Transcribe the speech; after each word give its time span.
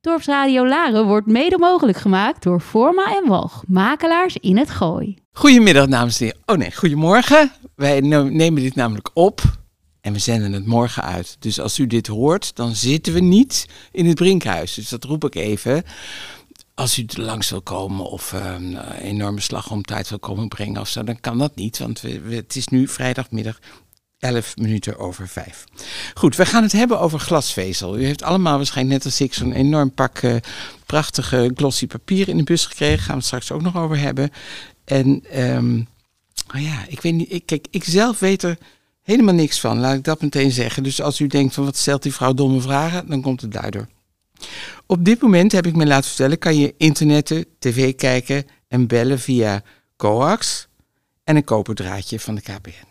Dorpsradio 0.00 0.66
Laren 0.66 1.06
wordt 1.06 1.26
mede 1.26 1.58
mogelijk 1.58 1.98
gemaakt 1.98 2.42
door 2.42 2.60
Forma 2.60 3.16
en 3.16 3.28
Walg, 3.28 3.62
makelaars 3.66 4.36
in 4.36 4.56
het 4.56 4.70
Gooi. 4.70 5.16
Goedemiddag, 5.32 5.86
dames 5.86 6.20
en 6.20 6.26
heren. 6.26 6.42
Oh 6.46 6.56
nee, 6.56 6.72
goedemorgen. 6.76 7.52
Wij 7.74 8.00
nemen 8.00 8.62
dit 8.62 8.74
namelijk 8.74 9.10
op 9.14 9.42
en 10.00 10.12
we 10.12 10.18
zenden 10.18 10.52
het 10.52 10.66
morgen 10.66 11.02
uit. 11.02 11.36
Dus 11.38 11.60
als 11.60 11.78
u 11.78 11.86
dit 11.86 12.06
hoort, 12.06 12.56
dan 12.56 12.74
zitten 12.74 13.12
we 13.12 13.20
niet 13.20 13.66
in 13.92 14.06
het 14.06 14.14
Brinkhuis. 14.14 14.74
Dus 14.74 14.88
dat 14.88 15.04
roep 15.04 15.24
ik 15.24 15.34
even. 15.34 15.82
Als 16.74 16.98
u 16.98 17.04
er 17.06 17.22
langs 17.22 17.50
wil 17.50 17.62
komen 17.62 18.04
of 18.04 18.32
uh, 18.32 18.54
een 18.54 18.80
enorme 18.90 19.40
slag 19.40 19.70
om 19.70 19.82
tijd 19.82 20.08
wil 20.08 20.18
komen 20.18 20.48
brengen 20.48 20.80
of 20.80 20.88
zo, 20.88 21.04
dan 21.04 21.20
kan 21.20 21.38
dat 21.38 21.56
niet. 21.56 21.78
Want 21.78 22.00
we, 22.00 22.20
het 22.28 22.56
is 22.56 22.68
nu 22.68 22.88
vrijdagmiddag 22.88 23.58
11 24.18 24.56
minuten 24.56 24.98
over 24.98 25.28
5. 25.28 25.64
Goed, 26.14 26.36
we 26.36 26.46
gaan 26.46 26.62
het 26.62 26.72
hebben 26.72 27.00
over 27.00 27.18
glasvezel. 27.18 27.98
U 27.98 28.04
heeft 28.04 28.22
allemaal 28.22 28.56
waarschijnlijk 28.56 28.96
net 28.96 29.12
als 29.12 29.20
ik 29.20 29.34
zo'n 29.34 29.52
enorm 29.52 29.94
pak 29.94 30.22
uh, 30.22 30.36
prachtige 30.86 31.50
glossy 31.54 31.86
papier 31.86 32.28
in 32.28 32.36
de 32.36 32.42
bus 32.42 32.66
gekregen. 32.66 32.98
Gaan 32.98 33.06
we 33.06 33.14
het 33.14 33.24
straks 33.24 33.52
ook 33.52 33.62
nog 33.62 33.76
over 33.76 33.98
hebben. 33.98 34.30
En 34.84 35.24
um, 35.40 35.88
oh 36.54 36.60
ja, 36.60 36.84
ik 36.88 37.00
weet 37.00 37.14
niet, 37.14 37.32
ik, 37.32 37.46
kijk, 37.46 37.66
ik 37.70 37.84
zelf 37.84 38.18
weet 38.18 38.42
er 38.42 38.58
helemaal 39.02 39.34
niks 39.34 39.60
van, 39.60 39.78
laat 39.78 39.94
ik 39.94 40.04
dat 40.04 40.20
meteen 40.20 40.50
zeggen. 40.50 40.82
Dus 40.82 41.00
als 41.00 41.20
u 41.20 41.26
denkt 41.26 41.54
van 41.54 41.64
wat 41.64 41.76
stelt 41.76 42.02
die 42.02 42.14
vrouw 42.14 42.34
domme 42.34 42.60
vragen, 42.60 43.08
dan 43.08 43.22
komt 43.22 43.40
het 43.40 43.52
daardoor. 43.52 43.88
Op 44.86 45.04
dit 45.04 45.22
moment 45.22 45.52
heb 45.52 45.66
ik 45.66 45.76
me 45.76 45.86
laten 45.86 46.08
vertellen, 46.08 46.38
kan 46.38 46.56
je 46.56 46.74
internetten, 46.76 47.44
tv 47.58 47.94
kijken 47.94 48.46
en 48.68 48.86
bellen 48.86 49.18
via 49.18 49.62
coax 49.96 50.68
en 51.24 51.36
een 51.36 51.44
koperdraadje 51.44 52.20
van 52.20 52.34
de 52.34 52.40
KPN. 52.40 52.87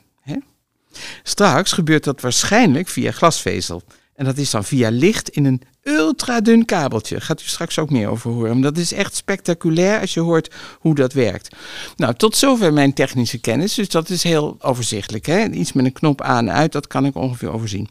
Straks 1.24 1.72
gebeurt 1.72 2.04
dat 2.04 2.22
waarschijnlijk 2.22 2.88
via 2.88 3.12
glasvezel. 3.12 3.82
En 4.18 4.26
dat 4.26 4.38
is 4.38 4.50
dan 4.50 4.64
via 4.64 4.90
licht 4.90 5.30
in 5.30 5.46
een 5.46 5.62
ultradun 5.84 6.66
kabeltje. 6.66 7.22
Gaat 7.22 7.42
u 7.42 7.44
straks 7.46 7.80
ook 7.80 7.90
meer 7.90 8.08
over 8.08 8.32
horen. 8.32 8.62
dat 8.62 8.78
is 8.78 8.94
echt 8.94 9.16
spectaculair 9.16 10.00
als 10.00 10.14
je 10.14 10.20
hoort 10.20 10.54
hoe 10.80 10.96
dat 10.96 11.14
werkt. 11.14 11.56
Nou, 11.96 12.14
tot 12.14 12.36
zover 12.36 12.74
mijn 12.74 12.94
technische 12.94 13.38
kennis. 13.38 13.74
Dus 13.74 13.90
dat 13.90 14.10
is 14.10 14.24
heel 14.24 14.58
overzichtelijk. 14.60 15.26
Hè? 15.26 15.50
Iets 15.50 15.74
met 15.74 15.86
een 15.86 15.94
knop 15.94 16.22
aan 16.22 16.48
en 16.48 16.54
uit, 16.54 16.72
dat 16.72 16.88
kan 16.88 17.06
ik 17.06 17.16
ongeveer 17.16 17.52
overzien. 17.52 17.90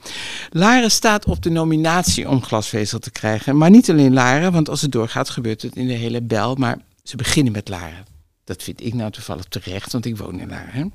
Laren 0.51 0.91
staat 0.91 1.25
op 1.25 1.43
de 1.43 1.51
nominatie 1.51 2.29
om 2.29 2.43
glasvezel 2.43 2.99
te 2.99 3.11
krijgen. 3.11 3.57
Maar 3.57 3.71
niet 3.71 3.91
alleen 3.91 4.13
Laren, 4.13 4.53
want 4.53 4.69
als 4.69 4.81
het 4.83 4.93
doorgaat 4.93 5.31
gebeurt 5.31 5.63
het 5.63 5.77
in 5.77 5.87
de 5.87 5.93
hele 5.93 6.23
bel. 6.23 6.55
Maar 6.55 6.79
ze 7.03 7.17
beginnen 7.17 7.53
met 7.53 7.69
Laren. 7.69 8.07
Dat 8.45 8.63
vind 8.63 8.85
ik 8.85 8.95
nou 8.95 9.11
toevallig 9.11 9.45
terecht, 9.45 9.93
want 9.93 10.05
ik 10.05 10.17
woon 10.17 10.41
in 10.41 10.49
Laren. 10.49 10.93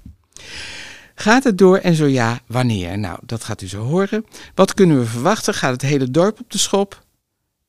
Gaat 1.16 1.44
het 1.44 1.58
door 1.58 1.78
en 1.78 1.96
zo 1.96 2.06
ja, 2.06 2.40
wanneer? 2.46 3.00
Nou, 3.00 3.20
dat 3.26 3.44
gaat 3.44 3.62
u 3.62 3.68
zo 3.68 3.84
horen. 3.84 4.26
Wat 4.56 4.74
kunnen 4.74 5.00
we 5.00 5.06
verwachten? 5.06 5.54
Gaat 5.54 5.72
het 5.72 5.82
hele 5.82 6.12
dorp 6.12 6.40
op 6.40 6.52
de 6.52 6.58
schop? 6.58 7.06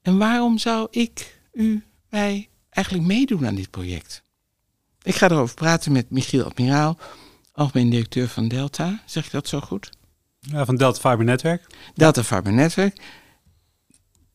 En 0.02 0.18
waarom 0.18 0.58
zou 0.58 0.88
ik, 0.90 1.38
u, 1.52 1.84
wij 2.08 2.48
eigenlijk 2.70 3.06
meedoen 3.06 3.46
aan 3.46 3.54
dit 3.54 3.70
project? 3.70 4.22
Ik 5.02 5.14
ga 5.14 5.30
erover 5.30 5.54
praten 5.54 5.92
met 5.92 6.10
Michiel 6.10 6.44
Admiraal, 6.44 6.98
algemeen 7.52 7.90
directeur 7.90 8.28
van 8.28 8.48
Delta. 8.48 9.02
Zeg 9.06 9.26
ik 9.26 9.32
dat 9.32 9.48
zo 9.48 9.60
goed? 9.60 9.90
Ja, 10.40 10.64
van 10.64 10.76
Delta 10.76 11.10
Fiber 11.10 11.24
Netwerk. 11.24 11.66
Delta 11.94 12.24
Fiber 12.24 12.52
Netwerk. 12.52 13.00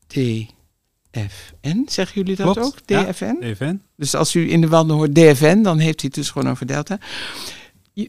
DFN, 0.07 1.83
zeggen 1.85 2.21
jullie 2.21 2.35
dat 2.35 2.57
ook? 2.57 2.75
DFN? 2.85 3.35
Ja, 3.39 3.53
DFN. 3.53 3.81
Dus 3.95 4.15
als 4.15 4.35
u 4.35 4.51
in 4.51 4.61
de 4.61 4.67
wanden 4.67 4.95
hoort 4.95 5.15
DFN, 5.15 5.61
dan 5.61 5.77
heeft 5.77 6.01
hij 6.01 6.09
het 6.09 6.13
dus 6.13 6.29
gewoon 6.29 6.49
over 6.51 6.65
Delta. 6.65 6.99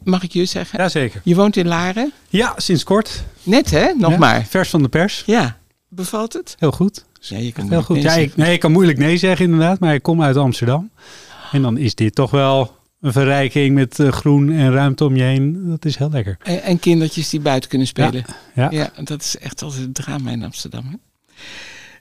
Mag 0.03 0.23
ik 0.23 0.33
je 0.33 0.45
zeggen? 0.45 0.79
Jazeker. 0.79 1.21
Je 1.23 1.35
woont 1.35 1.55
in 1.55 1.67
Laren? 1.67 2.11
Ja, 2.29 2.53
sinds 2.57 2.83
kort. 2.83 3.23
Net 3.43 3.69
hè, 3.69 3.93
nog 3.93 4.17
maar. 4.17 4.45
Vers 4.45 4.69
van 4.69 4.81
de 4.81 4.89
pers. 4.89 5.23
Ja. 5.25 5.57
Bevalt 5.87 6.33
het? 6.33 6.55
Heel 6.59 6.71
goed. 6.71 7.05
Ja, 7.19 7.37
je 7.37 7.51
kan 7.51 7.69
Heel 7.69 7.81
goed. 7.81 8.01
Ja, 8.01 8.13
ik, 8.13 8.35
nee, 8.35 8.53
ik 8.53 8.59
kan 8.59 8.71
moeilijk 8.71 8.97
nee 8.97 9.17
zeggen 9.17 9.45
inderdaad, 9.45 9.79
maar 9.79 9.93
ik 9.93 10.01
kom 10.01 10.21
uit 10.21 10.35
Amsterdam. 10.35 10.89
En 11.51 11.61
dan 11.61 11.77
is 11.77 11.95
dit 11.95 12.15
toch 12.15 12.31
wel 12.31 12.77
een 13.01 13.11
verrijking 13.11 13.75
met 13.75 13.99
uh, 13.99 14.11
groen 14.11 14.51
en 14.51 14.71
ruimte 14.71 15.05
om 15.05 15.15
je 15.15 15.23
heen. 15.23 15.69
Dat 15.69 15.85
is 15.85 15.97
heel 15.97 16.09
lekker. 16.09 16.37
En, 16.43 16.61
en 16.61 16.79
kindertjes 16.79 17.29
die 17.29 17.39
buiten 17.39 17.69
kunnen 17.69 17.87
spelen. 17.87 18.25
Ja, 18.53 18.69
ja. 18.71 18.91
ja 18.95 19.03
dat 19.03 19.21
is 19.21 19.37
echt 19.37 19.61
altijd 19.61 19.81
het 19.81 19.95
drama 19.95 20.31
in 20.31 20.43
Amsterdam. 20.43 20.85
Hè? 20.85 20.95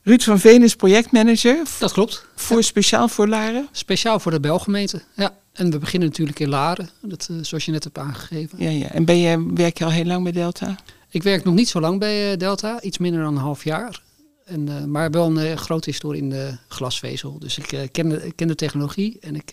Ruud 0.09 0.23
van 0.23 0.39
Veen 0.39 0.63
is 0.63 0.75
projectmanager. 0.75 1.63
Dat 1.79 1.93
klopt. 1.93 2.25
Voor 2.35 2.57
ja. 2.57 2.63
speciaal 2.63 3.09
voor 3.09 3.29
Laren? 3.29 3.69
Speciaal 3.73 4.21
voor 4.21 4.33
de 4.33 4.41
Belgemeente, 4.41 5.03
ja. 5.17 5.37
En 5.53 5.71
we 5.71 5.79
beginnen 5.79 6.09
natuurlijk 6.09 6.39
in 6.39 6.49
Laren, 6.49 6.91
dat, 7.03 7.29
uh, 7.31 7.39
zoals 7.43 7.65
je 7.65 7.71
net 7.71 7.85
hebt 7.85 7.99
aangegeven. 7.99 8.63
Ja, 8.63 8.71
ja. 8.71 8.91
En 8.91 9.05
ben 9.05 9.19
je, 9.19 9.53
werk 9.55 9.79
je 9.79 9.85
al 9.85 9.91
heel 9.91 10.05
lang 10.05 10.23
bij 10.23 10.33
Delta? 10.33 10.77
Ik 11.11 11.23
werk 11.23 11.45
nog 11.45 11.55
niet 11.55 11.69
zo 11.69 11.81
lang 11.81 11.99
bij 11.99 12.31
uh, 12.31 12.39
Delta, 12.39 12.81
iets 12.81 12.99
minder 12.99 13.23
dan 13.23 13.37
een 13.37 13.43
half 13.43 13.65
jaar. 13.65 14.03
En, 14.45 14.69
uh, 14.69 14.85
maar 14.85 15.11
wel 15.11 15.39
een 15.39 15.59
grote 15.59 15.91
historie 15.91 16.23
in 16.23 16.31
de 16.31 16.57
glasvezel. 16.69 17.39
Dus 17.39 17.59
ik 17.59 17.89
ken, 17.93 18.09
de, 18.09 18.33
ken 18.37 18.49
de 18.49 18.55
technologie 18.55 19.19
en 19.21 19.35
ik... 19.35 19.53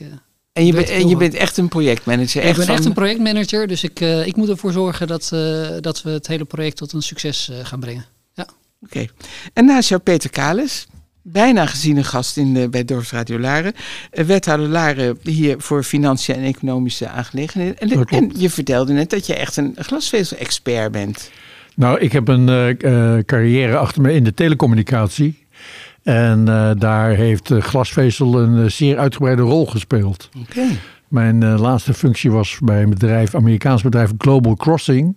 en 0.53 0.65
je, 0.65 0.73
ben, 0.73 0.87
en 0.87 1.07
je 1.07 1.17
bent 1.17 1.33
echt 1.33 1.57
een 1.57 1.67
projectmanager? 1.67 2.43
Ik 2.43 2.55
ben 2.55 2.65
van... 2.65 2.75
echt 2.75 2.85
een 2.85 2.93
projectmanager, 2.93 3.67
dus 3.67 3.83
ik, 3.83 3.99
ik 3.99 4.35
moet 4.35 4.49
ervoor 4.49 4.71
zorgen 4.71 5.07
dat, 5.07 5.29
dat 5.81 6.01
we 6.01 6.09
het 6.09 6.27
hele 6.27 6.45
project 6.45 6.77
tot 6.77 6.93
een 6.93 7.01
succes 7.01 7.51
gaan 7.63 7.79
brengen. 7.79 8.05
Oké. 8.81 8.97
Okay. 8.97 9.09
En 9.53 9.65
naast 9.65 9.89
jou 9.89 10.01
Peter 10.01 10.29
Kalis, 10.29 10.87
bijna 11.21 11.65
geziene 11.65 12.03
gast 12.03 12.37
in 12.37 12.53
de, 12.53 12.69
bij 12.69 12.85
Dorpsradio 12.85 13.39
Laren. 13.39 13.73
Wethouder 14.11 14.67
Laren 14.67 15.17
hier 15.23 15.55
voor 15.59 15.83
financiën 15.83 16.35
en 16.35 16.43
economische 16.43 17.07
aangelegenheden. 17.07 17.77
En, 17.77 18.05
en, 18.05 18.31
je 18.35 18.49
vertelde 18.49 18.93
net 18.93 19.09
dat 19.09 19.25
je 19.25 19.35
echt 19.35 19.57
een 19.57 19.75
glasvezel-expert 19.79 20.91
bent. 20.91 21.31
Nou, 21.75 21.99
ik 21.99 22.11
heb 22.11 22.27
een 22.27 22.47
uh, 22.47 23.23
carrière 23.23 23.77
achter 23.77 24.01
me 24.01 24.13
in 24.13 24.23
de 24.23 24.33
telecommunicatie. 24.33 25.43
En 26.03 26.39
uh, 26.47 26.71
daar 26.77 27.09
heeft 27.09 27.51
glasvezel 27.59 28.39
een 28.41 28.71
zeer 28.71 28.97
uitgebreide 28.97 29.41
rol 29.41 29.65
gespeeld. 29.65 30.29
Okay. 30.49 30.79
Mijn 31.07 31.59
laatste 31.59 31.93
functie 31.93 32.31
was 32.31 32.59
bij 32.63 32.81
een 32.81 32.89
bedrijf, 32.89 33.35
Amerikaans 33.35 33.81
bedrijf 33.81 34.11
Global 34.17 34.55
Crossing. 34.55 35.15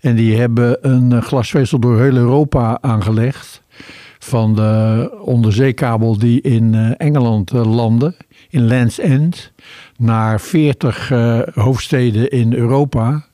En 0.00 0.16
die 0.16 0.36
hebben 0.36 0.90
een 0.90 1.22
glasvezel 1.22 1.78
door 1.78 2.00
heel 2.00 2.16
Europa 2.16 2.78
aangelegd 2.80 3.62
van 4.18 4.54
de 4.54 5.10
onderzeekabel 5.24 6.18
die 6.18 6.40
in 6.40 6.72
uh, 6.72 6.90
Engeland 6.96 7.52
uh, 7.52 7.74
landde, 7.76 8.14
in 8.48 8.66
Land's 8.66 8.98
End, 8.98 9.52
naar 9.96 10.40
40 10.40 11.10
uh, 11.10 11.40
hoofdsteden 11.54 12.30
in 12.30 12.54
Europa. 12.54 13.24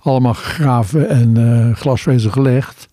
Allemaal 0.00 0.34
gegraven 0.34 1.08
en 1.08 1.76
glasvezel 1.76 2.30
gelegd. 2.30 2.88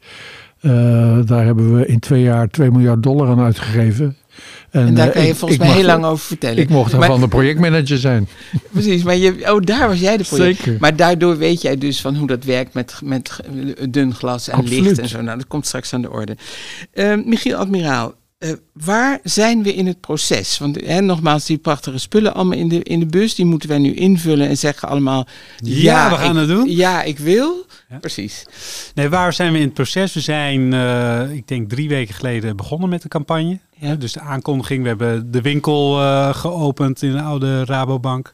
daar 1.26 1.46
hebben 1.46 1.76
we 1.76 1.86
in 1.86 2.00
twee 2.00 2.22
jaar 2.22 2.48
2 2.48 2.72
miljard 2.72 3.04
dollar 3.04 3.28
aan 3.28 3.40
uitgegeven. 3.40 4.18
En, 4.70 4.88
en 4.88 4.94
daar 4.94 5.10
kan 5.10 5.22
je 5.22 5.28
ik, 5.28 5.36
volgens 5.36 5.60
mij 5.60 5.72
heel 5.72 5.84
lang 5.84 6.06
over 6.06 6.26
vertellen. 6.26 6.58
Ik 6.58 6.70
mocht 6.70 6.92
daarvan 6.92 7.20
de 7.20 7.28
projectmanager 7.28 7.98
zijn. 7.98 8.28
Precies, 8.72 9.04
maar 9.04 9.16
je, 9.16 9.54
oh, 9.54 9.62
daar 9.62 9.88
was 9.88 10.00
jij 10.00 10.18
de 10.18 10.24
project. 10.24 10.58
Zeker. 10.58 10.78
Maar 10.80 10.96
daardoor 10.96 11.38
weet 11.38 11.62
jij 11.62 11.78
dus 11.78 12.02
van 12.02 12.16
hoe 12.16 12.28
dat 12.28 12.44
werkt 12.44 12.74
met, 12.74 13.00
met 13.04 13.40
dun 13.90 14.14
glas 14.14 14.48
en 14.48 14.58
Absoluut. 14.58 14.84
licht 14.84 15.00
en 15.00 15.08
zo. 15.10 15.22
Nou, 15.22 15.38
dat 15.38 15.48
komt 15.48 15.66
straks 15.66 15.94
aan 15.94 16.02
de 16.02 16.12
orde. 16.12 16.38
Uh, 16.94 17.14
Michiel 17.26 17.58
Admiraal, 17.58 18.14
uh, 18.40 18.52
waar 18.74 19.20
zijn 19.24 19.64
we 19.64 19.74
in 19.74 19.88
het 19.88 20.02
proces? 20.02 20.58
Want 20.58 20.82
hè, 20.86 21.02
nogmaals, 21.02 21.46
die 21.46 21.58
prachtige 21.58 21.98
spullen 21.98 22.34
allemaal 22.34 22.58
in 22.58 22.68
de, 22.68 22.84
in 22.84 23.00
de 23.00 23.06
bus, 23.06 23.36
die 23.36 23.46
moeten 23.46 23.70
wij 23.70 23.78
nu 23.78 23.94
invullen 23.94 24.48
en 24.48 24.58
zeggen 24.58 24.90
allemaal... 24.90 25.28
Ja, 25.58 25.76
ja 25.76 26.10
we 26.10 26.16
gaan 26.16 26.32
ik, 26.32 26.38
het 26.38 26.48
doen. 26.48 26.70
Ja, 26.70 27.04
ik 27.04 27.20
wil. 27.20 27.66
Ja. 27.90 27.98
Precies. 27.98 28.46
Nee, 28.96 29.10
waar 29.10 29.34
zijn 29.34 29.52
we 29.52 29.58
in 29.58 29.66
het 29.66 29.74
proces? 29.74 30.14
We 30.14 30.20
zijn, 30.20 30.74
uh, 30.74 31.32
ik 31.32 31.48
denk 31.48 31.70
drie 31.70 31.90
weken 31.90 32.14
geleden 32.14 32.56
begonnen 32.56 32.90
met 32.90 33.02
de 33.02 33.08
campagne. 33.08 33.60
Ja. 33.76 33.96
Dus 33.96 34.14
de 34.14 34.20
aankondiging, 34.20 34.82
we 34.82 34.88
hebben 34.88 35.32
de 35.32 35.42
winkel 35.42 36.02
uh, 36.02 36.36
geopend 36.36 37.02
in 37.02 37.12
de 37.12 37.22
oude 37.22 37.66
Rabobank. 37.66 38.32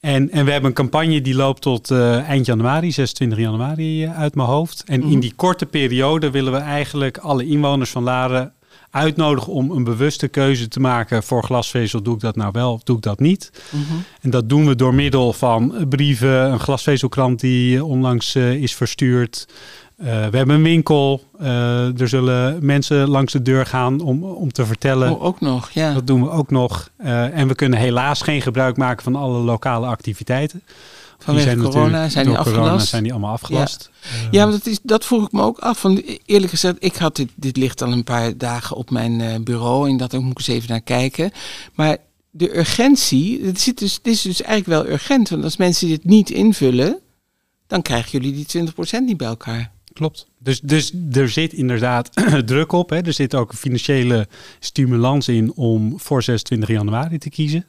En, 0.00 0.30
en 0.30 0.44
we 0.44 0.50
hebben 0.50 0.70
een 0.70 0.76
campagne 0.76 1.20
die 1.20 1.34
loopt 1.34 1.62
tot 1.62 1.90
uh, 1.90 2.28
eind 2.28 2.46
januari, 2.46 2.92
26 2.92 3.38
januari 3.38 4.04
uh, 4.04 4.18
uit 4.18 4.34
mijn 4.34 4.48
hoofd. 4.48 4.82
En 4.86 5.00
mm. 5.00 5.12
in 5.12 5.20
die 5.20 5.32
korte 5.36 5.66
periode 5.66 6.30
willen 6.30 6.52
we 6.52 6.58
eigenlijk 6.58 7.18
alle 7.18 7.46
inwoners 7.46 7.90
van 7.90 8.02
Laren 8.02 8.52
uitnodigen 8.90 9.52
om 9.52 9.70
een 9.70 9.84
bewuste 9.84 10.28
keuze 10.28 10.68
te 10.68 10.80
maken 10.80 11.22
voor 11.22 11.42
glasvezel. 11.42 12.02
Doe 12.02 12.14
ik 12.14 12.20
dat 12.20 12.36
nou 12.36 12.50
wel 12.52 12.72
of 12.72 12.82
doe 12.82 12.96
ik 12.96 13.02
dat 13.02 13.20
niet? 13.20 13.50
Mm 13.70 13.84
-hmm. 13.88 14.02
En 14.20 14.30
dat 14.30 14.48
doen 14.48 14.66
we 14.66 14.76
door 14.76 14.94
middel 14.94 15.32
van 15.32 15.74
brieven, 15.88 16.52
een 16.52 16.60
glasvezelkrant 16.60 17.40
die 17.40 17.84
onlangs 17.84 18.34
uh, 18.34 18.52
is 18.52 18.74
verstuurd. 18.74 19.48
Uh, 19.98 20.06
we 20.06 20.36
hebben 20.36 20.50
een 20.56 20.62
winkel. 20.62 21.22
Uh, 21.40 22.00
er 22.00 22.08
zullen 22.08 22.64
mensen 22.66 23.08
langs 23.08 23.32
de 23.32 23.42
deur 23.42 23.66
gaan 23.66 24.00
om, 24.00 24.24
om 24.24 24.52
te 24.52 24.66
vertellen. 24.66 25.10
Oh, 25.10 25.24
ook 25.24 25.40
nog, 25.40 25.70
ja. 25.70 25.94
Dat 25.94 26.06
doen 26.06 26.22
we 26.22 26.30
ook 26.30 26.50
nog. 26.50 26.90
En 27.32 27.48
we 27.48 27.54
kunnen 27.54 27.78
helaas 27.78 28.22
geen 28.22 28.42
gebruik 28.42 28.76
maken 28.76 29.02
van 29.02 29.16
alle 29.16 29.38
lokale 29.38 29.86
activiteiten. 29.86 30.62
Vanwege 31.22 31.54
die 31.54 31.64
corona 31.64 32.08
zijn 32.08 32.26
die 32.26 32.36
afgelast. 32.36 32.60
Corona 32.62 32.84
zijn 32.84 33.02
die 33.02 33.12
allemaal 33.12 33.32
afgelast. 33.32 33.90
Ja, 34.02 34.28
ja 34.30 34.44
maar 34.44 34.52
dat, 34.52 34.66
is, 34.66 34.78
dat 34.82 35.04
vroeg 35.04 35.26
ik 35.26 35.32
me 35.32 35.42
ook 35.42 35.58
af. 35.58 35.82
Want 35.82 36.02
eerlijk 36.26 36.50
gezegd, 36.50 36.76
ik 36.78 36.96
had 36.96 37.16
dit, 37.16 37.28
dit 37.34 37.56
ligt 37.56 37.82
al 37.82 37.92
een 37.92 38.04
paar 38.04 38.36
dagen 38.36 38.76
op 38.76 38.90
mijn 38.90 39.44
bureau. 39.44 39.88
En 39.88 39.96
dat 39.96 40.14
ook 40.14 40.22
moet 40.22 40.30
ik 40.30 40.38
eens 40.38 40.56
even 40.56 40.68
naar 40.68 40.80
kijken. 40.80 41.30
Maar 41.74 41.96
de 42.30 42.58
urgentie, 42.58 43.44
het, 43.44 43.60
zit 43.60 43.78
dus, 43.78 43.94
het 43.94 44.06
is 44.06 44.22
dus 44.22 44.42
eigenlijk 44.42 44.82
wel 44.82 44.92
urgent. 44.92 45.28
Want 45.28 45.44
als 45.44 45.56
mensen 45.56 45.88
dit 45.88 46.04
niet 46.04 46.30
invullen, 46.30 46.98
dan 47.66 47.82
krijgen 47.82 48.10
jullie 48.10 48.46
die 48.46 48.68
20% 49.00 49.04
niet 49.04 49.16
bij 49.16 49.28
elkaar. 49.28 49.72
Klopt. 49.92 50.26
Dus, 50.38 50.60
dus 50.60 50.92
er 51.12 51.28
zit 51.28 51.52
inderdaad 51.52 52.10
druk 52.46 52.72
op. 52.72 52.90
Hè. 52.90 53.00
Er 53.00 53.12
zit 53.12 53.34
ook 53.34 53.50
een 53.50 53.58
financiële 53.58 54.28
stimulans 54.58 55.28
in 55.28 55.52
om 55.54 56.00
voor 56.00 56.22
26 56.22 56.68
januari 56.68 57.18
te 57.18 57.30
kiezen. 57.30 57.66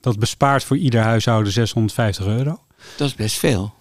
Dat 0.00 0.18
bespaart 0.18 0.64
voor 0.64 0.76
ieder 0.76 1.00
huishouden 1.00 1.52
650 1.52 2.26
euro. 2.26 2.60
Dat 2.96 3.08
is 3.08 3.14
best 3.14 3.38
veel. 3.38 3.74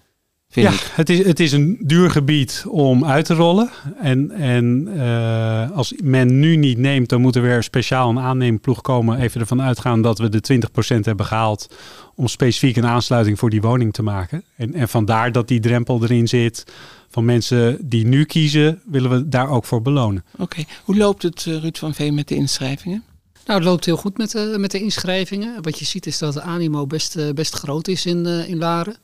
Vind 0.49 0.67
ja, 0.67 0.73
ik. 0.73 0.91
Het, 0.93 1.09
is, 1.09 1.25
het 1.25 1.39
is 1.39 1.51
een 1.51 1.77
duur 1.79 2.11
gebied 2.11 2.63
om 2.67 3.05
uit 3.05 3.25
te 3.25 3.33
rollen. 3.33 3.69
En, 4.01 4.31
en 4.31 4.87
uh, 4.95 5.71
als 5.71 5.93
men 6.03 6.39
nu 6.39 6.55
niet 6.55 6.77
neemt, 6.77 7.09
dan 7.09 7.21
moet 7.21 7.35
er 7.35 7.41
weer 7.41 7.63
speciaal 7.63 8.09
een 8.09 8.19
aanneemploeg 8.19 8.81
komen. 8.81 9.19
Even 9.19 9.41
ervan 9.41 9.61
uitgaan 9.61 10.01
dat 10.01 10.19
we 10.19 10.29
de 10.29 10.59
20% 10.95 10.99
hebben 10.99 11.25
gehaald 11.25 11.75
om 12.15 12.27
specifiek 12.27 12.75
een 12.75 12.85
aansluiting 12.85 13.39
voor 13.39 13.49
die 13.49 13.61
woning 13.61 13.93
te 13.93 14.03
maken. 14.03 14.43
En, 14.55 14.73
en 14.73 14.89
vandaar 14.89 15.31
dat 15.31 15.47
die 15.47 15.59
drempel 15.59 16.03
erin 16.03 16.27
zit 16.27 16.63
van 17.09 17.25
mensen 17.25 17.77
die 17.89 18.07
nu 18.07 18.25
kiezen, 18.25 18.81
willen 18.85 19.09
we 19.09 19.29
daar 19.29 19.49
ook 19.49 19.65
voor 19.65 19.81
belonen. 19.81 20.25
Oké, 20.37 20.63
hoe 20.83 20.97
loopt 20.97 21.23
het 21.23 21.45
uh, 21.45 21.57
Ruud 21.57 21.77
van 21.77 21.93
Veen 21.93 22.13
met 22.13 22.27
de 22.27 22.35
inschrijvingen? 22.35 23.03
Nou, 23.45 23.59
het 23.59 23.67
loopt 23.67 23.85
heel 23.85 23.97
goed 23.97 24.17
met 24.17 24.31
de, 24.31 24.55
met 24.57 24.71
de 24.71 24.79
inschrijvingen. 24.79 25.61
Wat 25.61 25.79
je 25.79 25.85
ziet 25.85 26.05
is 26.05 26.17
dat 26.17 26.33
de 26.33 26.41
animo 26.41 26.87
best, 26.87 27.17
uh, 27.17 27.29
best 27.29 27.53
groot 27.53 27.87
is 27.87 28.05
in, 28.05 28.25
uh, 28.25 28.49
in 28.49 28.57
Laren. 28.57 28.95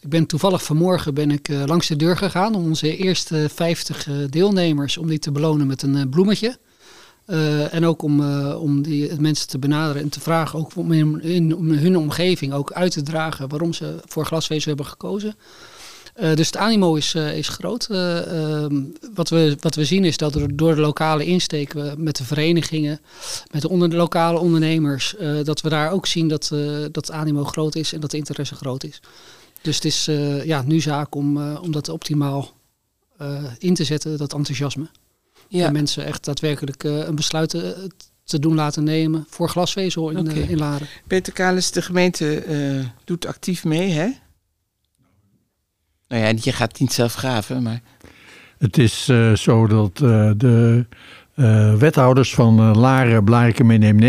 Ik 0.00 0.08
ben 0.08 0.26
toevallig 0.26 0.62
vanmorgen 0.62 1.14
ben 1.14 1.30
ik 1.30 1.48
langs 1.48 1.86
de 1.86 1.96
deur 1.96 2.16
gegaan 2.16 2.54
om 2.54 2.64
onze 2.64 2.96
eerste 2.96 3.48
50 3.54 4.08
deelnemers 4.30 4.98
om 4.98 5.08
die 5.08 5.18
te 5.18 5.32
belonen 5.32 5.66
met 5.66 5.82
een 5.82 6.08
bloemetje. 6.08 6.58
En 7.70 7.84
ook 7.84 8.02
om, 8.02 8.44
om 8.54 8.82
die 8.82 9.20
mensen 9.20 9.48
te 9.48 9.58
benaderen 9.58 10.02
en 10.02 10.08
te 10.08 10.20
vragen, 10.20 10.58
ook 10.58 10.76
om 10.76 10.92
in, 10.92 11.22
in 11.22 11.50
hun 11.52 11.96
omgeving 11.96 12.52
ook 12.52 12.72
uit 12.72 12.92
te 12.92 13.02
dragen 13.02 13.48
waarom 13.48 13.72
ze 13.72 13.96
voor 14.04 14.26
glasvezel 14.26 14.68
hebben 14.68 14.86
gekozen. 14.86 15.34
Uh, 16.20 16.34
dus 16.34 16.46
het 16.46 16.56
animo 16.56 16.94
is, 16.94 17.14
is 17.14 17.48
groot. 17.48 17.86
ehm, 17.86 18.82
wat, 19.14 19.28
we, 19.28 19.56
wat 19.60 19.74
we 19.74 19.84
zien 19.84 20.04
is 20.04 20.16
dat 20.16 20.34
er 20.34 20.56
door 20.56 20.74
de 20.74 20.80
lokale 20.80 21.24
insteek 21.24 21.74
met 21.96 22.16
de 22.16 22.24
verenigingen, 22.24 23.00
met 23.52 23.62
de, 23.62 23.68
onder, 23.68 23.94
lokale 23.94 24.38
ondernemers, 24.38 25.14
dat 25.44 25.60
we 25.60 25.68
daar 25.68 25.90
ook 25.90 26.06
zien 26.06 26.28
dat, 26.28 26.48
dat 26.92 27.06
het 27.06 27.10
animo 27.10 27.44
groot 27.44 27.74
is 27.74 27.92
en 27.92 28.00
dat 28.00 28.10
de 28.10 28.16
interesse 28.16 28.54
groot 28.54 28.84
is. 28.84 29.00
Dus 29.62 29.74
het 29.74 29.84
is 29.84 30.04
ja, 30.44 30.62
nu 30.62 30.80
zaak 30.80 31.14
om, 31.14 31.56
om 31.56 31.72
dat 31.72 31.88
optimaal 31.88 32.54
in 33.58 33.74
te 33.74 33.84
zetten, 33.84 34.18
dat 34.18 34.34
enthousiasme. 34.34 34.88
Ja. 35.48 35.66
En 35.66 35.72
mensen 35.72 36.04
echt 36.04 36.24
daadwerkelijk 36.24 36.82
een 36.82 37.14
besluit 37.14 37.48
te, 37.48 37.88
te, 38.24 38.38
doen 38.38 38.54
laten 38.54 38.84
nemen 38.84 39.26
voor 39.28 39.48
glasvezel 39.48 40.10
in, 40.10 40.18
okay. 40.18 40.36
uh, 40.36 40.50
in 40.50 40.58
Laren. 40.58 40.86
Peter 41.06 41.32
Kalis, 41.32 41.70
de 41.70 41.82
gemeente 41.82 42.44
uh, 42.46 42.86
doet 43.04 43.26
actief 43.26 43.64
mee, 43.64 43.90
hè? 43.90 44.10
Nou 46.08 46.22
ja, 46.22 46.32
je 46.40 46.52
gaat 46.52 46.80
niet 46.80 46.92
zelf 46.92 47.14
graven, 47.14 47.62
maar... 47.62 47.80
Het 48.58 48.78
is 48.78 49.10
zo 49.34 49.66
dat 49.66 49.96
de 50.40 50.86
wethouders 51.78 52.34
van 52.34 52.76
Laren, 52.76 53.24
Blarikum 53.24 53.70
en 53.70 54.08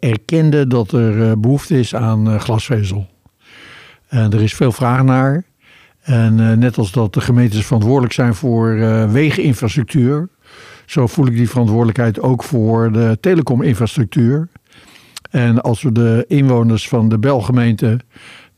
erkenden 0.00 0.68
dat 0.68 0.92
er 0.92 1.40
behoefte 1.40 1.78
is 1.78 1.94
aan 1.94 2.40
glasvezel. 2.40 3.06
En 4.08 4.32
er 4.32 4.42
is 4.42 4.54
veel 4.54 4.72
vraag 4.72 5.02
naar. 5.02 5.44
En 6.02 6.58
net 6.58 6.78
als 6.78 6.92
dat 6.92 7.14
de 7.14 7.20
gemeentes 7.20 7.66
verantwoordelijk 7.66 8.12
zijn 8.12 8.34
voor 8.34 8.76
wegeninfrastructuur, 9.12 10.28
zo 10.86 11.06
voel 11.06 11.26
ik 11.26 11.36
die 11.36 11.50
verantwoordelijkheid 11.50 12.20
ook 12.20 12.42
voor 12.42 12.92
de 12.92 13.18
telecominfrastructuur. 13.20 14.48
En 15.30 15.62
als 15.62 15.82
we 15.82 15.92
de 15.92 16.24
inwoners 16.28 16.88
van 16.88 17.08
de 17.08 17.18
Belgemeente 17.18 18.00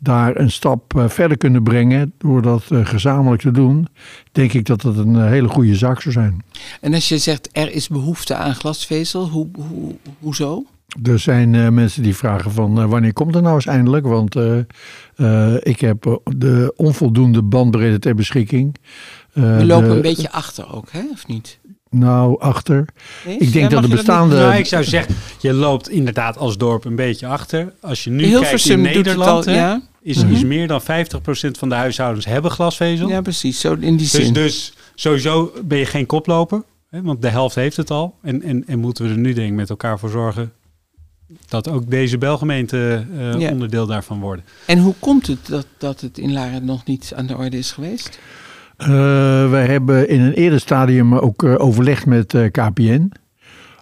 daar 0.05 0.37
een 0.37 0.51
stap 0.51 0.95
uh, 0.97 1.09
verder 1.09 1.37
kunnen 1.37 1.63
brengen 1.63 2.13
door 2.19 2.43
dat 2.43 2.65
gezamenlijk 2.69 3.43
te 3.43 3.51
doen, 3.51 3.89
denk 4.33 4.53
ik 4.53 4.67
dat 4.67 4.81
dat 4.81 4.97
een 4.97 5.29
hele 5.29 5.49
goede 5.49 5.75
zaak 5.75 6.01
zou 6.01 6.15
zijn. 6.15 6.45
En 6.81 6.95
als 6.95 7.09
je 7.09 7.19
zegt 7.19 7.49
er 7.53 7.73
is 7.73 7.89
behoefte 7.89 8.35
aan 8.35 8.55
glasvezel, 8.55 9.29
hoe, 9.29 9.49
hoe, 9.57 9.95
hoezo? 10.19 10.65
Er 11.03 11.19
zijn 11.19 11.55
uh, 11.55 11.69
mensen 11.69 12.03
die 12.03 12.17
vragen 12.17 12.53
van 12.53 12.79
uh, 12.79 12.85
wanneer 12.87 13.13
komt 13.13 13.35
er 13.35 13.43
nou 13.43 13.55
eens 13.55 13.67
eindelijk? 13.67 14.07
Want 14.07 14.37
uh, 14.37 15.55
ik 15.61 15.81
heb 15.81 16.21
de 16.37 16.73
onvoldoende 16.77 17.43
bandbreedte 17.43 17.99
ter 17.99 18.15
beschikking. 18.15 18.77
We 19.33 19.65
lopen 19.65 19.89
de, 19.89 19.95
een 19.95 20.03
beetje 20.03 20.31
achter 20.31 20.75
ook, 20.75 20.93
hè? 20.93 21.03
of 21.13 21.27
niet? 21.27 21.59
Nou, 21.95 22.41
achter. 22.41 22.85
Nee? 23.27 23.39
Ik 23.39 23.53
denk 23.53 23.71
Ja, 23.71 23.81
dat 23.81 23.83
de 23.91 23.97
bestaande... 23.97 24.37
Nou, 24.37 24.55
ik 24.55 24.67
zou 24.67 24.85
zeggen, 24.85 25.15
je 25.41 25.53
loopt 25.53 25.89
inderdaad 25.89 26.37
als 26.39 26.57
dorp 26.57 26.85
een 26.85 26.97
beetje 26.97 27.27
achter. 27.27 27.73
Als 27.81 28.05
je 28.05 28.11
nu 28.11 28.39
kijkt 28.41 28.69
in 28.69 28.81
Nederland, 28.81 29.47
al, 29.47 29.53
hè, 29.53 29.59
ja? 29.61 29.83
is, 30.03 30.25
Mhm. 30.25 30.33
is 30.33 30.45
meer 30.45 30.67
dan 30.67 30.81
50% 30.83 30.85
van 31.59 31.69
de 31.69 31.75
huishoudens 31.75 32.27
hebben 32.27 32.51
glasvezel. 32.51 33.09
Ja, 33.09 33.21
precies, 33.21 33.61
zo 33.61 33.73
in 33.73 33.81
die 33.81 33.91
Dus, 33.97 34.11
zin. 34.11 34.33
dus 34.33 34.73
sowieso 34.95 35.53
ben 35.65 35.79
je 35.79 35.87
geen 35.87 36.07
koploper, 36.07 36.63
hè, 36.91 37.03
want 37.03 37.23
de 37.23 37.29
helft 37.29 37.55
heeft 37.55 37.77
het 37.77 37.91
al. 37.91 38.15
En, 38.23 38.43
en, 38.43 38.65
en 38.67 38.79
moeten 38.79 39.05
we 39.05 39.11
er 39.11 39.19
nu 39.19 39.33
denk 39.33 39.49
ik 39.49 39.55
met 39.55 39.71
elkaar 39.71 39.99
voor 39.99 40.11
zorgen 40.11 40.53
dat 41.49 41.69
ook 41.69 41.91
deze 41.91 42.19
belgemeente 42.19 43.07
eh, 43.19 43.41
Ja. 43.41 43.51
onderdeel 43.51 43.87
daarvan 43.87 44.21
worden. 44.21 44.45
En 44.67 44.79
hoe 44.79 44.95
komt 44.99 45.27
het 45.27 45.39
dat, 45.49 45.67
dat 45.79 46.01
het 46.01 46.19
in 46.19 46.33
Laren 46.33 46.65
nog 46.65 46.85
niet 46.85 47.13
aan 47.17 47.27
de 47.27 47.37
orde 47.37 47.59
is 47.59 47.73
geweest? 47.73 48.19
Eh, 48.77 48.89
wij 49.51 49.67
hebben 49.67 50.09
in 50.09 50.21
een 50.21 50.33
eerder 50.33 50.61
stadium 50.61 51.15
ook 51.15 51.43
eh, 51.43 51.55
overlegd 51.59 52.07
met 52.07 52.35
eh, 52.35 52.51
KPN. 52.51 53.13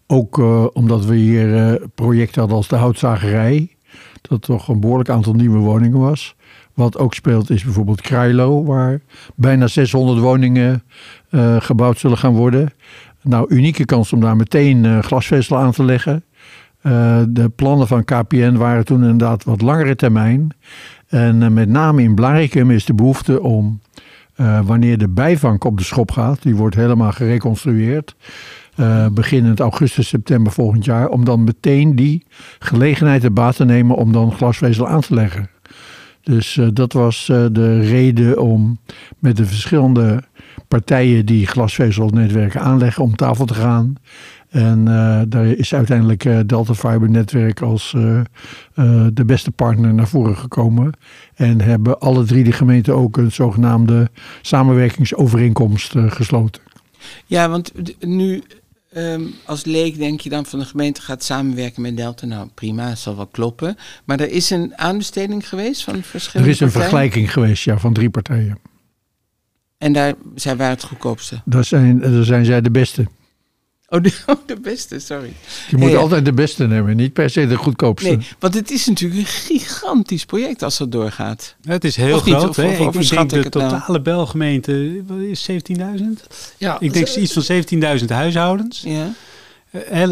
Ook 0.06 0.39
omdat 0.75 1.05
we 1.05 1.17
hier 1.17 1.81
projecten 1.94 2.41
hadden 2.41 2.56
als 2.56 2.69
de 2.69 2.77
houtzagerij. 2.77 3.77
Dat 4.21 4.43
toch 4.43 4.69
een 4.69 4.81
behoorlijk 4.81 5.09
aantal 5.09 5.35
nieuwe 5.35 5.59
woningen 5.59 5.99
was. 5.99 6.37
Wat 6.75 6.99
ook 6.99 7.15
speelt 7.15 7.50
is 7.50 7.65
bijvoorbeeld 7.65 8.00
Krailo, 8.00 8.65
waar 8.65 9.00
bijna 9.35 9.67
600 9.67 10.19
woningen 10.19 10.83
gebouwd 11.59 11.99
zullen 11.99 12.19
gaan 12.19 12.35
worden. 12.35 12.73
Nou, 13.23 13.55
unieke 13.55 13.85
kans 13.85 14.12
om 14.12 14.21
daar 14.21 14.37
meteen 14.37 15.03
glasvezel 15.03 15.59
aan 15.59 15.73
te 15.73 15.85
leggen. 15.85 16.25
De 17.29 17.50
plannen 17.56 17.87
van 17.87 18.05
KPN 18.05 18.56
waren 18.56 18.85
toen 18.85 19.00
inderdaad 19.00 19.44
wat 19.44 19.61
langere 19.61 19.97
termijn. 19.97 20.49
En 21.09 21.53
met 21.53 21.69
name 21.69 22.03
in 22.03 22.15
Blaricum 22.15 22.71
is 22.71 22.85
de 22.85 22.94
behoefte 22.94 23.43
om, 23.43 23.81
eh, 24.34 24.61
wanneer 24.64 24.99
de 24.99 25.08
bijvang 25.08 25.62
op 25.62 25.79
de 25.79 25.84
schop 25.84 26.11
gaat, 26.11 26.43
die 26.43 26.56
wordt 26.56 26.75
helemaal 26.75 27.12
gereconstrueerd, 27.12 28.14
eh, 28.75 29.06
beginnend 29.08 29.61
augustus, 29.61 30.08
september 30.08 30.52
volgend 30.52 30.84
jaar, 30.84 31.08
om 31.08 31.25
dan 31.25 31.44
meteen 31.44 31.96
die 31.96 32.26
gelegenheid 32.58 33.20
te 33.20 33.31
baat 33.31 33.56
te 33.56 33.64
nemen 33.64 33.96
om 33.96 34.12
dan 34.12 34.32
glasvezel 34.32 34.88
aan 34.88 35.00
te 35.00 35.14
leggen. 35.14 35.50
Dus 36.23 36.56
eh, 36.56 36.69
dat 36.73 36.93
was 36.93 37.26
de 37.26 37.81
reden 37.81 38.40
om 38.40 38.79
met 39.19 39.37
de 39.37 39.46
verschillende 39.46 40.23
partijen 40.69 41.26
die 41.26 41.46
glasvezelnetwerken 41.46 42.61
aanleggen 42.61 43.02
om 43.02 43.17
tafel 43.17 43.44
te 43.44 43.55
gaan. 43.55 43.94
En 44.52 44.88
eh, 44.88 45.20
daar 45.28 45.46
is 45.46 45.75
uiteindelijk 45.75 46.25
eh, 46.25 46.38
Delta 46.46 46.75
Fiber 46.75 47.10
Netwerk 47.10 47.60
als 47.60 47.94
eh, 47.94 48.20
de 49.12 49.24
beste 49.24 49.50
partner 49.50 49.94
naar 49.94 50.08
voren 50.08 50.36
gekomen. 50.36 50.93
En 51.34 51.60
hebben 51.60 51.98
alle 51.98 52.24
drie 52.24 52.44
de 52.44 52.53
gemeenten 52.53 52.94
ook 52.94 53.17
een 53.17 53.32
zogenaamde 53.32 54.10
samenwerkingsovereenkomst 54.43 55.94
gesloten. 55.96 56.62
Ja, 57.27 57.48
want 57.48 57.72
nu 58.00 58.43
ehm, 58.93 59.22
als 59.44 59.65
leek 59.65 59.98
denk 59.98 60.20
je 60.20 60.29
dan 60.29 60.46
van 60.46 60.58
de 60.58 60.65
gemeente 60.65 61.00
gaat 61.00 61.24
samenwerken 61.24 61.82
met 61.82 61.96
Delta. 61.96 62.27
Nou 62.27 62.48
prima, 62.55 62.88
dat 62.88 62.98
zal 62.98 63.17
wel 63.17 63.27
kloppen. 63.27 63.77
Maar 64.05 64.20
er 64.20 64.31
is 64.31 64.50
een 64.50 64.72
aanbesteding 64.77 65.48
geweest 65.48 65.84
van 65.84 65.94
Er 65.94 66.03
verschillende 66.03 66.50
is 66.50 66.60
een 66.60 66.67
partijen. 66.67 66.91
vergelijking 66.91 67.32
geweest 67.32 67.65
ja, 67.65 67.79
van 67.79 67.93
drie 67.93 68.10
partijen. 68.10 68.58
En 69.79 69.93
daar 69.93 70.15
zij 70.34 70.56
waren 70.56 70.74
het 70.74 70.84
goedkoopste. 70.84 71.41
Daar 71.44 71.65
zijn, 71.65 71.98
daar 71.98 72.24
zijn 72.24 72.44
zij 72.44 72.60
de 72.60 72.70
beste. 72.70 73.06
Oh, 73.94 74.03
de, 74.03 74.13
oh, 74.27 74.34
de 74.46 74.61
beste, 74.61 74.99
sorry. 74.99 75.32
Je 75.70 75.77
moet 75.77 75.87
Ja, 75.89 75.94
ja. 75.94 76.01
altijd 76.01 76.25
de 76.25 76.32
beste 76.32 76.67
nemen, 76.67 76.96
niet 76.96 77.13
per 77.13 77.31
se 77.31 77.46
de 77.46 77.56
goedkoopste. 77.56 78.08
Nee, 78.08 78.27
want 78.39 78.55
het 78.55 78.70
is 78.70 78.87
natuurlijk 78.87 79.20
een 79.20 79.27
gigantisch 79.27 80.25
project 80.25 80.63
als 80.63 80.79
dat 80.79 80.93
doorgaat. 80.93 81.56
Het 81.63 81.84
is 81.84 81.96
heel 81.96 82.17
Of 82.17 82.25
niet, 82.25 82.34
groot. 82.34 82.49
of- 82.49 82.56
hè? 82.56 82.63
of 82.87 82.94
Ik- 83.01 83.08
denk 83.11 83.31
de 83.31 83.37
ik 83.39 83.44
het 83.44 83.55
nou? 83.55 83.69
totale 83.70 84.01
belgemeente 84.01 85.03
is 85.31 85.43
17.000. 85.43 86.27
Ja, 86.58 86.81
Ik 86.81 86.93
denk 86.93 87.08
iets 87.08 87.32
van 87.32 87.43
17.000 87.43 88.11
huishoudens. 88.11 88.82
Ja. 88.87 89.13
Eh, 89.91 90.08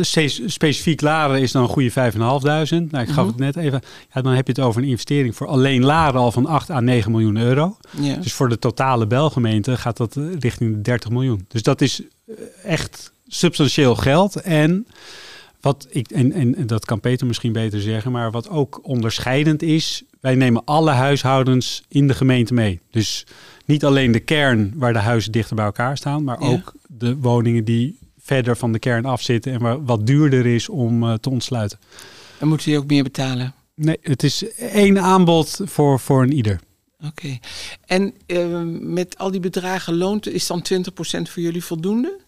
specifiek 0.47 1.01
Laren 1.01 1.41
is 1.41 1.53
dan 1.53 1.63
een 1.63 1.69
goede 1.69 1.91
5.500. 1.91 2.91
Nou, 2.91 3.05
ik 3.05 3.11
gaf 3.11 3.25
Mhm. 3.27 3.27
het 3.27 3.37
net 3.37 3.57
even. 3.57 3.81
Ja, 4.15 4.21
dan 4.23 4.33
heb 4.33 4.47
je 4.47 4.53
het 4.53 4.63
over 4.63 4.83
een 4.83 4.89
investering 4.89 5.37
voor 5.37 5.47
alleen 5.47 5.85
Laren 5.85 6.21
al 6.21 6.33
van 6.33 6.47
8 6.47 6.71
à 6.71 6.81
9 6.81 7.11
miljoen 7.11 7.37
euro. 7.37 7.77
ja. 8.01 8.15
Dus 8.17 8.33
voor 8.33 8.49
de 8.49 8.59
totale 8.59 9.07
belgemeente 9.07 9.77
gaat 9.77 9.97
dat 9.97 10.17
eh, 10.17 10.23
richting 10.39 10.75
de 10.75 10.81
30 10.81 11.11
miljoen. 11.11 11.45
Dus 11.49 11.63
dat 11.63 11.81
is 11.81 12.03
eh, 12.27 12.35
echt 12.65 13.13
substantieel 13.35 13.95
geld. 13.97 14.37
En 14.37 14.87
wat 15.61 15.87
ik, 15.91 16.11
en, 16.11 16.33
en 16.33 16.67
dat 16.67 16.85
kan 16.85 17.01
Peter 17.01 17.27
misschien 17.27 17.53
beter 17.53 17.81
zeggen, 17.81 18.13
maar 18.13 18.31
wat 18.31 18.49
ook 18.49 18.81
onderscheidend 18.83 19.63
is, 19.63 20.03
wij 20.21 20.35
nemen 20.35 20.65
alle 20.65 20.91
huishoudens 20.91 21.83
in 21.89 22.07
de 22.07 22.15
gemeente 22.15 22.55
mee. 22.55 22.81
Dus 22.91 23.27
niet 23.65 23.85
alleen 23.85 24.13
de 24.13 24.21
kern 24.21 24.73
waar 24.77 24.93
de 24.93 24.99
huizen 24.99 25.33
dichter 25.33 25.57
bij 25.57 25.65
elkaar 25.65 25.97
staan, 25.97 26.25
maar 26.25 26.43
Ja. 26.43 26.49
ook 26.49 26.73
de 26.89 27.17
woningen 27.17 27.65
die 27.65 27.99
verder 28.19 28.57
van 28.57 28.73
de 28.73 28.79
kern 28.79 29.05
afzitten 29.05 29.53
en 29.53 29.61
waar 29.61 29.85
wat 29.85 30.07
duurder 30.07 30.47
is 30.47 30.69
om 30.69 31.03
eh, 31.03 31.15
te 31.15 31.31
ontsluiten. 31.31 31.79
En 32.39 32.49
moeten 32.49 32.67
die 32.67 32.79
ook 32.79 32.87
meer 32.87 33.03
betalen? 33.03 33.55
Nee, 33.75 33.97
het 34.03 34.23
is 34.23 34.55
één 34.57 35.01
aanbod 35.01 35.61
voor, 35.65 36.01
voor 36.01 36.23
een 36.23 36.33
ieder. 36.33 36.61
Oké. 37.07 37.39
En 37.87 38.15
eh, 38.27 38.61
met 38.81 39.19
al 39.19 39.31
die 39.31 39.41
bedragen 39.41 39.97
loont, 39.97 40.29
is 40.29 40.47
dan 40.47 40.63
20% 40.63 41.31
voor 41.31 41.43
jullie 41.43 41.65
voldoende? 41.65 42.19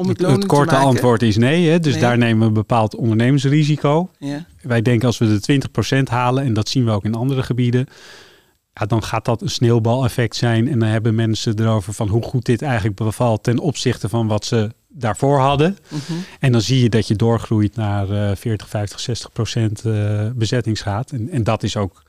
Om 0.00 0.08
het, 0.08 0.16
Het, 0.16 0.26
lonen 0.26 0.40
het 0.40 0.48
korte 0.48 0.76
antwoord 0.76 1.22
is 1.22 1.36
nee. 1.36 1.68
Hè? 1.68 1.78
Dus 1.78 1.92
Nee. 1.92 2.02
daar 2.02 2.18
nemen 2.18 2.40
we 2.40 2.46
een 2.46 2.52
bepaald 2.52 2.94
ondernemingsrisico. 2.94 4.10
Ja. 4.18 4.46
Wij 4.62 4.82
denken 4.82 5.06
als 5.06 5.18
we 5.18 5.40
de 5.40 5.40
20% 6.00 6.02
halen, 6.10 6.44
en 6.44 6.52
dat 6.54 6.68
zien 6.68 6.84
we 6.84 6.90
ook 6.90 7.04
in 7.04 7.14
andere 7.14 7.42
gebieden, 7.42 7.86
ja, 8.74 8.86
dan 8.86 9.02
gaat 9.02 9.24
dat 9.24 9.42
een 9.42 9.50
sneeuwbaleffect 9.50 10.36
zijn. 10.36 10.68
En 10.68 10.78
dan 10.78 10.88
hebben 10.88 11.14
mensen 11.14 11.60
erover 11.60 11.92
van 11.92 12.08
hoe 12.08 12.22
goed 12.22 12.44
dit 12.44 12.62
eigenlijk 12.62 12.96
bevalt 12.96 13.42
ten 13.42 13.58
opzichte 13.58 14.08
van 14.08 14.26
wat 14.26 14.44
ze 14.44 14.70
daarvoor 14.88 15.38
hadden. 15.38 15.76
Mhm. 15.88 16.18
En 16.40 16.52
dan 16.52 16.60
zie 16.60 16.82
je 16.82 16.88
dat 16.88 17.08
je 17.08 17.16
doorgroeit 17.16 17.76
naar 17.76 18.10
eh 18.10 18.36
40, 18.36 18.68
50, 18.68 19.00
60 19.00 19.32
procent 19.32 19.84
eh, 19.84 20.26
bezettingsgraad. 20.34 21.10
En, 21.10 21.30
en 21.30 21.44
dat 21.44 21.62
is 21.62 21.76
ook 21.76 22.02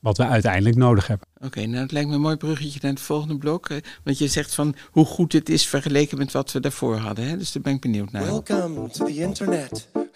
wat 0.00 0.16
we 0.16 0.26
uiteindelijk 0.26 0.76
nodig 0.76 1.06
hebben. 1.06 1.28
Oké, 1.40 1.66
nou 1.66 1.82
het 1.82 1.92
lijkt 1.92 2.08
me 2.08 2.14
een 2.14 2.20
mooi 2.20 2.36
bruggetje 2.36 2.78
naar 2.82 2.90
het 2.90 3.00
volgende 3.00 3.38
blok. 3.38 3.68
Want 4.04 4.18
je 4.18 4.28
zegt 4.28 4.54
van 4.54 4.74
hoe 4.90 5.04
goed 5.04 5.32
het 5.32 5.48
is 5.48 5.66
vergeleken 5.66 6.18
met 6.18 6.32
wat 6.32 6.52
we 6.52 6.60
daarvoor 6.60 6.96
hadden. 6.96 7.28
Hè? 7.28 7.36
Dus 7.36 7.52
daar 7.52 7.62
ben 7.62 7.74
ik 7.74 7.80
benieuwd 7.80 8.12
naar. 8.12 8.24
Welcome 8.24 8.88
to 8.88 9.04
the 9.04 9.14
internet. 9.16 9.88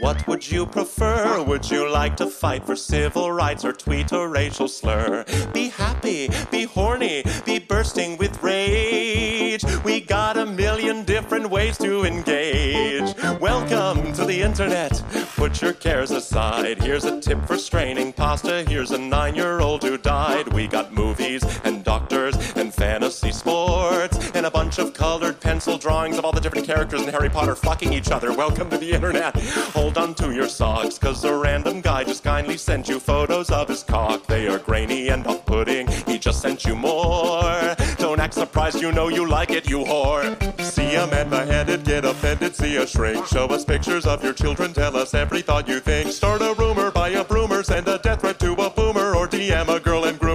What 0.00 0.26
would 0.26 0.50
you 0.50 0.64
prefer? 0.64 1.42
Would 1.42 1.70
you 1.70 1.90
like 1.90 2.16
to 2.16 2.26
fight 2.26 2.64
for 2.64 2.74
civil 2.74 3.30
rights 3.30 3.64
or 3.64 3.72
tweet 3.72 4.12
a 4.12 4.26
racial 4.26 4.66
slur? 4.66 5.24
Be 5.52 5.68
happy, 5.68 6.30
be 6.50 6.64
horny, 6.64 7.22
be 7.44 7.58
bursting 7.58 8.16
with 8.16 8.42
rage. 8.42 9.62
We 9.84 10.00
got 10.00 10.38
a 10.38 10.46
million 10.46 11.04
different 11.04 11.50
ways 11.50 11.76
to 11.78 12.04
engage. 12.04 13.14
Welcome 13.40 14.12
to 14.14 14.24
the 14.24 14.40
internet. 14.40 15.02
Put 15.36 15.60
your 15.60 15.74
cares 15.74 16.10
aside. 16.10 16.82
Here's 16.82 17.04
a 17.04 17.20
tip 17.20 17.44
for 17.46 17.58
straining 17.58 18.12
pasta. 18.12 18.64
Here's 18.68 18.90
a 18.90 18.98
nine 18.98 19.34
year 19.34 19.60
old 19.60 19.82
who 19.82 19.98
died. 19.98 20.52
We 20.52 20.66
got 20.66 20.92
movies 20.92 21.44
and 21.64 21.84
doctors 21.84 22.36
fantasy 22.80 23.30
sports 23.30 24.30
and 24.30 24.46
a 24.46 24.50
bunch 24.50 24.78
of 24.78 24.94
colored 24.94 25.38
pencil 25.38 25.76
drawings 25.76 26.16
of 26.16 26.24
all 26.24 26.32
the 26.32 26.40
different 26.40 26.66
characters 26.66 27.02
in 27.02 27.10
Harry 27.10 27.28
Potter 27.28 27.54
fucking 27.54 27.92
each 27.92 28.10
other. 28.10 28.32
Welcome 28.32 28.70
to 28.70 28.78
the 28.78 28.90
internet. 28.90 29.36
Hold 29.74 29.98
on 29.98 30.14
to 30.14 30.32
your 30.32 30.48
socks, 30.48 30.96
cause 30.96 31.22
a 31.24 31.36
random 31.36 31.82
guy 31.82 32.04
just 32.04 32.24
kindly 32.24 32.56
sent 32.56 32.88
you 32.88 32.98
photos 32.98 33.50
of 33.50 33.68
his 33.68 33.82
cock. 33.82 34.26
They 34.26 34.48
are 34.48 34.58
grainy 34.58 35.08
and 35.08 35.26
off 35.26 35.44
putting. 35.44 35.88
He 36.06 36.18
just 36.18 36.40
sent 36.40 36.64
you 36.64 36.74
more. 36.74 37.76
Don't 37.98 38.18
act 38.18 38.32
surprised, 38.32 38.80
you 38.80 38.92
know 38.92 39.08
you 39.08 39.28
like 39.28 39.50
it, 39.50 39.68
you 39.68 39.80
whore. 39.80 40.24
See 40.62 40.94
a 40.94 41.06
man 41.06 41.28
beheaded, 41.28 41.84
get 41.84 42.06
offended, 42.06 42.56
see 42.56 42.76
a 42.76 42.86
shrink. 42.86 43.26
Show 43.26 43.44
us 43.48 43.62
pictures 43.62 44.06
of 44.06 44.24
your 44.24 44.32
children, 44.32 44.72
tell 44.72 44.96
us 44.96 45.12
every 45.12 45.42
thought 45.42 45.68
you 45.68 45.80
think. 45.80 46.12
Start 46.12 46.40
a 46.40 46.54
rumor, 46.58 46.90
buy 46.90 47.10
a 47.10 47.24
broomer, 47.24 47.62
send 47.62 47.88
a 47.88 47.98
death 47.98 48.22
threat 48.22 48.38
to 48.38 48.54
a 48.54 48.70
boomer, 48.70 49.14
or 49.14 49.28
DM 49.28 49.68
a 49.68 49.80
girl 49.80 50.06
and 50.06 50.18
zoomer, 50.18 50.29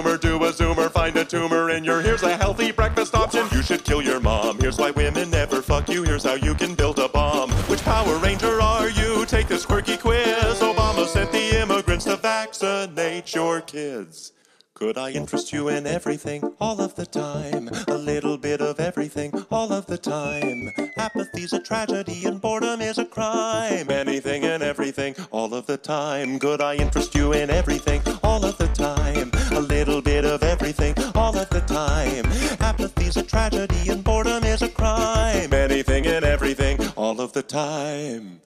find 1.05 1.17
a 1.17 1.25
tumor 1.25 1.69
in 1.69 1.83
your. 1.83 2.01
Here's 2.01 2.23
a 2.23 2.35
healthy 2.35 2.71
breakfast 2.71 3.13
option. 3.13 3.45
You 3.51 3.61
should 3.61 3.83
kill 3.83 4.01
your 4.01 4.19
mom. 4.19 4.57
Here's 4.59 4.79
why 4.79 4.89
women 4.89 5.29
never 5.29 5.61
fuck 5.61 5.87
you. 5.87 6.01
Here's 6.03 6.23
how 6.23 6.33
you 6.33 6.55
can 6.55 6.73
build 6.73 6.97
a 6.97 7.07
bomb. 7.07 7.51
Which 7.69 7.83
Power 7.83 8.17
Ranger 8.17 8.59
are 8.59 8.89
you? 8.89 9.23
Take 9.27 9.47
this 9.47 9.67
quirky 9.67 9.97
quiz. 9.97 10.59
Obama 10.61 11.05
sent 11.05 11.31
the 11.31 11.61
immigrants 11.61 12.05
to 12.05 12.15
vaccinate 12.15 13.35
your 13.35 13.61
kids. 13.61 14.31
Could 14.75 14.97
I 14.97 15.11
interest 15.11 15.53
you 15.53 15.69
in 15.69 15.87
everything 15.87 16.43
all 16.59 16.81
of 16.81 16.95
the 16.95 17.05
time? 17.05 17.69
A 17.87 17.97
little 17.97 18.37
bit 18.37 18.59
of 18.59 18.81
everything 18.81 19.31
all 19.49 19.71
of 19.71 19.85
the 19.85 19.97
time. 19.97 20.69
Apathy's 20.97 21.53
a 21.53 21.61
tragedy 21.61 22.25
and 22.25 22.41
boredom 22.41 22.81
is 22.81 22.97
a 22.97 23.05
crime. 23.05 23.89
Anything 23.89 24.43
and 24.43 24.61
everything 24.61 25.15
all 25.31 25.53
of 25.53 25.65
the 25.65 25.77
time. 25.77 26.39
Could 26.39 26.59
I 26.59 26.75
interest 26.75 27.15
you 27.15 27.31
in 27.31 27.49
everything 27.49 28.01
all 28.21 28.43
of 28.43 28.57
the 28.57 28.67
time? 28.67 29.31
A 29.57 29.61
little 29.61 30.01
bit 30.01 30.25
of 30.25 30.43
everything 30.43 30.93
all 31.15 31.37
of 31.37 31.49
the 31.51 31.61
time. 31.61 32.25
Apathy's 32.59 33.15
a 33.15 33.23
tragedy 33.23 33.87
and 33.87 34.03
boredom 34.03 34.43
is 34.43 34.61
a 34.61 34.67
crime. 34.67 35.53
Anything 35.53 36.05
and 36.05 36.25
everything 36.25 36.77
all 36.97 37.21
of 37.21 37.31
the 37.31 37.43
time. 37.43 38.41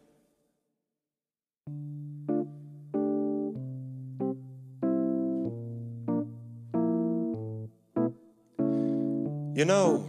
You 9.60 9.66
know, 9.66 10.08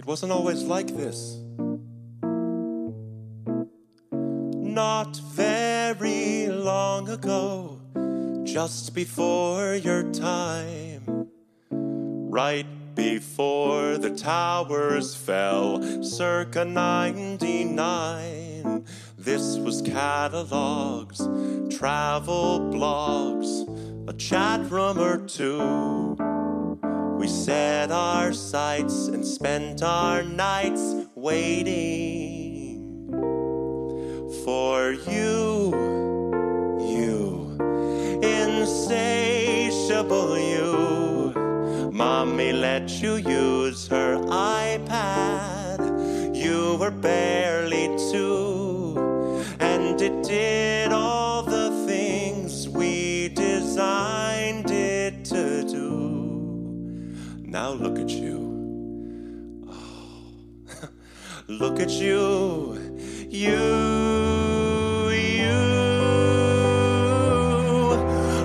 it 0.00 0.04
wasn't 0.04 0.32
always 0.32 0.64
like 0.64 0.88
this. 0.88 1.38
Not 4.10 5.16
very 5.18 6.48
long 6.48 7.08
ago, 7.08 7.80
just 8.42 8.92
before 8.92 9.76
your 9.76 10.02
time, 10.10 11.28
right 11.70 12.66
before 12.96 13.98
the 13.98 14.10
towers 14.10 15.14
fell, 15.14 15.80
circa 16.02 16.64
99. 16.64 18.84
This 19.16 19.58
was 19.58 19.80
catalogs, 19.80 21.18
travel 21.78 22.58
blogs, 22.74 24.08
a 24.08 24.12
chat 24.14 24.68
room 24.72 24.98
or 24.98 25.18
two. 25.18 26.33
We 27.24 27.30
set 27.30 27.90
our 27.90 28.34
sights 28.34 29.08
and 29.08 29.24
spent 29.24 29.82
our 29.82 30.22
nights 30.22 31.06
waiting 31.14 33.08
for 34.44 34.92
you, 35.08 35.72
you, 36.82 37.56
insatiable 38.22 40.38
you. 40.38 41.32
Mommy 41.90 42.52
let 42.52 42.90
you 43.00 43.14
use 43.14 43.88
her 43.88 44.18
iPad. 44.18 45.80
You 46.36 46.76
were 46.76 46.90
barely 46.90 47.86
two, 48.12 48.98
and 49.60 49.98
it 49.98 50.22
did 50.24 50.63
at 58.04 58.10
you. 58.10 59.64
Oh, 59.66 60.88
look 61.48 61.80
at 61.80 61.90
you. 61.90 62.78
You, 63.30 65.10
you. 65.10 65.60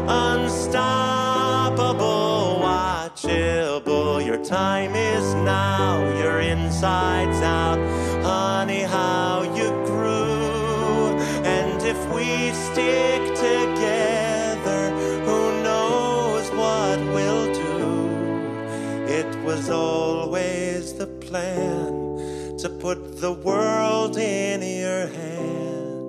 Unstoppable, 0.08 1.02
watchable. 2.64 4.26
Your 4.26 4.42
time 4.46 4.96
is 4.96 5.34
now. 5.34 6.00
Your 6.20 6.40
insides 6.40 7.42
out. 7.42 7.80
Honey, 8.24 8.84
how 8.84 9.44
you 9.44 9.72
grew. 9.86 11.20
And 11.44 11.82
if 11.84 11.98
we 12.14 12.54
stick 12.54 13.36
together, 13.36 13.79
was 19.60 19.70
always 19.70 20.94
the 20.94 21.06
plan 21.06 22.18
to 22.58 22.70
put 22.80 23.20
the 23.20 23.34
world 23.34 24.18
in 24.18 24.62
your 24.62 25.08
hand. 25.08 26.00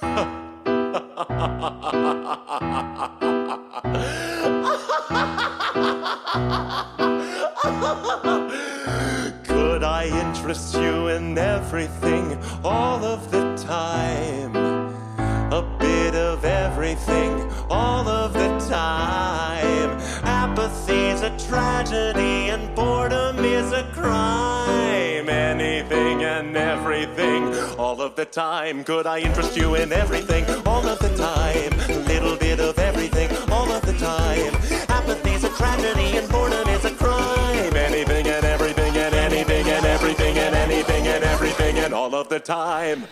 Could 9.46 9.84
I 9.84 10.06
interest 10.24 10.74
you 10.76 11.08
in 11.08 11.36
everything 11.36 12.38
all 12.64 13.04
of 13.04 13.30
the 13.30 13.54
time? 13.56 14.56
A 15.52 15.60
bit 15.78 16.14
of 16.14 16.46
everything 16.46 17.52
all 17.68 18.08
of 18.08 18.32
the 18.32 18.58
time. 18.66 19.57
Apathy's 20.88 21.20
a 21.20 21.48
tragedy 21.48 22.48
and 22.48 22.74
boredom 22.74 23.44
is 23.44 23.72
a 23.72 23.84
crime. 23.92 25.28
Anything 25.28 26.24
and 26.24 26.56
everything 26.56 27.54
all 27.78 28.00
of 28.00 28.16
the 28.16 28.24
time. 28.24 28.84
Could 28.84 29.06
I 29.06 29.18
interest 29.18 29.54
you 29.54 29.74
in 29.74 29.92
everything 29.92 30.46
all 30.64 30.86
of 30.86 30.98
the 31.00 31.14
time. 31.14 31.72
Little 32.06 32.36
bit 32.36 32.58
of 32.58 32.78
everything 32.78 33.28
all 33.50 33.70
of 33.70 33.82
the 33.82 33.92
time. 33.98 34.54
Apathy's 34.88 35.44
a 35.44 35.50
tragedy 35.50 36.16
and 36.16 36.26
boredom 36.30 36.66
is 36.68 36.84
a 36.86 36.94
crime. 36.94 37.76
Anything 37.76 38.26
and 38.26 38.44
everything 38.44 38.96
and 38.96 39.14
anything 39.14 39.68
and 39.68 39.84
everything 39.84 40.38
and 40.38 40.54
anything 40.54 41.06
and 41.06 41.22
everything 41.22 41.78
and 41.84 41.92
all 41.92 42.14
of 42.14 42.28
the 42.28 42.40
time. 42.40 43.06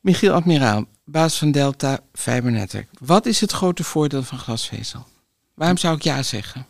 Michiel 0.00 0.34
Admiraal, 0.34 0.84
baas 1.04 1.38
van 1.38 1.52
Delta 1.52 1.98
Fibernetwerk. 2.12 2.88
Wat 3.00 3.26
is 3.26 3.40
het 3.40 3.52
grote 3.52 3.84
voordeel 3.84 4.22
van 4.22 4.38
glasvezel? 4.38 5.06
Waarom 5.54 5.76
zou 5.76 5.96
ik 5.96 6.02
ja 6.02 6.22
zeggen? 6.22 6.66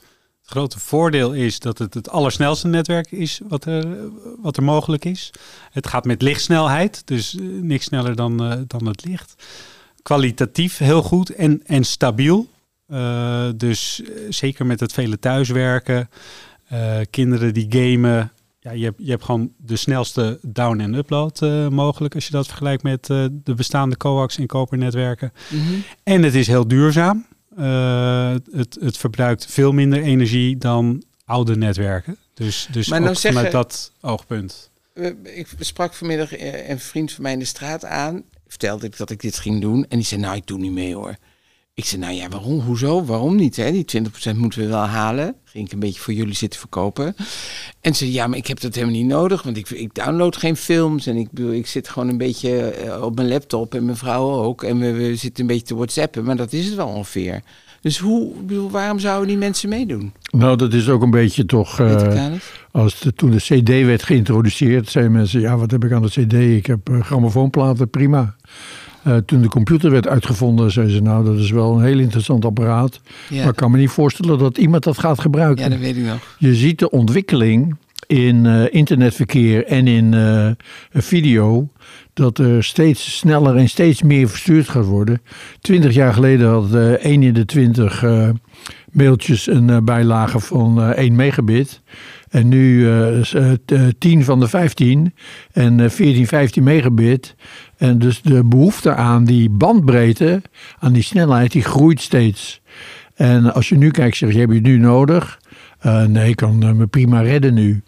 Grote 0.51 0.79
voordeel 0.79 1.33
is 1.33 1.59
dat 1.59 1.79
het 1.79 1.95
het 1.95 2.09
allersnelste 2.09 2.69
netwerk 2.69 3.11
is 3.11 3.41
wat 3.49 3.65
er, 3.65 3.87
wat 4.43 4.57
er 4.57 4.63
mogelijk 4.63 5.05
is. 5.05 5.31
Het 5.71 5.87
gaat 5.87 6.05
met 6.05 6.23
lichtsnelheid, 6.23 7.03
dus 7.05 7.37
eh, 7.37 7.43
niks 7.45 7.85
sneller 7.85 8.17
dan, 8.17 8.43
eh, 8.45 8.59
dan 8.67 8.87
het 8.87 9.05
licht. 9.05 9.35
Kwalitatief 10.03 10.79
heel 10.79 11.03
goed 11.03 11.31
en, 11.31 11.63
en 11.67 11.85
stabiel. 11.85 12.49
Eh, 12.87 13.49
dus 13.57 14.03
zeker 14.29 14.67
met 14.67 14.81
het 14.81 14.93
vele 14.93 15.19
thuiswerken, 15.19 16.11
kinderen 17.11 17.55
die 17.55 17.67
gamen. 17.69 18.33
Ja, 18.61 18.71
je, 18.71 18.85
hebt, 18.85 18.99
je 18.99 19.11
hebt 19.11 19.25
gewoon 19.25 19.53
de 19.57 19.77
snelste 19.77 20.39
down- 20.43 20.81
en 20.81 20.95
upload 20.95 21.41
mogelijk 21.71 22.15
als 22.15 22.27
je 22.27 22.33
dat 22.33 22.47
vergelijkt 22.47 22.83
met 22.83 23.07
de 23.07 23.55
bestaande 23.57 23.97
coax 23.97 24.39
en 24.39 24.47
kopernetwerken. 24.47 25.33
En 26.03 26.23
het 26.23 26.35
is 26.35 26.47
heel 26.47 26.69
duurzaam. 26.69 27.27
Eh, 27.61 28.35
het, 28.53 28.79
het 28.81 28.97
verbruikt 28.99 29.47
veel 29.47 29.73
minder 29.73 30.03
energie 30.03 30.57
dan 30.57 31.03
oude 31.25 31.57
netwerken. 31.57 32.17
Dus, 32.35 32.69
dus 32.73 32.89
Maar 32.89 33.01
nou 33.01 33.15
zeggen- 33.15 33.33
vanuit 33.33 33.53
dat 33.53 33.93
oogpunt. 34.01 34.71
Ik 35.23 35.47
sprak 35.59 35.95
vanmiddag 35.95 36.33
eh, 36.37 36.69
een 36.69 36.81
vriend 36.81 37.13
van 37.13 37.23
mij 37.23 37.33
in 37.33 37.39
de 37.39 37.45
straat 37.45 37.85
aan. 37.85 38.23
Vertelde 38.47 38.87
ik 38.87 38.97
dat 38.97 39.11
ik 39.11 39.21
dit 39.21 39.39
ging 39.39 39.61
doen. 39.61 39.87
En 39.89 39.97
die 39.97 40.07
zei, 40.07 40.21
nou, 40.21 40.37
ik 40.37 40.47
doe 40.47 40.59
niet 40.59 40.73
mee 40.73 40.95
hoor. 40.95 41.17
Ik 41.81 41.87
zei, 41.87 42.01
nou 42.01 42.15
ja, 42.15 42.29
waarom? 42.29 42.61
Hoezo? 42.61 43.05
Waarom 43.05 43.37
niet? 43.37 43.57
Hè? 43.57 43.73
Die 43.73 43.85
20% 44.35 44.37
moeten 44.37 44.61
we 44.61 44.67
wel 44.67 44.85
halen. 44.85 45.35
Ging 45.45 45.67
ik 45.67 45.73
een 45.73 45.79
beetje 45.79 46.01
voor 46.01 46.13
jullie 46.13 46.35
zitten 46.35 46.61
verkopen. 46.61 47.15
En 47.81 47.95
ze 47.95 48.05
zei, 48.05 48.13
ja, 48.13 48.27
maar 48.27 48.39
ik 48.39 48.47
heb 48.47 48.61
dat 48.61 48.75
helemaal 48.75 48.97
niet 48.97 49.07
nodig. 49.07 49.43
Want 49.43 49.57
ik, 49.57 49.71
ik 49.71 49.95
download 49.95 50.37
geen 50.37 50.57
films. 50.57 51.07
En 51.07 51.17
ik, 51.17 51.29
ik 51.51 51.67
zit 51.67 51.89
gewoon 51.89 52.09
een 52.09 52.19
beetje 52.19 52.61
eh, 52.61 53.03
op 53.03 53.17
mijn 53.17 53.29
laptop. 53.29 53.75
En 53.75 53.85
mijn 53.85 53.97
vrouw 53.97 54.31
ook. 54.31 54.63
En 54.63 54.79
we, 54.79 54.93
we 54.93 55.17
zitten 55.17 55.43
een 55.43 55.47
beetje 55.51 55.67
te 55.67 55.75
whatsappen. 55.75 56.25
Maar 56.25 56.37
dat 56.37 56.53
is 56.53 56.67
het 56.67 56.75
wel 56.75 56.89
ongeveer. 56.89 57.43
Dus 57.81 57.99
hoe, 57.99 58.33
bedoel, 58.45 58.71
waarom 58.71 58.99
zouden 58.99 59.29
die 59.29 59.39
mensen 59.39 59.69
meedoen? 59.69 60.13
Nou, 60.31 60.57
dat 60.57 60.73
is 60.73 60.89
ook 60.89 61.03
een 61.03 61.11
beetje 61.11 61.47
toch... 61.47 61.81
Eh? 61.81 62.33
Als 62.71 63.01
de, 63.01 63.13
toen 63.13 63.31
de 63.31 63.37
CD 63.37 63.69
werd 63.69 64.03
geïntroduceerd, 64.03 64.89
zeiden 64.89 65.13
mensen: 65.13 65.41
Ja, 65.41 65.57
wat 65.57 65.71
heb 65.71 65.85
ik 65.85 65.93
aan 65.93 66.03
de 66.03 66.09
CD? 66.09 66.33
Ik 66.33 66.67
heb 66.67 66.89
eh, 66.89 67.01
grammofoonplaten, 67.01 67.91
prima. 67.91 68.37
Eh, 69.03 69.17
toen 69.17 69.43
de 69.43 69.49
computer 69.49 69.91
werd 69.91 70.09
uitgevonden, 70.09 70.71
zeiden 70.71 70.95
ze: 70.95 71.03
Nou, 71.03 71.25
dat 71.25 71.39
is 71.39 71.51
wel 71.51 71.75
een 71.77 71.85
heel 71.85 71.99
interessant 71.99 72.45
apparaat. 72.45 73.01
Ja, 73.29 73.41
Maar 73.41 73.51
ik 73.51 73.57
kan 73.57 73.71
me 73.71 73.79
niet 73.79 73.91
voorstellen 73.91 74.39
dat 74.39 74.59
iemand 74.59 74.85
dat 74.85 74.99
gaat 74.99 75.21
gebruiken. 75.21 75.65
ja, 75.65 75.71
dat 75.71 75.79
weet 75.79 75.97
ik 75.97 76.05
nog. 76.05 76.37
Je 76.39 76.55
ziet 76.55 76.79
de 76.79 76.91
ontwikkeling 76.91 77.77
in 78.07 78.47
eh, 78.47 78.65
internetverkeer 78.71 79.67
en 79.67 79.87
in 79.87 80.15
eh, 80.15 80.51
video. 80.93 81.69
Dat 82.13 82.39
er 82.39 82.65
steeds 82.65 83.17
sneller 83.19 83.57
en 83.57 83.69
steeds 83.69 84.03
meer 84.03 84.29
verstuurd 84.29 84.69
gaat 84.69 84.85
worden. 84.85 85.23
Twintig 85.61 85.95
jaar 85.95 86.13
geleden 86.13 86.49
had 86.49 86.75
eh 86.75 86.93
1 86.93 87.23
in 87.23 87.35
de 87.35 87.45
20 87.45 88.03
eh, 88.03 88.29
mailtjes 88.93 89.47
een 89.47 89.85
bijlage 89.85 90.41
van 90.41 90.83
eh 90.83 90.89
1 90.89 91.17
megabit. 91.17 91.83
En 92.31 92.49
nu 92.49 92.89
eh, 92.89 93.19
is 93.19 93.33
het 93.33 93.73
eh, 93.73 93.83
10 93.99 94.25
van 94.25 94.41
de 94.41 94.49
15 94.49 95.15
en 95.53 95.81
eh, 95.81 95.91
14, 95.91 96.27
15 96.27 96.63
megabit. 96.63 97.35
En 97.81 97.99
dus 97.99 98.23
de 98.23 98.45
behoefte 98.45 98.95
aan 98.95 99.25
die 99.25 99.51
bandbreedte, 99.51 100.43
aan 100.79 100.93
die 100.93 101.03
snelheid, 101.03 101.53
die 101.53 101.63
groeit 101.63 102.01
steeds. 102.01 102.61
En 103.15 103.55
als 103.55 103.69
je 103.69 103.77
nu 103.77 103.91
kijkt, 103.91 104.17
zeg 104.17 104.33
je, 104.33 104.39
heb 104.39 104.49
je 104.49 104.55
het 104.55 104.65
nu 104.65 104.77
nodig? 104.79 105.41
Eh, 105.79 106.05
nee, 106.05 106.29
ik 106.29 106.37
kan 106.37 106.63
eh, 106.63 106.73
me 106.73 106.87
prima 106.87 107.21
redden 107.21 107.55
nu. 107.55 107.83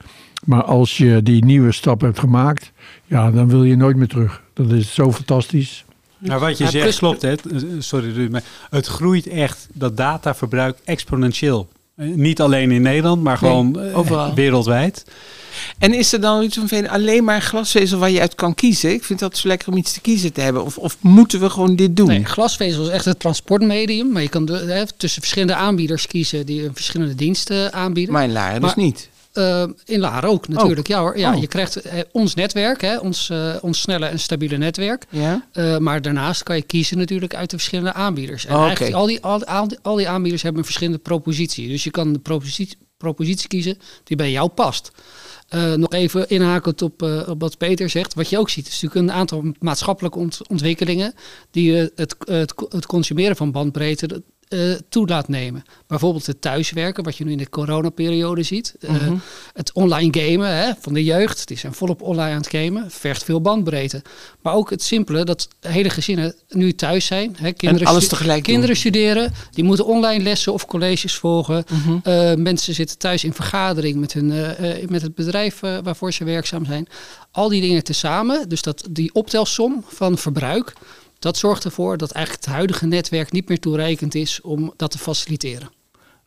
Maar 0.44 0.62
als 0.64 0.96
je 0.96 1.22
die 1.22 1.44
nieuwe 1.44 1.72
stap 1.72 2.00
hebt 2.00 2.18
gemaakt, 2.18 2.72
ja, 3.04 3.30
dan 3.30 3.48
wil 3.48 3.64
je 3.64 3.76
nooit 3.76 3.96
meer 3.96 4.06
terug. 4.08 4.42
Dat 4.54 4.70
is 4.70 4.94
zo 4.94 5.12
fantastisch. 5.12 5.84
Nou, 6.18 6.40
wat 6.40 6.58
je 6.58 6.64
Ja, 6.64 6.70
zegt 6.70 6.98
klopt, 6.98 7.22
hè? 7.22 7.28
Het- 7.28 7.52
eh, 7.52 7.62
Sorry, 7.78 8.12
Ruud, 8.12 8.30
maar 8.30 8.42
het 8.70 8.86
groeit 8.86 9.26
echt, 9.26 9.68
dat 9.72 9.96
dataverbruik, 9.96 10.78
exponentieel. 10.84 11.68
Eh, 11.96 12.06
Niet 12.08 12.40
alleen 12.40 12.70
in 12.70 12.82
Nederland, 12.82 13.22
maar 13.22 13.38
gewoon 13.38 13.80
eh, 13.80 13.98
overal. 13.98 14.34
wereldwijd. 14.34 15.04
En 15.78 15.94
is 15.94 16.12
er 16.12 16.20
dan 16.20 16.42
iets 16.42 16.58
van 16.66 16.88
alleen 16.88 17.24
maar 17.24 17.40
glasvezel 17.42 17.98
waar 17.98 18.10
je 18.10 18.20
uit 18.20 18.34
kan 18.34 18.54
kiezen? 18.54 18.92
Ik 18.92 19.04
vind 19.04 19.18
dat 19.18 19.36
zo 19.36 19.48
lekker 19.48 19.68
om 19.68 19.76
iets 19.76 19.92
te 19.92 20.00
kiezen 20.00 20.32
te 20.32 20.40
hebben. 20.40 20.64
Of, 20.64 20.78
of 20.78 20.96
moeten 21.00 21.40
we 21.40 21.50
gewoon 21.50 21.76
dit 21.76 21.96
doen? 21.96 22.06
Nee, 22.06 22.24
glasvezel 22.24 22.82
is 22.82 22.88
echt 22.88 23.04
het 23.04 23.18
transportmedium. 23.18 24.12
Maar 24.12 24.22
je 24.22 24.28
kan 24.28 24.44
de, 24.44 24.52
hè, 24.56 24.86
tussen 24.96 25.20
verschillende 25.20 25.54
aanbieders 25.54 26.06
kiezen 26.06 26.46
die 26.46 26.64
een 26.64 26.74
verschillende 26.74 27.14
diensten 27.14 27.72
aanbieden. 27.72 28.12
Maar 28.12 28.24
in 28.24 28.32
Laren 28.32 28.60
dus 28.60 28.74
niet. 28.74 29.08
Eh, 29.32 29.64
in 29.84 30.00
Laren 30.00 30.30
ook 30.30 30.48
natuurlijk. 30.48 30.88
Ja 30.88 31.00
hoor. 31.00 31.18
Ja, 31.18 31.34
Oh. 31.34 31.40
Je 31.40 31.46
krijgt 31.46 31.76
eh, 31.76 32.00
ons 32.12 32.34
netwerk, 32.34 32.80
hè, 32.80 32.98
ons, 32.98 33.30
eh, 33.30 33.54
ons 33.60 33.80
snelle 33.80 34.06
en 34.06 34.18
stabiele 34.20 34.56
netwerk. 34.56 35.04
Ja? 35.10 35.46
Maar 35.78 36.02
daarnaast 36.02 36.42
kan 36.42 36.56
je 36.56 36.62
kiezen 36.62 36.98
natuurlijk 36.98 37.34
uit 37.34 37.50
de 37.50 37.56
verschillende 37.56 37.92
aanbieders. 37.92 38.46
En 38.46 38.56
Oh, 38.56 38.64
eigenlijk 38.64 38.94
al 38.94 39.06
die, 39.06 39.22
al, 39.22 39.44
al, 39.44 39.68
die- 39.68 39.78
al 39.82 39.96
die 39.96 40.08
aanbieders 40.08 40.42
hebben 40.42 40.60
een 40.60 40.66
verschillende 40.66 40.98
propositie. 41.00 41.68
Dus 41.68 41.84
je 41.84 41.90
kan 41.90 42.12
de 42.12 42.18
propositie, 42.18 42.76
propositie 42.96 43.48
kiezen 43.48 43.78
die 44.04 44.16
bij 44.16 44.30
jou 44.30 44.48
past. 44.48 44.90
Nog 45.76 45.92
even 45.92 46.28
inhakend 46.28 46.82
op, 46.82 47.02
op 47.28 47.40
wat 47.40 47.58
Peter 47.58 47.88
zegt. 47.90 48.14
Wat 48.14 48.28
je 48.28 48.38
ook 48.38 48.50
ziet, 48.50 48.66
is 48.66 48.80
natuurlijk 48.82 49.08
een 49.10 49.16
aantal 49.16 49.44
maatschappelijke 49.58 50.18
ont- 50.18 50.40
ontwikkelingen 50.48 51.14
die 51.50 51.74
het, 51.74 52.14
het, 52.24 52.54
het 52.68 52.86
consumeren 52.86 53.36
van 53.36 53.50
bandbreedte 53.52 54.22
eh, 54.52 54.60
toe 54.88 55.06
laat 55.08 55.28
nemen. 55.28 55.62
Bijvoorbeeld 55.86 56.26
het 56.26 56.40
thuiswerken, 56.40 57.04
wat 57.04 57.16
je 57.16 57.24
nu 57.24 57.30
in 57.30 57.38
de 57.38 57.48
coronaperiode 57.48 58.42
ziet. 58.42 58.74
Eh, 58.80 58.90
Mhm. 58.90 59.14
Het 59.52 59.72
online 59.72 60.20
gamen 60.20 60.48
hè, 60.56 60.70
van 60.80 60.94
de 60.94 61.04
jeugd, 61.04 61.48
die 61.48 61.58
zijn 61.58 61.74
volop 61.74 62.02
online 62.02 62.30
aan 62.34 62.40
het 62.40 62.48
gamen, 62.50 62.90
vergt 62.90 63.24
veel 63.24 63.40
bandbreedte. 63.40 64.02
Maar 64.42 64.54
ook 64.54 64.70
het 64.70 64.82
simpele 64.82 65.24
dat 65.24 65.48
hele 65.60 65.90
gezinnen 65.90 66.34
nu 66.48 66.74
thuis 66.74 67.06
zijn. 67.06 67.36
Hè, 67.38 67.52
kinderen 67.52 67.86
alles 67.88 68.04
stu- 68.04 68.14
tegelijk 68.16 68.44
doen. 68.44 68.52
Kinderen 68.52 68.76
studeren, 68.76 69.32
die 69.50 69.64
moeten 69.64 69.86
online 69.86 70.22
lessen 70.22 70.52
of 70.52 70.66
colleges 70.66 71.14
volgen. 71.14 71.64
Mhm. 71.70 71.96
Eh, 72.02 72.34
mensen 72.34 72.74
zitten 72.74 72.98
thuis 72.98 73.24
in 73.24 73.32
vergadering 73.32 73.96
met, 74.00 74.12
hun, 74.12 74.26
met 74.88 75.02
het 75.02 75.14
bedrijf 75.14 75.60
waarvoor 75.60 76.12
ze 76.12 76.24
werkzaam 76.24 76.64
zijn. 76.64 76.86
Al 77.30 77.48
die 77.48 77.60
dingen 77.60 77.84
tezamen, 77.84 78.48
dus 78.48 78.62
dat 78.62 78.84
die 78.90 79.14
optelsom 79.14 79.84
van 79.88 80.18
verbruik, 80.18 80.72
dat 81.22 81.36
zorgt 81.36 81.64
ervoor 81.64 81.96
dat 81.96 82.10
eigenlijk 82.10 82.44
het 82.44 82.54
huidige 82.54 82.86
netwerk 82.86 83.32
niet 83.32 83.48
meer 83.48 83.60
toereikend 83.60 84.14
is 84.14 84.40
om 84.40 84.72
dat 84.76 84.90
te 84.90 84.98
faciliteren. 84.98 85.70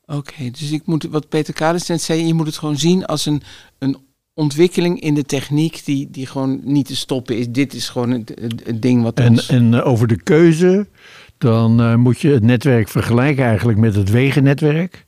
Oké, 0.05 0.49
dus 0.51 0.71
ik 0.71 0.85
moet, 0.85 1.03
wat 1.03 1.29
Peter 1.29 1.53
Kaders 1.53 1.87
net 1.87 2.01
zei, 2.01 2.25
je 2.25 2.33
moet 2.33 2.45
het 2.45 2.57
gewoon 2.57 2.77
zien 2.77 3.05
als 3.05 3.25
een, 3.25 3.41
een 3.77 3.97
ontwikkeling 4.33 5.01
in 5.01 5.13
de 5.13 5.23
techniek 5.23 5.85
die, 5.85 6.07
die 6.11 6.25
gewoon 6.25 6.61
niet 6.63 6.85
te 6.85 6.95
stoppen 6.95 7.37
is. 7.37 7.49
Dit 7.49 7.73
is 7.73 7.89
gewoon 7.89 8.11
het, 8.11 8.29
het, 8.41 8.61
het 8.65 8.81
ding 8.81 9.03
wat 9.03 9.19
En, 9.19 9.29
ons... 9.29 9.49
en 9.49 9.83
over 9.83 10.07
de 10.07 10.21
keuze, 10.23 10.87
dan 11.37 11.81
eh, 11.81 11.95
moet 11.95 12.21
je 12.21 12.29
het 12.29 12.43
netwerk 12.43 12.89
vergelijken 12.89 13.45
eigenlijk 13.45 13.77
met 13.77 13.95
het 13.95 14.09
wegennetwerk. 14.09 15.05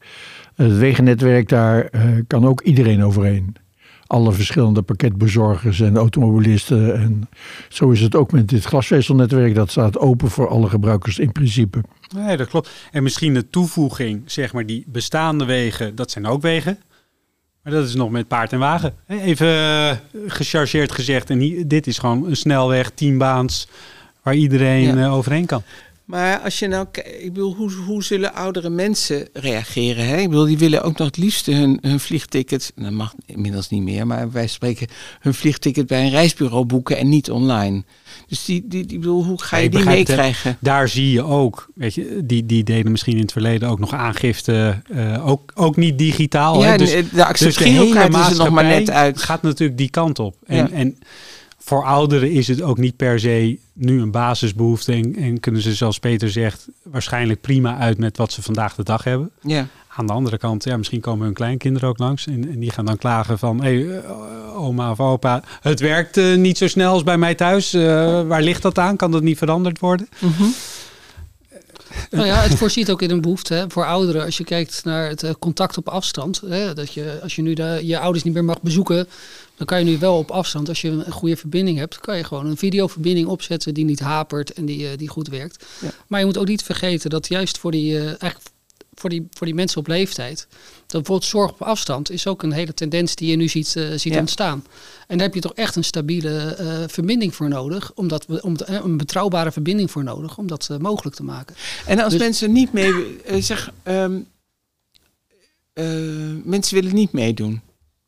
Het 0.55 0.77
wegennetwerk, 0.77 1.49
daar 1.49 1.85
eh, 1.85 2.01
kan 2.27 2.45
ook 2.45 2.61
iedereen 2.61 3.03
overheen. 3.03 3.55
Alle 4.07 4.31
verschillende 4.31 4.81
pakketbezorgers 4.81 5.79
en 5.79 5.97
automobilisten. 5.97 6.95
En 6.95 7.29
zo 7.69 7.89
is 7.89 8.01
het 8.01 8.15
ook 8.15 8.31
met 8.31 8.47
dit 8.47 8.63
glasvezelnetwerk. 8.63 9.55
Dat 9.55 9.71
staat 9.71 9.97
open 9.97 10.29
voor 10.29 10.47
alle 10.47 10.69
gebruikers 10.69 11.19
in 11.19 11.31
principe. 11.31 11.81
Nee, 12.15 12.37
dat 12.37 12.47
klopt. 12.47 12.69
En 12.91 13.03
misschien 13.03 13.33
de 13.33 13.49
toevoeging, 13.49 14.21
zeg 14.25 14.53
maar, 14.53 14.65
die 14.65 14.83
bestaande 14.87 15.45
wegen, 15.45 15.95
dat 15.95 16.11
zijn 16.11 16.25
ook 16.25 16.41
wegen. 16.41 16.77
Maar 17.63 17.73
dat 17.73 17.87
is 17.87 17.95
nog 17.95 18.09
met 18.09 18.27
paard 18.27 18.53
en 18.53 18.59
wagen. 18.59 18.93
Even 19.07 19.47
eh, 19.47 19.91
gechargeerd 20.27 20.91
gezegd. 20.91 21.29
En 21.29 21.39
hier, 21.39 21.67
dit 21.67 21.87
is 21.87 21.97
gewoon 21.97 22.25
een 22.25 22.35
snelweg, 22.35 22.89
tienbaans, 22.89 23.67
waar 24.23 24.35
iedereen 24.35 24.81
Ja. 24.95 25.03
eh, 25.05 25.13
overheen 25.13 25.45
kan. 25.45 25.61
Maar 26.07 26.39
als 26.39 26.59
je 26.59 26.67
nou, 26.67 26.85
ki- 26.91 27.01
ik 27.01 27.33
bedoel, 27.33 27.55
hoe, 27.55 27.71
hoe 27.71 28.03
zullen 28.03 28.33
oudere 28.33 28.69
mensen 28.69 29.27
reageren? 29.33 30.07
Hè? 30.07 30.17
Ik 30.17 30.29
bedoel, 30.29 30.45
die 30.45 30.57
willen 30.57 30.83
ook 30.83 30.97
nog 30.97 31.07
het 31.07 31.17
liefst 31.17 31.45
hun, 31.45 31.77
hun 31.81 31.99
vliegticket, 31.99 32.71
dat 32.75 32.91
mag 32.91 33.13
inmiddels 33.25 33.69
niet 33.69 33.81
meer, 33.81 34.07
maar 34.07 34.31
wij 34.31 34.47
spreken 34.47 34.87
hun 35.19 35.33
vliegticket 35.33 35.87
bij 35.87 36.03
een 36.03 36.09
reisbureau 36.09 36.65
boeken 36.65 36.97
en 36.97 37.09
niet 37.09 37.31
online. 37.31 37.83
Dus 38.27 38.45
die, 38.45 38.67
die, 38.67 38.85
die 38.85 38.95
ik 38.95 38.99
bedoel, 39.01 39.23
hoe 39.23 39.41
ga 39.41 39.57
Ja, 39.57 39.63
je 39.63 39.69
die 39.69 39.79
het, 39.79 39.87
meekrijgen? 39.87 40.57
Daar 40.59 40.87
zie 40.89 41.11
je 41.11 41.23
ook, 41.23 41.67
weet 41.75 41.93
je, 41.93 42.21
die, 42.23 42.45
die 42.45 42.63
deden 42.63 42.91
misschien 42.91 43.15
in 43.15 43.21
het 43.21 43.31
verleden 43.31 43.69
ook 43.69 43.79
nog 43.79 43.93
aangifte, 43.93 44.81
eh, 44.91 45.27
ook, 45.27 45.51
ook 45.55 45.75
niet 45.75 45.97
digitaal. 45.97 46.61
Ja, 46.63 46.69
hè. 46.69 46.77
Dus, 46.77 46.89
de, 46.91 47.05
de 47.09 47.25
dus 47.37 47.57
is 47.57 47.57
er 48.37 48.37
nog 48.37 48.49
maar 48.49 48.63
net 48.65 48.89
uit. 48.89 49.21
gaat 49.21 49.41
natuurlijk 49.41 49.77
die 49.77 49.89
kant 49.89 50.19
op. 50.19 50.35
En, 50.45 50.55
Ja. 50.57 50.69
en 50.69 50.97
voor 51.67 51.83
ouderen 51.83 52.31
is 52.31 52.47
het 52.47 52.61
ook 52.61 52.77
niet 52.77 52.95
per 52.95 53.19
se 53.19 53.57
nu 53.73 54.01
een 54.01 54.11
basisbehoefte 54.11 54.93
en, 54.93 55.15
en 55.15 55.39
kunnen 55.39 55.61
ze, 55.61 55.73
zoals 55.73 55.99
Peter 55.99 56.29
zegt, 56.29 56.67
waarschijnlijk 56.83 57.41
prima 57.41 57.77
uit 57.77 57.97
met 57.97 58.17
wat 58.17 58.31
ze 58.31 58.41
vandaag 58.41 58.75
de 58.75 58.83
dag 58.83 59.03
hebben. 59.03 59.31
Ja. 59.41 59.67
Aan 59.87 60.07
de 60.07 60.13
andere 60.13 60.37
kant, 60.37 60.63
ja, 60.63 60.77
misschien 60.77 61.01
komen 61.01 61.25
hun 61.25 61.33
kleinkinderen 61.33 61.89
ook 61.89 61.97
langs 61.97 62.27
en, 62.27 62.49
en 62.51 62.59
die 62.59 62.71
gaan 62.71 62.85
dan 62.85 62.97
klagen 62.97 63.39
van, 63.39 63.63
hé, 63.63 63.83
hey, 63.83 63.99
eh, 63.99 64.57
oma 64.57 64.91
of 64.91 64.99
opa, 64.99 65.43
het 65.61 65.79
werkt 65.79 66.17
eh, 66.17 66.35
niet 66.35 66.57
zo 66.57 66.67
snel 66.67 66.91
als 66.91 67.03
bij 67.03 67.17
mij 67.17 67.35
thuis. 67.35 67.73
Eh, 67.73 67.81
waar 68.27 68.41
ligt 68.41 68.61
dat 68.61 68.77
aan? 68.77 68.95
Kan 68.95 69.11
dat 69.11 69.23
niet 69.23 69.37
veranderd 69.37 69.79
worden? 69.79 70.09
Mhm. 70.19 70.43
Nou 72.11 72.25
ja, 72.25 72.41
het 72.41 72.55
voorziet 72.55 72.91
ook 72.91 73.01
in 73.01 73.09
een 73.09 73.21
behoefte 73.21 73.53
hè, 73.53 73.65
voor 73.67 73.85
ouderen. 73.85 74.25
Als 74.25 74.37
je 74.37 74.43
kijkt 74.43 74.81
naar 74.83 75.09
het 75.09 75.35
contact 75.39 75.77
op 75.77 75.89
afstand. 75.89 76.41
Hè, 76.45 76.73
dat 76.73 76.93
je, 76.93 77.19
als 77.23 77.35
je 77.35 77.41
nu 77.41 77.53
de, 77.53 77.79
je 77.83 77.99
ouders 77.99 78.23
niet 78.23 78.33
meer 78.33 78.43
mag 78.43 78.61
bezoeken, 78.61 79.07
dan 79.57 79.65
kan 79.67 79.79
je 79.79 79.85
nu 79.85 79.97
wel 79.97 80.17
op 80.17 80.31
afstand. 80.31 80.69
Als 80.69 80.81
je 80.81 80.89
een 80.89 81.11
goede 81.11 81.37
verbinding 81.37 81.77
hebt, 81.77 81.99
kan 81.99 82.17
je 82.17 82.23
gewoon 82.23 82.45
een 82.45 82.57
videoverbinding 82.57 83.27
opzetten 83.27 83.73
die 83.73 83.85
niet 83.85 83.99
hapert 83.99 84.53
en 84.53 84.65
die, 84.65 84.89
eh, 84.89 84.97
die 84.97 85.07
goed 85.07 85.27
werkt. 85.27 85.65
Ja. 85.81 85.89
Maar 86.07 86.19
je 86.19 86.25
moet 86.25 86.37
ook 86.37 86.47
niet 86.47 86.63
vergeten 86.63 87.09
dat 87.09 87.27
juist 87.27 87.57
voor 87.57 87.71
die, 87.71 87.97
eh, 87.97 88.05
eigenlijk 88.05 88.39
voor 88.93 89.09
die, 89.09 89.27
voor 89.31 89.45
die 89.45 89.55
mensen 89.55 89.79
op 89.79 89.87
leeftijd. 89.87 90.47
Dat 90.49 90.87
bijvoorbeeld 90.87 91.29
zorg 91.29 91.51
op 91.51 91.61
afstand 91.61 92.11
is 92.11 92.27
ook 92.27 92.43
een 92.43 92.51
hele 92.51 92.73
tendens 92.73 93.15
die 93.15 93.29
je 93.29 93.35
nu 93.35 93.47
ziet, 93.47 93.75
eh, 93.75 93.89
ziet 93.95 94.13
Ja. 94.13 94.19
ontstaan. 94.19 94.65
En 95.07 95.17
daar 95.17 95.25
heb 95.25 95.35
je 95.35 95.41
toch 95.41 95.53
echt 95.53 95.75
een 95.75 95.83
stabiele 95.83 96.55
verbinding 96.89 97.35
voor 97.35 97.49
nodig. 97.49 97.91
Omdat 97.95 98.25
we, 98.25 98.41
om, 98.41 98.55
een 98.65 98.97
betrouwbare 98.97 99.51
verbinding 99.51 99.91
voor 99.91 100.03
nodig 100.03 100.37
om 100.37 100.47
dat 100.47 100.69
mogelijk 100.79 101.15
te 101.15 101.23
maken. 101.23 101.55
En 101.85 101.99
als 101.99 102.11
Dus- 102.11 102.21
mensen 102.21 102.51
niet 102.51 102.73
mee... 102.73 103.17
zeg, 103.39 103.71
ehm, 103.83 104.19
eh, 105.73 105.85
mensen 106.43 106.75
willen 106.75 106.95
niet 106.95 107.11
meedoen. 107.11 107.61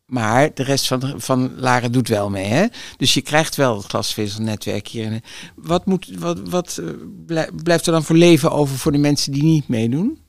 Maar 0.10 0.50
de 0.54 0.64
rest 0.64 0.88
van, 0.88 1.14
van 1.18 1.52
Laren 1.58 1.92
doet 1.92 2.08
wel 2.08 2.30
mee, 2.30 2.46
hè? 2.46 2.66
Dus 2.98 3.14
je 3.14 3.22
krijgt 3.22 3.56
wel 3.56 3.78
het 3.78 3.86
glasvezelnetwerk 3.86 4.88
hier. 4.88 5.20
Wat, 5.56 5.86
moet, 5.86 6.10
wat, 6.18 6.40
wat 6.50 6.78
eh, 6.82 6.90
blij- 7.26 7.50
blijft 7.64 7.86
er 7.86 7.92
dan 7.92 8.04
voor 8.04 8.16
leven 8.16 8.52
over 8.52 8.78
voor 8.78 8.92
de 8.92 8.98
mensen 8.98 9.32
die 9.32 9.44
niet 9.44 9.68
meedoen? 9.68 10.20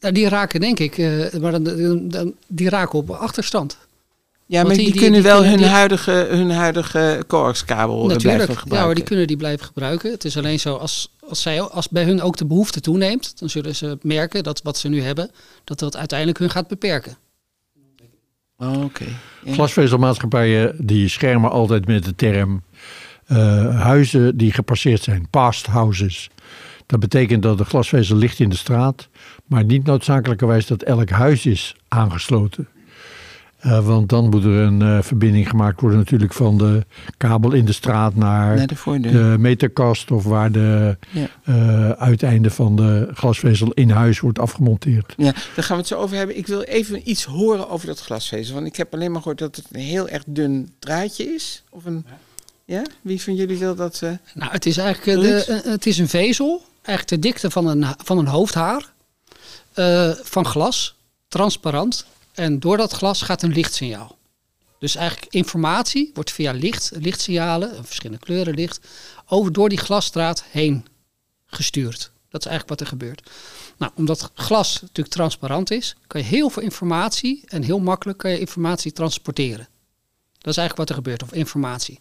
Nou, 0.00 0.14
die 0.14 0.28
raken 0.28 0.60
denk 0.60 0.78
ik, 0.78 0.98
eh, 0.98 1.40
maar 1.40 1.62
dan, 1.62 2.34
die 2.48 2.68
raken 2.68 2.98
op 2.98 3.10
achterstand. 3.10 3.76
Ja, 4.46 4.62
maar 4.62 4.76
die- 4.76 4.92
kunnen 4.92 5.12
die 5.12 5.22
wel 5.22 5.44
hun, 5.44 5.62
huidige, 5.62 6.10
hun 6.30 6.50
huidige 6.50 7.24
coaxkabel 7.26 8.10
eh, 8.10 8.16
blijven 8.16 8.40
gebruiken. 8.46 8.76
ja, 8.78 8.84
maar 8.86 8.94
die 8.94 9.04
kunnen 9.04 9.26
die 9.26 9.36
blijven 9.36 9.66
gebruiken. 9.66 10.10
Het 10.10 10.24
is 10.24 10.36
alleen 10.36 10.60
zo, 10.60 10.76
als, 10.76 11.08
als, 11.28 11.42
zij, 11.42 11.60
als 11.60 11.88
bij 11.88 12.04
hun 12.04 12.22
ook 12.22 12.36
de 12.36 12.44
behoefte 12.46 12.80
toeneemt, 12.80 13.38
dan 13.38 13.50
zullen 13.50 13.74
ze 13.76 13.98
merken 14.02 14.42
dat 14.42 14.62
wat 14.62 14.78
ze 14.78 14.88
nu 14.88 15.02
hebben, 15.02 15.30
dat 15.64 15.78
dat 15.78 15.96
uiteindelijk 15.96 16.38
hun 16.38 16.50
gaat 16.50 16.68
beperken. 16.68 17.16
Oh. 18.56 18.84
Glasvezelmaatschappijen 19.44 20.74
die 20.78 21.08
schermen 21.08 21.50
altijd 21.50 21.86
met 21.86 22.04
de 22.04 22.14
term 22.14 22.62
eh, 23.26 23.80
huizen 23.80 24.36
die 24.36 24.52
gepasseerd 24.52 25.02
zijn, 25.02 25.28
past 25.30 25.66
houses. 25.66 26.30
Dat 26.86 27.00
betekent 27.00 27.42
dat 27.42 27.58
de 27.58 27.64
glasvezel 27.64 28.16
ligt 28.16 28.38
in 28.38 28.48
de 28.48 28.56
straat, 28.56 29.08
maar 29.46 29.64
niet 29.64 29.84
noodzakelijkerwijs 29.84 30.66
dat 30.66 30.82
elk 30.82 31.10
huis 31.10 31.46
is 31.46 31.76
aangesloten. 31.88 32.68
Eh, 33.64 33.86
want 33.86 34.08
dan 34.08 34.28
moet 34.28 34.44
er 34.44 34.50
een 34.50 34.82
eh, 34.82 35.02
verbinding 35.02 35.48
gemaakt 35.48 35.80
worden 35.80 35.98
natuurlijk 35.98 36.32
van 36.32 36.58
de 36.58 36.86
kabel 37.16 37.52
in 37.52 37.64
de 37.64 37.72
straat 37.72 38.14
naar 38.14 38.56
Naar 38.56 38.66
de 39.00 39.36
meterkast 39.38 40.10
of 40.10 40.24
waar 40.24 40.52
de 40.52 40.96
Ja. 41.10 41.28
eh, 41.44 41.90
uiteinde 41.90 42.50
van 42.50 42.76
de 42.76 43.08
glasvezel 43.14 43.72
in 43.72 43.90
huis 43.90 44.20
wordt 44.20 44.38
afgemonteerd. 44.38 45.14
Ja, 45.16 45.32
daar 45.54 45.64
gaan 45.64 45.76
we 45.76 45.82
het 45.82 45.86
zo 45.86 45.98
over 45.98 46.16
hebben. 46.16 46.36
Ik 46.36 46.46
wil 46.46 46.60
even 46.62 47.10
iets 47.10 47.24
horen 47.24 47.68
over 47.68 47.86
dat 47.86 48.00
glasvezel. 48.00 48.54
Want 48.54 48.66
ik 48.66 48.76
heb 48.76 48.94
alleen 48.94 49.12
maar 49.12 49.20
gehoord 49.20 49.38
dat 49.38 49.56
het 49.56 49.66
een 49.72 49.80
heel 49.80 50.08
erg 50.08 50.22
dun 50.26 50.72
draadje 50.78 51.34
is. 51.34 51.62
Of 51.70 51.84
een, 51.84 52.06
ja? 52.64 52.82
Wie 53.00 53.22
van 53.22 53.34
jullie 53.34 53.58
wil 53.58 53.74
dat? 53.74 54.00
Nou, 54.34 54.52
het 54.52 54.66
is 54.66 54.76
eigenlijk 54.76 55.20
de, 55.20 55.62
het 55.64 55.86
is 55.86 55.98
een 55.98 56.08
vezel, 56.08 56.62
eigenlijk 56.82 57.08
de 57.08 57.28
dikte 57.28 57.50
van 57.50 57.66
een, 57.66 57.84
van 58.04 58.18
een 58.18 58.26
hoofdhaar, 58.26 58.92
eh, 59.72 60.10
van 60.22 60.46
glas, 60.46 60.96
transparant. 61.28 62.06
En 62.34 62.60
door 62.60 62.76
dat 62.76 62.92
glas 62.92 63.22
gaat 63.22 63.42
een 63.42 63.52
lichtsignaal. 63.52 64.18
Dus 64.78 64.96
eigenlijk 64.96 65.34
informatie 65.34 66.10
wordt 66.14 66.30
via 66.30 66.52
licht, 66.52 66.90
lichtsignalen, 66.94 67.84
verschillende 67.84 68.24
kleuren 68.24 68.54
licht, 68.54 68.80
over 69.26 69.52
door 69.52 69.68
die 69.68 69.78
glasstraat 69.78 70.44
heen 70.50 70.86
gestuurd. 71.46 72.12
Dat 72.30 72.44
is 72.44 72.50
eigenlijk 72.50 72.68
wat 72.68 72.80
er 72.80 72.86
gebeurt. 72.86 73.30
Nou, 73.76 73.92
omdat 73.94 74.30
glas 74.34 74.80
natuurlijk 74.80 75.14
transparant 75.14 75.70
is, 75.70 75.96
kan 76.06 76.20
je 76.20 76.26
heel 76.26 76.50
veel 76.50 76.62
informatie 76.62 77.42
en 77.46 77.62
heel 77.62 77.78
makkelijk 77.78 78.18
kan 78.18 78.30
je 78.30 78.38
informatie 78.38 78.92
transporteren. 78.92 79.68
Dat 80.38 80.52
is 80.52 80.58
eigenlijk 80.58 80.76
wat 80.76 80.88
er 80.88 80.94
gebeurt, 80.94 81.22
of 81.22 81.32
informatie. 81.32 82.00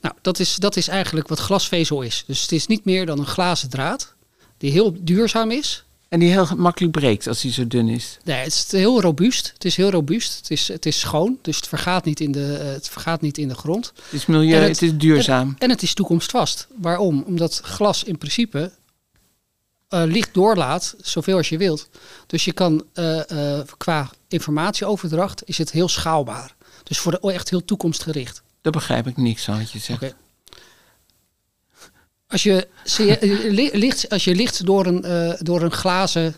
Nou, 0.00 0.14
dat 0.22 0.38
is, 0.38 0.56
dat 0.56 0.76
is 0.76 0.88
eigenlijk 0.88 1.28
wat 1.28 1.38
glasvezel 1.38 2.02
is. 2.02 2.24
Dus 2.26 2.40
het 2.40 2.52
is 2.52 2.66
niet 2.66 2.84
meer 2.84 3.06
dan 3.06 3.18
een 3.18 3.26
glazen 3.26 3.70
draad 3.70 4.14
die 4.56 4.70
heel 4.70 4.96
duurzaam 5.00 5.50
is. 5.50 5.84
En 6.08 6.18
die 6.18 6.30
heel 6.30 6.46
makkelijk 6.56 6.92
breekt 6.92 7.26
als 7.26 7.40
die 7.40 7.52
zo 7.52 7.66
dun 7.66 7.88
is. 7.88 8.18
Nee, 8.24 8.36
het 8.36 8.52
is 8.52 8.72
heel 8.72 9.00
robuust. 9.00 9.50
Het 9.54 9.64
is 9.64 9.76
heel 9.76 9.90
robuust. 9.90 10.36
Het 10.36 10.50
is, 10.50 10.68
het 10.68 10.86
is 10.86 10.98
schoon, 11.00 11.38
dus 11.42 11.56
het 11.56 11.68
vergaat 11.68 12.04
niet 12.04 12.20
in 12.20 12.32
de, 12.32 12.56
eh, 12.56 12.66
het 12.66 12.88
vergaat 12.88 13.20
niet 13.20 13.38
in 13.38 13.48
de 13.48 13.54
grond. 13.54 13.92
Het 14.04 14.12
is 14.12 14.26
milieu, 14.26 14.54
het, 14.54 14.68
het- 14.68 14.82
is 14.82 14.96
duurzaam. 14.96 15.54
En 15.58 15.70
het 15.70 15.82
is 15.82 15.94
toekomstvast. 15.94 16.66
Waarom? 16.76 17.22
Omdat 17.26 17.60
glas 17.64 18.04
in 18.04 18.18
principe 18.18 18.72
eh, 19.88 20.02
licht 20.06 20.34
doorlaat, 20.34 20.94
zoveel 21.00 21.36
als 21.36 21.48
je 21.48 21.58
wilt. 21.58 21.88
Dus 22.26 22.44
je 22.44 22.52
kan 22.52 22.84
eh, 22.92 23.60
qua 23.76 24.10
informatieoverdracht 24.28 25.42
is 25.44 25.58
het 25.58 25.70
heel 25.70 25.88
schaalbaar. 25.88 26.54
Dus 26.82 26.98
voor 26.98 27.12
de, 27.20 27.32
echt 27.32 27.50
heel 27.50 27.64
toekomstgericht. 27.64 28.42
Daar 28.62 28.72
begrijp 28.72 29.06
ik 29.06 29.16
niks 29.16 29.44
van 29.44 29.58
wat 29.58 29.70
je 29.70 29.78
zegt. 29.78 30.14
Als 32.28 32.42
je, 32.42 32.68
eh, 32.98 33.50
li- 33.52 33.70
licht, 33.72 34.08
als 34.08 34.24
je 34.24 34.34
licht 34.34 34.66
door 34.66 34.86
een, 34.86 35.04
eh, 35.04 35.32
door 35.38 35.62
een 35.62 35.72
glazen 35.72 36.36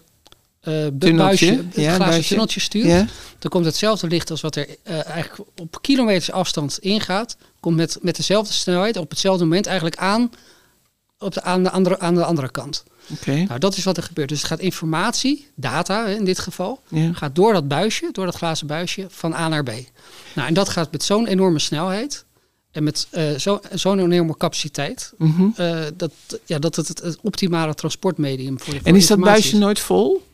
eh, 0.60 0.86
buisje, 0.90 1.64
ja, 1.74 1.90
een 1.90 1.94
glazen 2.00 2.24
tunneltje 2.24 2.60
stuurt, 2.60 2.86
Ja? 2.86 3.06
dan 3.38 3.50
komt 3.50 3.64
hetzelfde 3.64 4.06
licht 4.06 4.30
als 4.30 4.40
wat 4.40 4.56
er 4.56 4.66
eigenlijk 4.84 5.48
op 5.60 5.78
kilometers 5.82 6.30
afstand 6.32 6.78
ingaat, 6.78 7.36
komt 7.60 7.76
met, 7.76 7.98
met 8.02 8.16
dezelfde 8.16 8.52
snelheid 8.52 8.96
op 8.96 9.10
hetzelfde 9.10 9.44
moment 9.44 9.66
eigenlijk 9.66 9.96
aan 9.96 10.30
op 11.18 11.34
de, 11.34 11.42
aan, 11.42 11.62
de 11.62 11.70
andere, 11.70 11.98
aan 11.98 12.14
de 12.14 12.24
andere 12.24 12.50
kant. 12.50 12.84
Oké. 13.12 13.32
Nou, 13.34 13.58
dat 13.58 13.76
is 13.76 13.84
wat 13.84 13.96
er 13.96 14.02
gebeurt. 14.02 14.28
Dus 14.28 14.38
het 14.38 14.46
gaat 14.46 14.58
informatie, 14.60 15.48
data 15.54 16.06
in 16.06 16.24
dit 16.24 16.38
geval, 16.38 16.80
Ja. 16.88 17.12
gaat 17.12 17.34
door 17.34 17.52
dat 17.52 17.68
buisje, 17.68 18.08
door 18.12 18.24
dat 18.24 18.34
glazen 18.34 18.66
buisje, 18.66 19.06
van 19.08 19.34
A 19.34 19.48
naar 19.48 19.62
B. 19.62 19.70
Nou, 20.34 20.48
en 20.48 20.54
dat 20.54 20.68
gaat 20.68 20.92
met 20.92 21.02
zo'n 21.02 21.26
enorme 21.26 21.58
snelheid 21.58 22.24
en 22.72 22.82
met 22.84 23.06
eh, 23.10 23.30
zo- 23.34 23.60
zo'n 23.72 23.98
enorme 23.98 24.36
capaciteit, 24.36 25.12
Mhm. 25.18 25.42
eh, 25.56 25.78
dat, 25.96 26.10
ja, 26.44 26.58
dat 26.58 26.76
het 26.76 26.88
het, 26.88 27.02
het 27.02 27.18
optimale 27.22 27.74
transportmedium 27.74 28.60
voor 28.60 28.74
de 28.74 28.80
En 28.82 28.96
is 28.96 29.06
dat 29.06 29.20
buisje 29.20 29.58
nooit 29.58 29.78
vol? 29.78 30.26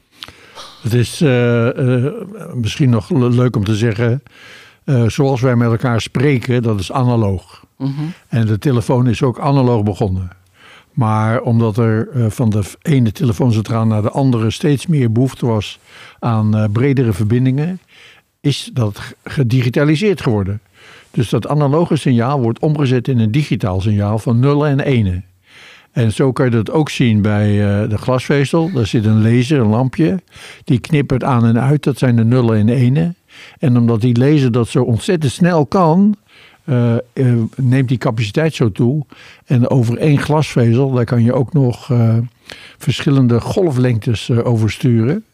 Het 0.82 0.94
is 0.94 1.20
eh, 1.20 2.04
eh, 2.06 2.12
misschien 2.54 2.90
nog 2.90 3.10
le- 3.10 3.28
leuk 3.28 3.56
om 3.56 3.64
te 3.64 3.76
zeggen, 3.76 4.22
eh, 4.84 5.08
zoals 5.08 5.40
wij 5.40 5.56
met 5.56 5.70
elkaar 5.70 6.00
spreken, 6.00 6.62
dat 6.62 6.80
is 6.80 6.92
analoog. 6.92 7.64
Mhm. 7.78 7.90
En 8.28 8.46
de 8.46 8.58
telefoon 8.58 9.08
is 9.08 9.22
ook 9.22 9.38
analoog 9.40 9.82
begonnen. 9.82 10.30
Maar 10.92 11.40
omdat 11.40 11.76
er 11.78 12.08
eh, 12.12 12.26
van 12.30 12.50
de 12.50 12.62
ene 12.82 13.12
telefooncentraal 13.12 13.86
naar 13.86 14.02
de 14.02 14.10
andere 14.10 14.50
steeds 14.50 14.86
meer 14.86 15.12
behoefte 15.12 15.46
was 15.46 15.78
aan 16.18 16.56
eh, 16.56 16.64
bredere 16.72 17.12
verbindingen, 17.12 17.80
is 18.40 18.70
dat 18.72 19.00
gedigitaliseerd 19.24 20.20
geworden. 20.22 20.60
Dus 21.16 21.28
dat 21.28 21.46
analoge 21.46 21.96
signaal 21.96 22.40
wordt 22.40 22.58
omgezet 22.58 23.08
in 23.08 23.18
een 23.18 23.30
digitaal 23.30 23.80
signaal 23.80 24.18
van 24.18 24.40
nullen 24.40 24.70
en 24.70 24.80
enen. 24.80 25.24
En 25.92 26.12
zo 26.12 26.32
kan 26.32 26.44
je 26.44 26.50
dat 26.50 26.70
ook 26.70 26.90
zien 26.90 27.22
bij 27.22 27.48
eh, 27.48 27.88
de 27.90 27.98
glasvezel. 27.98 28.70
Daar 28.72 28.86
zit 28.86 29.04
een 29.04 29.22
laser, 29.22 29.60
een 29.60 29.66
lampje. 29.66 30.22
Die 30.64 30.78
knippert 30.78 31.24
aan 31.24 31.46
en 31.46 31.60
uit. 31.60 31.84
Dat 31.84 31.98
zijn 31.98 32.16
de 32.16 32.24
nullen 32.24 32.58
en 32.58 32.68
enen. 32.68 33.16
En 33.58 33.76
omdat 33.76 34.00
die 34.00 34.18
laser 34.18 34.52
dat 34.52 34.68
zo 34.68 34.82
ontzettend 34.82 35.32
snel 35.32 35.66
kan, 35.66 36.16
eh, 36.64 36.94
eh, 36.94 37.00
neemt 37.56 37.88
die 37.88 37.98
capaciteit 37.98 38.54
zo 38.54 38.72
toe. 38.72 39.06
En 39.44 39.70
over 39.70 39.98
één 39.98 40.18
glasvezel, 40.18 40.90
daar 40.90 41.04
kan 41.04 41.22
je 41.22 41.32
ook 41.32 41.52
nog 41.52 41.90
verschillende 42.78 43.40
golflengtes 43.40 44.30
over 44.30 44.70
sturen. 44.70 45.24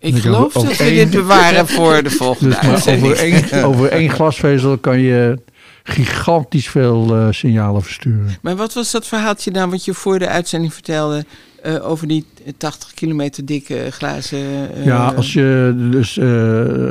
Ik 0.00 0.14
Ik 0.14 0.22
geloof 0.22 0.52
dat 0.52 0.76
we 0.76 0.84
dit 0.84 1.10
bewaren 1.10 1.68
voor 1.68 2.02
de 2.02 2.10
volgende 2.10 2.50
Dus 2.60 2.68
uitzending. 2.68 3.12
over 3.12 3.18
één, 3.24 3.64
over 3.64 3.88
één 3.88 4.10
glasvezel 4.10 4.78
kan 4.78 5.00
je 5.00 5.38
gigantisch 5.82 6.68
veel 6.68 7.16
eh, 7.16 7.26
signalen 7.30 7.82
versturen. 7.82 8.36
Maar 8.42 8.56
wat 8.56 8.74
was 8.74 8.90
dat 8.90 9.06
verhaaltje 9.06 9.50
nou 9.50 9.70
wat 9.70 9.84
je 9.84 9.94
voor 9.94 10.18
de 10.18 10.28
uitzending 10.28 10.74
vertelde 10.74 11.24
eh, 11.62 11.90
over 11.90 12.08
die 12.08 12.24
80 12.56 12.94
kilometer 12.94 13.44
dikke 13.46 13.86
glazen? 13.90 14.74
eh, 14.74 14.84
Ja, 14.84 15.06
als 15.16 15.32
je 15.32 15.74
dus 15.90 16.14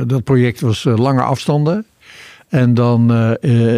dat 0.08 0.24
project 0.24 0.62
was 0.62 0.84
lange 0.84 1.22
afstanden. 1.22 1.86
En 2.50 2.74
dan 2.74 3.12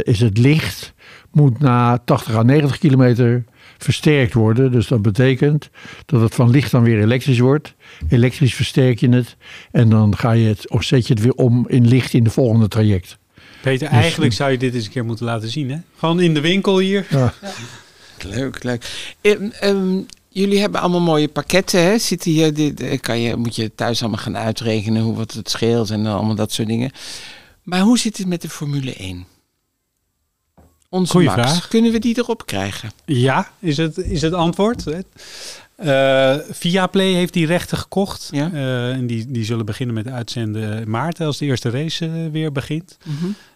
is 0.03 0.19
het 0.19 0.37
licht 0.37 0.93
moet 1.31 1.59
na 1.59 1.97
80 2.05 2.35
à 2.35 2.43
90 2.43 2.77
kilometer 2.77 3.43
versterkt 3.83 4.33
worden. 4.33 4.71
Dus 4.71 4.87
dat 4.87 5.01
betekent 5.01 5.69
dat 6.05 6.21
het 6.21 6.35
van 6.35 6.49
licht 6.49 6.71
dan 6.71 6.83
weer 6.83 6.99
elektrisch 7.01 7.39
wordt. 7.39 7.73
Elektrisch 8.09 8.53
versterk 8.53 8.99
je 8.99 9.09
het. 9.09 9.35
En 9.71 9.89
dan 9.89 10.17
ga 10.17 10.31
je 10.31 10.47
het, 10.47 10.69
of 10.69 10.83
zet 10.83 11.07
je 11.07 11.13
het 11.13 11.23
weer 11.23 11.33
om 11.33 11.65
in 11.67 11.87
licht 11.87 12.13
in 12.13 12.23
de 12.23 12.29
volgende 12.29 12.67
traject. 12.67 13.17
Peter, 13.61 13.89
Dus- 13.89 13.97
eigenlijk 13.97 14.33
zou 14.33 14.51
je 14.51 14.57
dit 14.57 14.73
eens 14.73 14.85
een 14.85 14.91
keer 14.91 15.05
moeten 15.05 15.25
laten 15.25 15.49
zien, 15.49 15.71
hè? 15.71 15.77
Gewoon 15.97 16.19
in 16.19 16.33
de 16.33 16.41
winkel 16.41 16.79
hier. 16.79 17.05
Ja. 17.09 17.33
Leuk, 18.25 18.63
leuk. 18.63 19.13
Ehm, 19.21 19.43
ehm, 19.59 19.97
jullie 20.29 20.59
hebben 20.59 20.81
allemaal 20.81 21.01
mooie 21.01 21.27
pakketten, 21.27 21.83
hè? 21.83 21.97
Zitten 21.97 22.31
hier, 22.31 22.53
dit, 22.53 22.81
eh, 22.81 22.99
kan 22.99 23.19
je, 23.19 23.35
moet 23.35 23.55
je 23.55 23.75
thuis 23.75 24.01
allemaal 24.01 24.19
gaan 24.19 24.37
uitrekenen 24.37 25.01
hoe 25.01 25.15
wat 25.15 25.31
het 25.31 25.49
scheelt 25.49 25.89
en 25.89 26.05
allemaal 26.05 26.35
dat 26.35 26.51
soort 26.51 26.67
dingen. 26.67 26.91
Maar 27.63 27.79
hoe 27.79 27.97
zit 27.97 28.17
het 28.17 28.27
met 28.27 28.41
de 28.41 28.49
Formule 28.49 28.93
1? 28.97 29.25
Onze 30.89 31.11
Goeie 31.11 31.27
Max. 31.27 31.41
vraag. 31.41 31.67
Kunnen 31.67 31.91
we 31.91 31.99
die 31.99 32.17
erop 32.17 32.45
krijgen? 32.45 32.91
Ja, 33.05 33.51
is 33.59 33.77
het, 33.77 33.97
is 33.97 34.21
het 34.21 34.33
antwoord. 34.33 34.83
Eh 35.75 36.35
Viaplay 36.49 37.13
heeft 37.13 37.33
die 37.33 37.45
rechten 37.45 37.77
gekocht. 37.77 38.27
Ja. 38.31 38.51
Eh, 38.53 38.91
en 38.91 39.07
die, 39.07 39.31
die 39.31 39.45
zullen 39.45 39.65
beginnen 39.65 39.95
met 39.95 40.07
uitzenden 40.07 40.79
in 40.81 40.89
maart 40.89 41.21
als 41.21 41.37
de 41.37 41.45
eerste 41.45 41.69
race 41.69 42.05
eh, 42.05 42.11
weer 42.31 42.51
begint. 42.51 42.97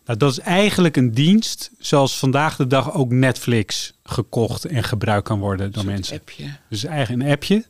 Nou, 0.05 0.19
dat 0.19 0.31
is 0.31 0.39
eigenlijk 0.39 0.97
een 0.97 1.11
dienst 1.11 1.71
zoals 1.79 2.17
vandaag 2.17 2.55
de 2.55 2.67
dag 2.67 2.93
ook 2.93 3.11
Netflix 3.11 3.93
gekocht 4.03 4.65
en 4.65 4.83
gebruikt 4.83 5.27
kan 5.27 5.39
worden 5.39 5.71
door 5.71 5.85
mensen. 5.85 6.17
appje. 6.19 6.45
Dus 6.69 6.83
eigenlijk 6.83 7.23
een 7.23 7.31
appje. 7.31 7.65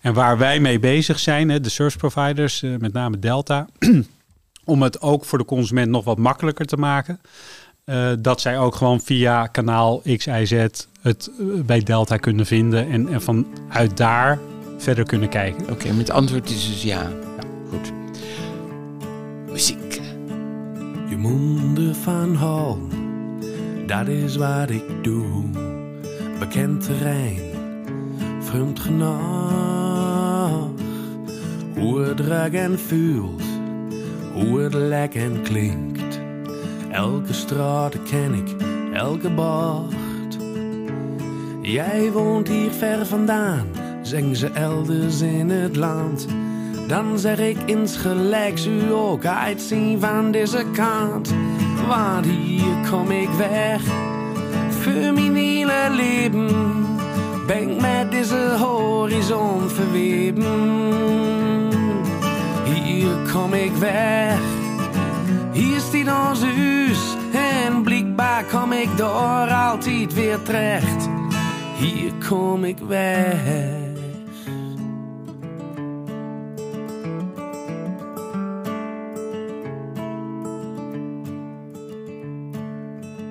En 0.00 0.14
waar 0.14 0.38
wij 0.38 0.60
mee 0.60 0.78
bezig 0.78 1.18
zijn, 1.18 1.48
hè, 1.48 1.60
de 1.60 1.68
service 1.68 1.98
providers, 1.98 2.60
met 2.60 2.92
name 2.92 3.18
Delta, 3.18 3.66
om 4.64 4.82
het 4.82 5.00
ook 5.00 5.24
voor 5.24 5.38
de 5.38 5.44
consument 5.44 5.90
nog 5.90 6.04
wat 6.04 6.18
makkelijker 6.18 6.66
te 6.66 6.76
maken. 6.76 7.20
Eh, 7.88 8.10
dat 8.18 8.40
zij 8.40 8.58
ook 8.58 8.74
gewoon 8.74 9.00
via 9.00 9.46
kanaal 9.46 10.02
X, 10.16 10.26
Y, 10.26 10.44
Z 10.44 10.52
het 11.00 11.30
eh, 11.38 11.46
bij 11.64 11.82
Delta 11.82 12.16
kunnen 12.16 12.46
vinden 12.46 12.90
en, 12.90 13.08
en 13.08 13.22
vanuit 13.22 13.96
daar 13.96 14.38
verder 14.78 15.04
kunnen 15.04 15.28
kijken. 15.28 15.70
Oké, 15.70 15.92
met 15.92 16.10
antwoord 16.10 16.50
is 16.50 16.68
dus 16.68 16.82
ja. 16.82 17.10
Goed. 17.70 17.92
Muziek. 19.50 20.00
Je 21.08 21.16
monden 21.16 21.94
van 21.94 22.34
hal, 22.34 22.78
dat 23.86 24.08
is 24.08 24.36
wat 24.36 24.70
ik 24.70 24.84
doe. 25.02 25.44
Bekend 26.38 26.84
terrein, 26.84 27.40
vreemd 28.40 28.80
genoeg. 28.80 29.16
Hoe 31.74 32.00
het 32.00 32.20
ruikt 32.20 32.54
en 32.54 32.78
voelt, 32.78 33.42
hoe 34.32 34.60
het 34.60 34.74
lijkt 34.74 35.14
en 35.14 35.42
klinkt. 35.42 36.17
Elke 36.90 37.32
straat 37.32 38.02
ken 38.10 38.34
ik, 38.34 38.54
elke 38.92 39.30
bocht. 39.30 39.96
Jij 41.60 42.12
woont 42.12 42.48
hier 42.48 42.70
ver 42.70 43.06
vandaan, 43.06 43.66
zeggen 44.02 44.36
ze 44.36 44.50
elders 44.50 45.20
in 45.20 45.50
het 45.50 45.76
land. 45.76 46.26
Dan 46.86 47.18
zeg 47.18 47.38
ik 47.38 47.56
insgelijks 47.66 48.66
u 48.66 48.92
ook 48.92 49.24
uitzien 49.24 50.00
van 50.00 50.30
deze 50.30 50.64
kant. 50.72 51.34
Want 51.88 52.26
hier 52.26 52.90
kom 52.90 53.10
ik 53.10 53.30
weg, 53.30 53.82
voor 54.68 55.12
mijn 55.12 55.34
hele 55.34 55.90
leven. 55.90 56.46
Ben 57.46 57.70
ik 57.70 57.80
met 57.80 58.10
deze 58.10 58.56
horizon 58.58 59.68
verweven. 59.68 60.42
Hier 62.64 63.16
kom 63.32 63.52
ik 63.52 63.72
weg, 63.72 64.38
hier 65.52 65.80
staat 65.80 66.28
ons 66.30 66.42
huis. 66.42 66.77
Blijkbaar 68.18 68.60
kom 68.60 68.72
ik 68.72 68.96
door 68.96 69.50
altijd 69.50 70.14
weer 70.14 70.42
terecht. 70.42 71.08
Hier 71.78 72.12
kom 72.28 72.64
ik 72.64 72.78
weg. 72.78 73.42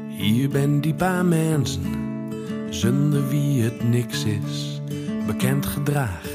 Hier 0.07 0.49
ben 0.49 0.81
die 0.81 0.93
paar 0.93 1.25
mensen, 1.25 1.83
zonder 2.69 3.27
wie 3.27 3.63
het 3.63 3.89
niks 3.89 4.23
is. 4.23 4.81
Bekend 5.25 5.65
gedrag, 5.65 6.27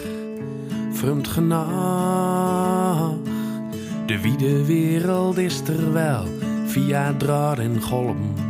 vreemd 0.92 1.28
genoeg. 1.28 1.70
De 4.06 4.20
wiede 4.20 4.64
wereld 4.64 5.38
is 5.38 5.60
er 5.60 5.92
wel, 5.92 6.24
via 6.66 7.14
draad 7.16 7.58
en 7.58 7.82
golm. 7.82 8.41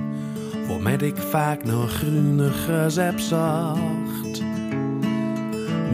Waarmet 0.83 1.03
ik 1.03 1.17
vaak 1.31 1.65
nog 1.65 1.93
groenigers 1.93 2.97
heb 2.97 3.19
zacht. 3.19 4.43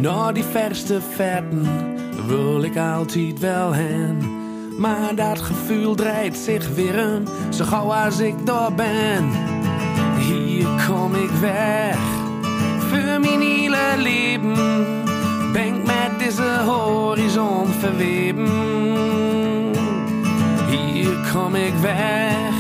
Naar 0.01 0.35
die 0.35 0.45
verste 0.45 1.01
vetten 1.15 1.67
wil 2.27 2.63
ik 2.63 2.77
altijd 2.77 3.39
wel 3.39 3.73
heen. 3.73 4.17
Maar 4.79 5.15
dat 5.15 5.41
gevoel 5.41 5.95
draait 5.95 6.37
zich 6.37 6.69
weer 6.75 7.07
om, 7.07 7.23
zo 7.53 7.65
gauw 7.65 7.93
als 7.93 8.21
ik 8.21 8.47
daar 8.47 8.75
ben. 8.75 9.31
Hier 10.19 10.67
kom 10.87 11.15
ik 11.15 11.31
weg, 11.31 11.99
voor 12.79 13.21
mijn 13.21 13.41
hele 13.41 13.95
leven. 13.97 14.55
Ben 15.53 15.67
ik 15.67 15.85
met 15.85 16.19
deze 16.19 16.63
horizon 16.67 17.67
verweven. 17.67 18.49
Hier 20.71 21.31
kom 21.33 21.55
ik 21.55 21.75
weg, 21.75 22.53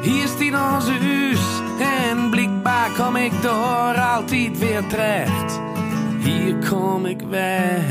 hier 0.00 0.26
staat 0.26 0.74
ons 0.76 0.88
huis. 0.88 1.15
Kom 2.96 3.16
ik 3.16 3.42
door 3.42 4.00
altijd 4.00 4.58
weer 4.58 4.86
terecht. 4.86 5.60
Hier 6.20 6.56
kom 6.70 7.06
ik 7.06 7.20
weg. 7.20 7.82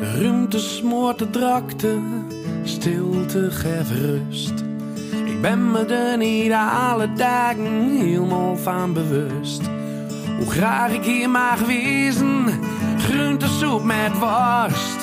Ruimte 0.00 0.58
smoort 0.58 1.18
de 1.18 1.30
drakte, 1.30 1.98
stilte 2.64 3.50
geeft 3.50 3.90
rust. 3.90 4.64
Ik 5.24 5.40
ben 5.40 5.70
me 5.70 5.84
er 5.84 6.16
niet 6.16 6.52
alle 6.52 7.12
dagen 7.12 7.96
helemaal 7.98 8.56
van 8.56 8.92
bewust. 8.92 9.62
Hoe 10.38 10.50
graag 10.50 10.92
ik 10.92 11.04
hier 11.04 11.30
mag 11.30 11.58
wezen, 11.66 12.46
groentesoep 12.98 13.84
met 13.84 14.18
worst. 14.18 14.93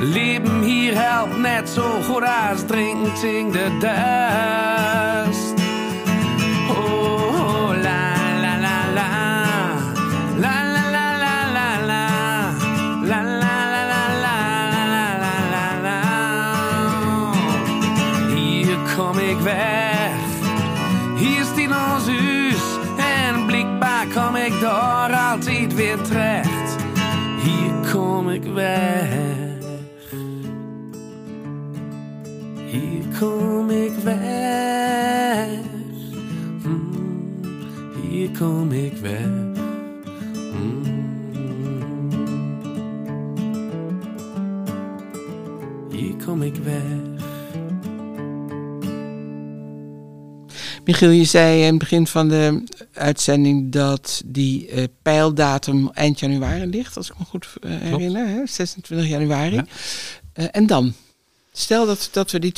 Leben 0.00 0.62
hier 0.62 0.94
helpt 0.94 1.38
net 1.38 1.68
zo 1.68 2.00
goed 2.02 2.22
als 2.22 2.66
drinken 2.66 3.36
in 3.36 3.50
de 3.50 3.76
dust. 3.78 5.54
Oh, 6.68 7.70
la 7.82 8.14
la 8.40 8.56
la 8.58 8.92
la. 8.94 9.08
La 10.36 10.62
la 10.62 10.90
la 10.90 11.16
la 11.22 11.46
la 11.52 11.68
la. 11.86 12.06
La 13.02 13.22
la 13.22 13.56
la 13.68 13.96
la. 15.82 16.00
Hier 18.34 18.78
kom 18.96 19.18
ik 19.18 19.38
weg. 19.40 20.12
Hier 21.16 21.40
is 21.40 21.54
die 21.54 21.68
ons 21.68 22.06
huis. 22.06 22.62
En 22.96 23.46
blikbaar 23.46 24.06
kom 24.14 24.36
ik 24.36 24.60
door 24.60 25.12
altijd 25.30 25.74
weer 25.74 26.00
terecht. 26.00 26.76
Hier 27.42 27.92
kom 27.92 28.30
ik 28.30 28.44
weg. 28.54 29.17
Weg. 34.08 35.48
Mm, 36.64 37.42
hier 38.10 38.30
kom 38.38 38.72
ik 38.72 38.96
weg. 38.96 39.26
Mm. 40.52 40.96
Hier 45.90 46.14
kom 46.24 46.42
ik 46.42 46.56
weg. 46.56 47.08
Michiel, 50.84 51.10
je 51.10 51.24
zei 51.24 51.60
in 51.60 51.66
het 51.66 51.78
begin 51.78 52.06
van 52.06 52.28
de 52.28 52.62
uitzending 52.92 53.72
dat 53.72 54.22
die 54.26 54.68
eh, 54.68 54.84
pijldatum 55.02 55.90
eind 55.94 56.20
januari 56.20 56.66
ligt, 56.66 56.96
als 56.96 57.10
ik 57.10 57.18
me 57.18 57.24
goed 57.24 57.46
eh, 57.60 57.70
herinner, 57.70 58.26
hè? 58.26 58.46
26 58.46 59.08
januari. 59.08 59.54
Ja. 59.54 59.64
Eh, 60.32 60.46
en 60.50 60.66
dan? 60.66 60.94
Stel 61.58 61.86
dat, 61.86 62.08
dat 62.12 62.30
we 62.30 62.38
die 62.38 62.52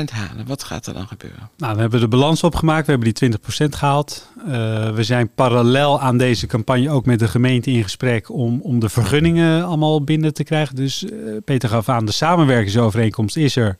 20% 0.00 0.04
halen, 0.12 0.46
wat 0.46 0.64
gaat 0.64 0.86
er 0.86 0.94
dan 0.94 1.06
gebeuren? 1.06 1.50
Nou, 1.56 1.74
we 1.74 1.80
hebben 1.80 2.00
de 2.00 2.08
balans 2.08 2.42
opgemaakt. 2.42 2.86
We 2.86 2.92
hebben 2.92 3.14
die 3.14 3.30
20% 3.66 3.68
gehaald. 3.68 4.28
Eh, 4.38 4.90
we 4.90 5.02
zijn 5.02 5.34
parallel 5.34 6.00
aan 6.00 6.18
deze 6.18 6.46
campagne 6.46 6.90
ook 6.90 7.06
met 7.06 7.18
de 7.18 7.28
gemeente 7.28 7.70
in 7.70 7.82
gesprek 7.82 8.30
om, 8.30 8.60
om 8.60 8.78
de 8.78 8.88
vergunningen 8.88 9.64
allemaal 9.64 10.04
binnen 10.04 10.34
te 10.34 10.44
krijgen. 10.44 10.76
Dus 10.76 11.04
eh, 11.04 11.10
Peter 11.44 11.68
gaf 11.68 11.88
aan, 11.88 12.04
de 12.04 12.12
samenwerkingsovereenkomst 12.12 13.36
is 13.36 13.56
er. 13.56 13.76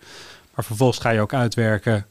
Maar 0.54 0.64
vervolgens 0.64 0.98
ga 0.98 1.10
je 1.10 1.20
ook 1.20 1.34
uitwerken. 1.34 2.06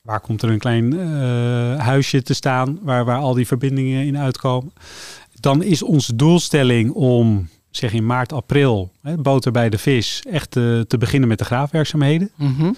Waar 0.00 0.20
komt 0.20 0.42
er 0.42 0.50
een 0.50 0.58
klein 0.58 0.98
eh, 0.98 1.84
huisje 1.84 2.22
te 2.22 2.34
staan 2.34 2.78
waar, 2.82 3.04
waar 3.04 3.18
al 3.18 3.34
die 3.34 3.46
verbindingen 3.46 4.06
in 4.06 4.18
uitkomen? 4.18 4.72
Dan 5.40 5.62
is 5.62 5.82
onze 5.82 6.16
doelstelling 6.16 6.92
om, 6.92 7.48
zeg 7.76 7.92
in 7.92 8.06
maart, 8.06 8.32
april, 8.32 8.92
hè, 9.02 9.16
boter 9.16 9.52
bij 9.52 9.70
de 9.70 9.78
vis, 9.78 10.22
echt 10.30 10.50
te, 10.50 10.84
te 10.88 10.98
beginnen 10.98 11.28
met 11.28 11.38
de 11.38 11.44
graafwerkzaamheden. 11.44 12.30
Mhm. 12.36 12.72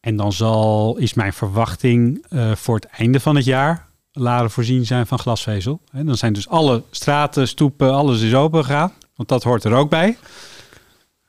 En 0.00 0.16
dan 0.16 0.32
zal, 0.32 0.96
is 0.96 1.14
mijn 1.14 1.32
verwachting 1.32 2.24
eh, 2.28 2.54
voor 2.54 2.74
het 2.74 2.84
einde 2.84 3.20
van 3.20 3.36
het 3.36 3.44
jaar 3.44 3.86
laden 4.12 4.50
voorzien 4.50 4.86
zijn 4.86 5.06
van 5.06 5.18
glasvezel. 5.18 5.80
En 5.92 6.06
dan 6.06 6.16
zijn 6.16 6.32
dus 6.32 6.48
alle 6.48 6.82
straten, 6.90 7.48
stoepen, 7.48 7.92
alles 7.92 8.22
is 8.22 8.34
open 8.34 8.64
gegaan. 8.64 8.92
Want 9.14 9.28
dat 9.28 9.42
hoort 9.42 9.64
er 9.64 9.72
ook 9.72 9.90
bij. 9.90 10.16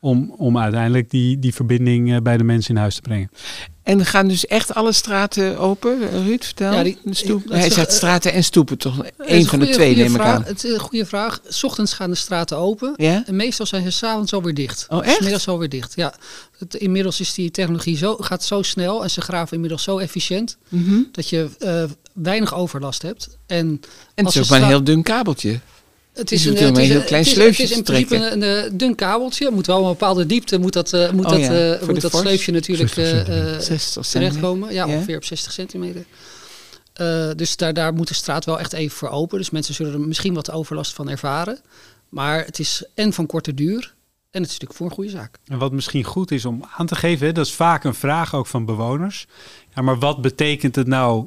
Om, 0.08 0.34
om 0.38 0.58
uiteindelijk 0.58 1.10
die, 1.10 1.39
die 1.39 1.54
verbinding 1.54 2.13
eh, 2.13 2.22
bij 2.22 2.38
de 2.38 2.43
mensen 2.43 2.76
in 2.76 2.82
huis 2.82 2.96
te 2.96 3.02
brengen. 3.02 3.30
En 3.84 4.06
gaan 4.06 4.28
dus 4.28 4.46
echt 4.46 4.74
alle 4.74 4.91
straten 4.91 5.58
open, 5.58 6.10
Ruud? 6.24 6.43
Vertel. 6.43 6.74
Ja, 6.74 6.84
die- 6.84 6.98
stoep. 7.10 7.50
Hij 7.50 7.62
zeg- 7.62 7.74
zegt 7.74 7.93
straten 7.93 8.34
en 8.34 8.43
stoepen, 8.43 8.78
toch? 8.78 8.98
Eén 8.98 9.39
een 9.39 9.46
van 9.46 9.60
de 9.60 9.70
twee, 9.70 9.96
neem 9.96 10.06
ik 10.06 10.12
vraag. 10.12 10.36
aan. 10.36 10.43
Het 10.43 10.63
is 10.63 10.72
een 10.74 10.80
goede 10.80 11.06
vraag. 11.06 11.39
's 11.50 11.63
ochtends 11.63 11.93
gaan 11.93 12.10
de 12.10 12.15
straten 12.15 12.58
open. 12.58 12.93
Ja? 12.96 13.24
En 13.26 13.36
meestal 13.36 13.65
zijn 13.65 13.84
ze 13.84 13.89
s'avonds 13.91 14.34
alweer 14.34 14.54
dicht. 14.54 14.86
Oh, 14.89 15.06
echt? 15.06 15.15
Smiddags 15.17 15.48
alweer 15.48 15.70
dicht, 15.70 15.96
ja. 15.96 16.13
Het, 16.58 16.76
inmiddels 16.76 17.20
is 17.20 17.34
die 17.34 17.52
technologie 17.52 17.98
zo, 17.98 18.15
gaat 18.15 18.43
zo 18.43 18.62
snel 18.62 19.04
en 19.04 19.10
ze 19.10 19.22
graven 19.22 19.54
inmiddels 19.54 19.84
zo 19.84 19.98
efficiënt 19.98 20.58
Mhm. 20.70 20.96
dat 21.12 21.30
je 21.30 21.50
eh, 21.60 21.84
weinig 22.13 22.54
overlast 22.56 23.02
hebt. 23.02 23.38
En, 23.48 23.58
En 23.67 23.80
het 24.15 24.26
als 24.26 24.36
is 24.36 24.41
ook 24.43 24.50
maar 24.50 24.62
een 24.62 24.67
heel 24.67 24.84
dun 24.84 25.04
kabeltje. 25.04 25.60
Het 26.17 26.32
is 26.32 26.45
een, 26.45 26.56
het 26.56 26.73
maar 26.73 26.82
is 26.82 26.89
een 26.89 26.95
heel 26.95 27.03
klein 27.03 27.23
het 27.23 27.32
is- 27.32 27.38
sleufje 27.38 27.62
Het 27.62 27.71
is 27.71 27.77
in 27.77 27.84
principe 27.84 28.15
een, 28.15 28.77
dun 28.77 28.95
kabeltje. 28.95 29.51
Moet 29.51 29.65
wel 29.67 29.82
een 29.82 29.88
bepaalde 29.91 30.25
diepte. 30.25 30.58
Moet 30.60 30.73
dat, 30.73 30.93
eh, 30.93 31.12
moet 31.12 31.25
Oh 31.25 31.32
dat, 31.32 31.39
ja, 31.39 31.73
eh, 31.75 31.88
moet 31.88 32.01
dat 32.01 32.15
sleufje 32.15 32.51
natuurlijk 32.51 32.93
60 32.93 33.17
eh, 33.17 33.25
centimeter. 33.25 33.53
eh, 33.56 33.60
60 33.62 34.06
centimeter. 34.06 34.12
terechtkomen. 34.12 34.73
Ja, 34.73 34.86
Ja. 34.86 34.93
ongeveer 34.95 35.15
op 35.17 35.23
60 35.23 35.51
centimeter. 35.51 36.06
Eh, 36.93 37.30
dus 37.36 37.56
daar, 37.56 37.73
daar 37.73 37.93
moet 37.93 38.08
de 38.08 38.13
straat 38.13 38.45
wel 38.45 38.60
echt 38.60 38.73
even 38.73 38.97
voor 38.97 39.10
open. 39.10 39.38
Dus 39.38 39.49
mensen 39.49 39.73
zullen 39.73 39.93
er 39.93 39.99
misschien 39.99 40.34
wat 40.34 40.51
overlast 40.51 40.93
van 40.93 41.10
ervaren. 41.10 41.60
Maar 42.10 42.45
het 42.45 42.60
is 42.60 42.84
en 42.95 43.13
van 43.13 43.25
korte 43.25 43.53
duur. 43.53 43.95
En 44.32 44.41
het 44.43 44.51
is 44.51 44.58
natuurlijk 44.60 44.73
voor 44.73 44.86
een 44.86 44.93
goede 44.95 45.10
zaak. 45.10 45.38
En 45.45 45.58
wat 45.58 45.71
misschien 45.71 46.03
goed 46.03 46.32
is 46.32 46.45
om 46.45 46.63
aan 46.77 46.86
te 46.86 46.95
geven, 46.95 47.27
hè, 47.27 47.32
dat 47.34 47.45
is 47.45 47.53
vaak 47.53 47.84
een 47.84 47.93
vraag 47.93 48.36
ook 48.36 48.47
van 48.47 48.65
bewoners. 48.65 49.27
Ja, 49.75 49.82
maar 49.82 49.99
wat 49.99 50.21
betekent 50.21 50.75
het 50.75 50.88
nou? 50.88 51.25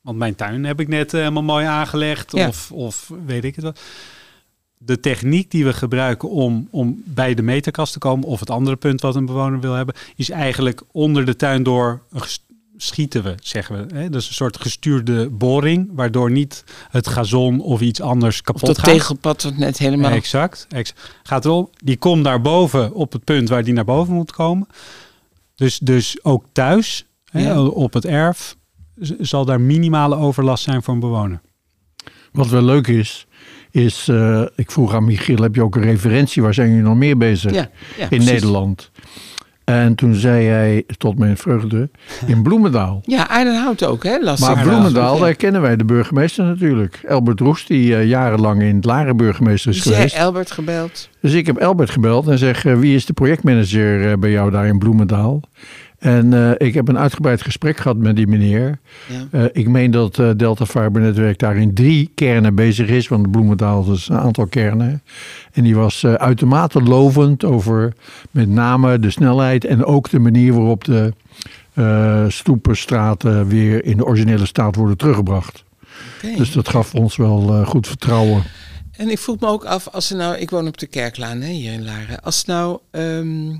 Want 0.00 0.18
mijn 0.18 0.34
tuin 0.34 0.64
heb 0.64 0.80
ik 0.80 0.88
net 0.88 1.12
helemaal 1.12 1.42
mooi 1.42 1.66
aangelegd, 1.66 2.32
Ja. 2.32 2.48
of, 2.48 2.72
of 2.72 3.10
weet 3.26 3.44
ik 3.44 3.54
het 3.54 3.64
wat. 3.64 3.80
De 4.86 5.00
techniek 5.00 5.50
die 5.50 5.64
we 5.64 5.72
gebruiken 5.72 6.30
om, 6.30 6.68
om 6.70 7.02
bij 7.04 7.34
de 7.34 7.42
meterkast 7.42 7.92
te 7.92 7.98
komen, 7.98 8.28
of 8.28 8.40
het 8.40 8.50
andere 8.50 8.76
punt 8.76 9.00
wat 9.00 9.16
een 9.16 9.26
bewoner 9.26 9.60
wil 9.60 9.72
hebben, 9.72 9.94
is 10.16 10.30
eigenlijk 10.30 10.82
onder 10.92 11.24
de 11.24 11.36
tuin 11.36 11.62
door 11.62 12.02
schieten 12.76 13.22
we, 13.22 13.34
zeggen 13.42 13.86
we. 13.88 13.94
Hè? 13.94 14.10
Dus 14.10 14.28
een 14.28 14.34
soort 14.34 14.60
gestuurde 14.60 15.30
boring, 15.30 15.90
waardoor 15.92 16.30
niet 16.30 16.64
het 16.90 17.06
gazon 17.06 17.60
of 17.60 17.80
iets 17.80 18.00
anders 18.00 18.36
Of 18.38 18.42
kapot 18.44 18.66
dat 18.66 18.78
gaat. 18.78 18.84
tegelpad 18.94 19.42
wat 19.42 19.56
net 19.56 19.78
helemaal... 19.78 20.10
Exact, 20.10 20.66
ex- 20.68 20.94
Gaat 21.22 21.44
erom, 21.44 21.70
die 21.76 21.96
komt 21.96 22.22
naar 22.22 22.40
boven 22.40 22.94
op 22.94 23.12
het 23.12 23.24
punt 23.24 23.48
waar 23.48 23.64
die 23.64 23.74
naar 23.74 23.84
boven 23.84 24.14
moet 24.14 24.32
komen. 24.32 24.66
Dus, 25.54 25.78
dus 25.78 26.24
ook 26.24 26.44
thuis, 26.52 27.06
hè, 27.30 27.40
Ja. 27.42 27.62
op 27.62 27.92
het 27.92 28.04
erf, 28.04 28.56
zal 29.20 29.44
daar 29.44 29.60
minimale 29.60 30.16
overlast 30.16 30.64
zijn 30.64 30.82
voor 30.82 30.94
een 30.94 31.00
bewoner. 31.00 31.40
Wat 32.32 32.48
wel 32.48 32.62
leuk 32.62 32.86
is, 32.86 33.26
is, 33.74 34.08
eh, 34.08 34.42
ik 34.56 34.70
vroeg 34.70 34.94
aan 34.94 35.04
Michiel, 35.04 35.42
heb 35.42 35.54
je 35.54 35.62
ook 35.62 35.76
een 35.76 35.82
referentie? 35.82 36.42
Waar 36.42 36.54
zijn 36.54 36.68
jullie 36.68 36.82
nog 36.82 36.96
meer 36.96 37.16
bezig 37.16 37.52
Ja, 37.54 37.68
ja, 37.96 38.02
in 38.02 38.08
precies. 38.08 38.30
Nederland? 38.30 38.90
En 39.64 39.94
toen 39.94 40.14
zei 40.14 40.46
hij, 40.46 40.84
tot 40.98 41.18
mijn 41.18 41.36
vreugde, 41.36 41.90
in 42.26 42.42
Bloemendaal. 42.42 43.00
Ja, 43.06 43.28
Aardenhout 43.28 43.84
ook, 43.84 44.04
hè? 44.04 44.18
Las 44.20 44.40
Maar. 44.40 44.62
Bloemendaal, 44.62 45.14
Ja. 45.14 45.20
daar 45.20 45.34
kennen 45.34 45.60
wij 45.60 45.76
de 45.76 45.84
burgemeester 45.84 46.44
natuurlijk. 46.44 47.00
Elbert 47.06 47.40
Roest, 47.40 47.68
die 47.68 47.96
eh, 47.96 48.06
jarenlang 48.08 48.62
in 48.62 48.76
het 48.76 48.84
Laren 48.84 49.16
burgemeester 49.16 49.70
is 49.70 49.82
Dus 49.82 49.92
geweest. 49.94 50.18
Albert 50.18 50.50
gebeld. 50.50 51.08
Dus 51.20 51.32
ik 51.32 51.46
heb 51.46 51.56
Elbert 51.56 51.90
gebeld 51.90 52.28
en 52.28 52.38
zeg, 52.38 52.64
eh, 52.64 52.78
wie 52.78 52.94
is 52.94 53.06
de 53.06 53.12
projectmanager 53.12 54.10
eh, 54.10 54.16
bij 54.18 54.30
jou 54.30 54.50
daar 54.50 54.66
in 54.66 54.78
Bloemendaal? 54.78 55.40
En 56.04 56.32
eh, 56.32 56.66
ik 56.68 56.74
heb 56.74 56.88
een 56.88 56.98
uitgebreid 56.98 57.42
gesprek 57.42 57.76
gehad 57.76 57.96
met 57.96 58.16
die 58.16 58.26
meneer. 58.26 58.78
Ja. 59.08 59.26
Eh, 59.30 59.44
ik 59.52 59.68
meen 59.68 59.90
dat 59.90 60.18
eh, 60.18 60.30
Delta 60.36 60.66
Fiber 60.66 61.00
Netwerk 61.00 61.38
daar 61.38 61.56
in 61.56 61.74
drie 61.74 62.10
kernen 62.14 62.54
bezig 62.54 62.88
is. 62.88 63.08
Want 63.08 63.30
Bloemendaal 63.30 63.92
is 63.92 64.08
een 64.08 64.18
aantal 64.18 64.46
kernen. 64.46 65.02
En 65.52 65.62
die 65.62 65.76
was 65.76 66.04
uitermate 66.06 66.82
lovend 66.82 67.44
over 67.44 67.92
met 68.30 68.48
name 68.48 68.98
de 68.98 69.10
snelheid. 69.10 69.64
En 69.64 69.84
ook 69.84 70.10
de 70.10 70.18
manier 70.18 70.52
waarop 70.52 70.84
de 70.84 71.12
stoepenstraten 72.28 73.46
weer 73.46 73.84
in 73.84 73.96
de 73.96 74.04
originele 74.04 74.46
staat 74.46 74.76
worden 74.76 74.96
teruggebracht. 74.96 75.64
Dus 76.36 76.52
dat 76.52 76.68
gaf 76.68 76.94
ons 76.94 77.16
wel 77.16 77.64
goed 77.64 77.86
vertrouwen. 77.86 78.42
En 78.96 79.10
ik 79.10 79.18
vroeg 79.18 79.40
me 79.40 79.46
ook 79.46 79.64
af, 79.64 79.88
als 79.88 80.06
ze 80.06 80.16
nou, 80.16 80.36
ik 80.36 80.50
woon 80.50 80.66
op 80.66 80.78
de 80.78 80.86
Kerklaan 80.86 81.40
hè, 81.40 81.50
hier 81.50 81.72
in 81.72 81.84
Laren. 81.84 82.22
Als 82.22 82.44
nou 82.44 82.78
ehm, 82.90 83.50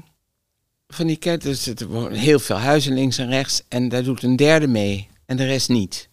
van 0.95 1.07
die 1.07 1.17
kerk, 1.17 1.43
dus 1.43 1.67
er 1.67 1.87
wonen 1.87 2.19
heel 2.19 2.39
veel 2.39 2.57
huizen 2.57 2.95
links 2.95 3.19
en 3.19 3.29
rechts 3.29 3.63
en 3.69 3.89
daar 3.89 4.03
doet 4.03 4.23
een 4.23 4.37
derde 4.37 4.67
mee 4.67 5.09
en 5.27 5.37
de 5.37 5.45
rest 5.45 5.69
niet. 5.69 6.09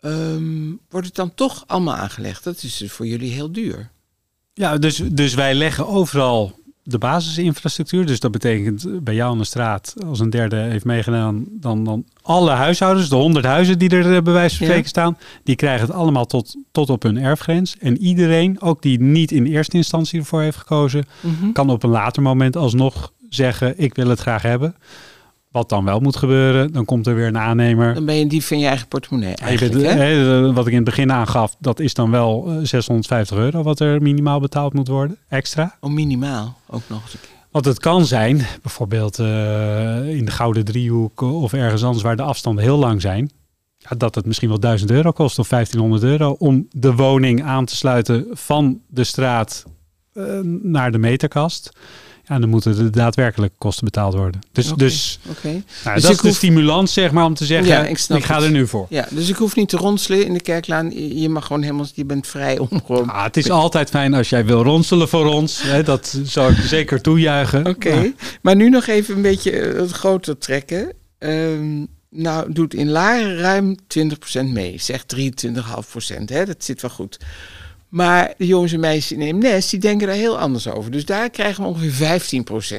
Ehm, 0.00 0.70
wordt 0.88 1.06
het 1.06 1.16
dan 1.16 1.34
toch 1.34 1.64
allemaal 1.66 1.94
aangelegd? 1.94 2.44
Dat 2.44 2.62
is 2.62 2.76
dus 2.76 2.92
voor 2.92 3.06
jullie 3.06 3.32
heel 3.32 3.52
duur. 3.52 3.90
Ja, 4.54 4.78
dus, 4.78 4.96
dus 4.96 5.34
wij 5.34 5.54
leggen 5.54 5.86
overal 5.86 6.60
de 6.84 6.98
basisinfrastructuur. 6.98 8.06
Dus 8.06 8.20
dat 8.20 8.30
betekent 8.30 9.04
bij 9.04 9.14
jou 9.14 9.32
aan 9.32 9.38
de 9.38 9.44
straat, 9.44 9.94
als 10.06 10.20
een 10.20 10.30
derde 10.30 10.56
heeft 10.56 10.84
meegedaan, 10.84 11.44
dan, 11.50 11.84
dan 11.84 12.04
alle 12.22 12.50
huishoudens, 12.50 13.08
de 13.08 13.14
honderd 13.16 13.44
huizen 13.44 13.78
die 13.78 13.90
er 13.90 14.16
eh, 14.16 14.22
bij 14.22 14.32
wijze 14.32 14.56
van 14.56 14.66
Ja. 14.66 14.72
spreken 14.72 14.88
staan, 14.90 15.18
die 15.44 15.56
krijgen 15.56 15.86
het 15.86 15.96
allemaal 15.96 16.26
tot, 16.26 16.56
tot 16.72 16.90
op 16.90 17.02
hun 17.02 17.16
erfgrens. 17.16 17.76
En 17.80 17.98
iedereen, 17.98 18.60
ook 18.60 18.82
die 18.82 19.00
niet 19.00 19.32
in 19.32 19.46
eerste 19.46 19.76
instantie 19.76 20.18
ervoor 20.18 20.42
heeft 20.42 20.56
gekozen, 20.58 21.04
kan 21.52 21.70
op 21.70 21.82
een 21.82 21.90
later 21.90 22.22
moment 22.22 22.56
alsnog 22.56 23.12
zeggen, 23.28 23.74
ik 23.76 23.94
wil 23.94 24.08
het 24.08 24.20
graag 24.20 24.42
hebben. 24.42 24.74
Wat 25.52 25.68
dan 25.68 25.84
wel 25.84 26.00
moet 26.00 26.16
gebeuren, 26.16 26.72
dan 26.72 26.84
komt 26.84 27.06
er 27.06 27.14
weer 27.14 27.26
een 27.26 27.38
aannemer. 27.38 27.94
Dan 27.94 28.04
ben 28.04 28.14
je 28.14 28.26
die 28.26 28.44
van 28.44 28.58
je 28.58 28.66
eigen 28.66 28.88
portemonnee 28.88 29.28
bent- 29.28 29.40
eigenlijk, 29.40 29.86
hè? 29.86 30.52
wat 30.52 30.64
ik 30.66 30.70
in 30.70 30.76
het 30.76 30.84
begin 30.84 31.12
aangaf, 31.12 31.56
dat 31.58 31.80
is 31.80 31.94
dan 31.94 32.10
wel 32.10 32.44
eh, 32.48 32.56
650 32.62 33.36
euro 33.36 33.62
wat 33.62 33.80
er 33.80 34.02
minimaal 34.02 34.40
betaald 34.40 34.72
moet 34.72 34.88
worden, 34.88 35.16
extra. 35.28 35.76
Oh, 35.80 35.90
minimaal 35.90 36.56
ook 36.66 36.82
nog 36.88 37.02
eens 37.02 37.12
een 37.12 37.20
keer. 37.20 37.30
Want 37.50 37.64
het 37.64 37.78
kan 37.78 38.06
zijn, 38.06 38.40
bijvoorbeeld 38.62 39.18
eh, 39.18 40.16
in 40.16 40.24
de 40.24 40.30
Gouden 40.30 40.64
Driehoek 40.64 41.20
of 41.20 41.52
ergens 41.52 41.84
anders 41.84 42.02
waar 42.02 42.16
de 42.16 42.22
afstanden 42.22 42.64
heel 42.64 42.78
lang 42.78 43.00
zijn, 43.00 43.30
ja, 43.78 43.96
dat 43.96 44.14
het 44.14 44.26
misschien 44.26 44.48
wel 44.48 44.60
1000 44.60 44.90
euro 44.90 45.10
kost 45.10 45.38
of 45.38 45.48
1500 45.48 46.02
euro 46.02 46.34
om 46.38 46.66
de 46.70 46.94
woning 46.94 47.42
aan 47.42 47.64
te 47.64 47.76
sluiten 47.76 48.26
van 48.30 48.80
de 48.88 49.04
straat 49.04 49.64
eh, 50.12 50.24
naar 50.62 50.92
de 50.92 50.98
meterkast. 50.98 51.70
Ja, 52.26 52.38
dan 52.38 52.48
moeten 52.48 52.76
de 52.76 52.90
daadwerkelijke 52.90 53.54
kosten 53.58 53.84
betaald 53.84 54.14
worden. 54.14 54.40
Dus, 54.52 54.72
dus, 54.76 55.18
nou, 55.42 55.62
Dus 55.94 56.02
dat 56.02 56.10
is 56.10 56.18
de 56.20 56.32
stimulans, 56.32 56.92
zeg 56.92 57.12
maar, 57.12 57.24
om 57.24 57.34
te 57.34 57.44
zeggen, 57.44 57.66
Ja, 57.66 57.84
ik 57.84 57.98
ga 58.24 58.34
het. 58.34 58.44
er 58.44 58.50
nu 58.50 58.66
voor. 58.66 58.86
Ja, 58.88 59.06
dus 59.10 59.28
ik 59.28 59.36
hoef 59.36 59.56
niet 59.56 59.68
te 59.68 59.76
ronselen 59.76 60.26
in 60.26 60.32
de 60.32 60.40
kerklaan. 60.40 60.90
Je 61.20 61.28
mag 61.28 61.46
gewoon 61.46 61.62
helemaal, 61.62 61.86
je 61.94 62.04
bent 62.04 62.26
vrij 62.26 62.58
om 62.58 62.68
gewoon... 62.86 63.10
Ah, 63.10 63.24
het 63.24 63.36
is 63.36 63.50
altijd 63.50 63.88
fijn 63.90 64.14
als 64.14 64.28
jij 64.28 64.44
wil 64.46 64.62
ronselen 64.62 65.08
voor 65.08 65.26
ons. 65.26 65.62
Hè, 65.62 65.82
dat 65.82 66.18
zou 66.24 66.52
ik 66.52 66.58
zeker 66.58 67.00
toejuichen. 67.00 67.66
Oké, 67.66 67.94
Maar- 67.94 68.10
maar 68.42 68.56
nu 68.56 68.68
nog 68.68 68.86
even 68.86 69.14
een 69.16 69.22
beetje 69.22 69.50
eh, 69.50 69.80
het 69.80 69.90
groter 69.90 70.38
trekken. 70.38 70.92
Ehm, 71.18 71.84
nou, 72.10 72.52
doet 72.52 72.74
in 72.74 72.88
Laren 72.90 73.36
ruim 73.36 73.76
20% 73.86 74.52
mee. 74.52 74.78
Zeg 74.80 75.04
23,5%, 75.06 76.28
hè? 76.30 76.44
dat 76.44 76.64
zit 76.64 76.80
wel 76.82 76.90
goed. 76.90 77.18
Maar 77.92 78.34
de 78.38 78.46
jongens 78.46 78.72
en 78.72 78.80
meisjes 78.80 79.12
in 79.12 79.20
Eemnes, 79.20 79.68
die 79.68 79.80
denken 79.80 80.06
daar 80.06 80.16
heel 80.16 80.38
anders 80.38 80.68
over. 80.68 80.90
Dus 80.90 81.04
daar 81.04 81.30
krijgen 81.30 81.62
we 81.62 81.68
ongeveer 81.68 82.20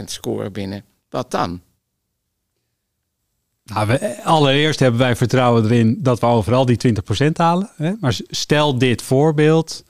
15% 0.01 0.03
score 0.05 0.51
binnen. 0.51 0.83
Wat 1.09 1.31
dan? 1.31 1.61
Nou, 3.63 3.87
we, 3.87 4.23
allereerst 4.23 4.79
hebben 4.79 4.99
wij 4.99 5.15
vertrouwen 5.15 5.63
erin 5.63 5.97
dat 5.99 6.19
we 6.19 6.25
overal 6.25 6.65
die 6.65 6.95
20% 7.27 7.27
halen. 7.33 7.69
Hè? 7.75 7.91
Maar 7.99 8.19
stel 8.27 8.77
dit 8.77 9.01
voorbeeld. 9.01 9.83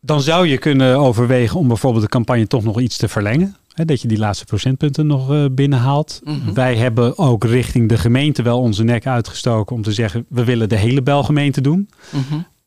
Dan 0.00 0.20
zou 0.20 0.46
je 0.46 0.58
kunnen 0.58 0.96
overwegen 0.96 1.58
om 1.58 1.68
bijvoorbeeld 1.68 2.04
de 2.04 2.10
campagne 2.10 2.46
toch 2.46 2.64
nog 2.64 2.80
iets 2.80 2.96
te 2.96 3.08
verlengen. 3.08 3.56
Hè? 3.72 3.84
Dat 3.84 4.02
je 4.02 4.08
die 4.08 4.18
laatste 4.18 4.44
procentpunten 4.44 5.06
nog 5.06 5.32
eh, 5.32 5.44
binnenhaalt. 5.50 6.20
Mhm. 6.24 6.52
Wij 6.52 6.76
hebben 6.76 7.18
ook 7.18 7.44
richting 7.44 7.88
de 7.88 7.98
gemeente 7.98 8.42
wel 8.42 8.60
onze 8.60 8.84
nek 8.84 9.06
uitgestoken 9.06 9.76
om 9.76 9.82
te 9.82 9.92
zeggen... 9.92 10.26
we 10.28 10.44
willen 10.44 10.68
de 10.68 10.76
hele 10.76 11.02
belgemeente 11.02 11.60
doen. 11.60 11.90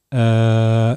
Eh, 0.07 0.91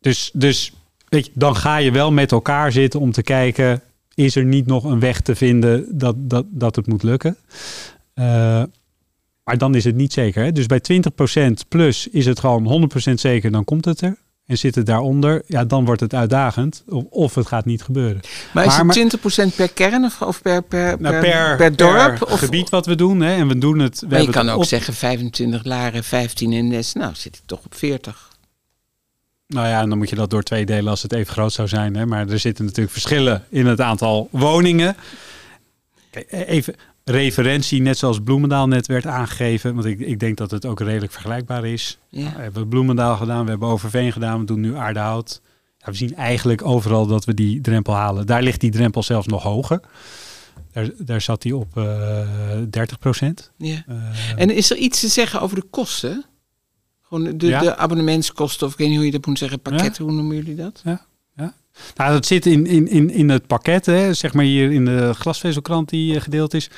dus, 0.00 0.30
dus 0.32 0.72
weet 1.08 1.26
je, 1.26 1.32
dan 1.34 1.56
ga 1.56 1.76
je 1.76 1.90
wel 1.90 2.12
met 2.12 2.32
elkaar 2.32 2.72
zitten 2.72 3.00
om 3.00 3.12
te 3.12 3.22
kijken... 3.22 3.82
is 4.14 4.36
er 4.36 4.44
niet 4.44 4.66
nog 4.66 4.84
een 4.84 5.00
weg 5.00 5.20
te 5.20 5.34
vinden 5.34 5.98
dat, 5.98 6.14
dat, 6.18 6.44
dat 6.48 6.76
het 6.76 6.86
moet 6.86 7.02
lukken? 7.02 7.36
Eh, 8.14 8.62
maar 9.44 9.58
dan 9.58 9.74
is 9.74 9.84
het 9.84 9.94
niet 9.96 10.12
zeker. 10.12 10.42
Hè? 10.44 10.52
Dus 10.52 10.66
bij 10.66 10.80
20% 11.48 11.52
plus 11.68 12.08
is 12.08 12.26
het 12.26 12.40
gewoon 12.40 12.90
100% 13.10 13.14
zeker, 13.14 13.50
dan 13.50 13.64
komt 13.64 13.84
het 13.84 14.00
er. 14.00 14.16
En 14.46 14.58
zit 14.58 14.74
het 14.74 14.86
daaronder, 14.86 15.42
ja, 15.46 15.64
dan 15.64 15.84
wordt 15.84 16.00
het 16.00 16.14
uitdagend. 16.14 16.82
Of, 16.88 17.04
of 17.10 17.34
het 17.34 17.46
gaat 17.46 17.64
niet 17.64 17.82
gebeuren. 17.82 18.20
Maar 18.54 18.64
is 18.66 18.82
Maar- 18.82 18.96
het 18.96 19.50
20% 19.52 19.54
per 19.56 19.72
kern 19.72 20.04
of, 20.04 20.22
of 20.22 20.42
per, 20.42 20.62
per, 20.62 21.00
Nou, 21.00 21.20
per, 21.20 21.30
per, 21.30 21.56
per 21.56 21.76
dorp? 21.76 22.18
per 22.18 22.26
of, 22.32 22.38
gebied 22.38 22.68
wat 22.68 22.86
we 22.86 22.94
doen. 22.94 23.20
Hè? 23.20 23.34
En 23.36 23.48
we 23.48 23.58
doen 23.58 23.78
het. 23.78 24.00
We 24.00 24.06
maar 24.08 24.22
je 24.22 24.30
kan 24.30 24.44
het 24.46 24.54
ook 24.54 24.60
op- 24.62 24.66
zeggen 24.68 24.94
25 24.94 25.64
Laren, 25.64 26.04
15 26.04 26.52
in 26.52 26.68
Nes. 26.68 26.92
Nou, 26.92 27.14
zit 27.14 27.34
ik 27.36 27.42
toch 27.46 27.64
op 27.64 27.74
40. 27.74 28.27
Nou 29.48 29.66
ja, 29.66 29.80
en 29.80 29.88
dan 29.88 29.98
moet 29.98 30.08
je 30.08 30.16
dat 30.16 30.30
door 30.30 30.42
twee 30.42 30.66
delen 30.66 30.90
als 30.90 31.02
het 31.02 31.12
even 31.12 31.32
groot 31.32 31.52
zou 31.52 31.68
zijn. 31.68 31.96
Hè? 31.96 32.06
Maar 32.06 32.28
er 32.28 32.38
zitten 32.38 32.64
natuurlijk 32.64 32.92
verschillen 32.92 33.44
in 33.48 33.66
het 33.66 33.80
aantal 33.80 34.28
woningen. 34.30 34.96
E- 36.10 36.42
even 36.42 36.74
referentie, 37.04 37.80
net 37.80 37.98
zoals 37.98 38.20
Bloemendaal 38.20 38.68
net 38.68 38.86
werd 38.86 39.06
aangegeven. 39.06 39.74
Want 39.74 39.86
ik, 39.86 40.00
ik 40.00 40.20
denk 40.20 40.36
dat 40.36 40.50
het 40.50 40.66
ook 40.66 40.80
redelijk 40.80 41.12
vergelijkbaar 41.12 41.66
is. 41.66 41.98
Ja. 42.08 42.32
We 42.36 42.42
hebben 42.42 42.68
Bloemendaal 42.68 43.16
gedaan, 43.16 43.44
we 43.44 43.50
hebben 43.50 43.68
Overveen 43.68 44.12
gedaan, 44.12 44.38
we 44.38 44.44
doen 44.46 44.60
nu 44.60 44.76
Aardehout. 44.76 45.40
Ja, 45.78 45.90
we 45.90 45.96
zien 45.96 46.14
eigenlijk 46.14 46.64
overal 46.64 47.06
dat 47.06 47.24
we 47.24 47.34
die 47.34 47.60
drempel 47.60 47.94
halen. 47.94 48.26
Daar 48.26 48.42
ligt 48.42 48.60
die 48.60 48.70
drempel 48.70 49.02
zelfs 49.02 49.26
nog 49.26 49.42
hoger. 49.42 49.80
Daar, 50.72 50.90
daar 50.98 51.20
zat 51.20 51.42
hij 51.42 51.52
op 51.52 51.76
eh 51.76 52.28
30 52.70 52.98
procent. 52.98 53.52
Ja. 53.56 53.84
En 54.36 54.50
is 54.50 54.70
er 54.70 54.76
iets 54.76 55.00
te 55.00 55.08
zeggen 55.08 55.40
over 55.40 55.56
de 55.56 55.66
kosten? 55.70 56.24
Gewoon 57.08 57.38
de, 57.38 57.46
Ja. 57.46 57.60
de 57.60 57.76
abonnementskosten, 57.76 58.66
of 58.66 58.72
ik 58.72 58.78
weet 58.78 58.88
niet 58.88 58.96
hoe 58.96 59.06
je 59.06 59.12
dat 59.12 59.26
moet 59.26 59.38
zeggen, 59.38 59.60
pakketten, 59.60 60.04
hoe 60.04 60.12
noemen 60.12 60.36
jullie 60.36 60.54
dat? 60.56 60.82
Nou, 61.96 62.12
dat 62.12 62.26
zit 62.26 62.46
in, 62.46 62.66
in, 62.66 62.88
in, 62.88 63.10
in 63.10 63.28
het 63.28 63.46
pakket, 63.46 63.86
hè, 63.86 64.14
zeg 64.14 64.32
maar 64.34 64.44
hier 64.44 64.72
in 64.72 64.84
de 64.84 65.14
glasvezelkrant 65.14 65.88
die 65.88 66.14
eh, 66.14 66.20
gedeeld 66.20 66.54
is. 66.54 66.70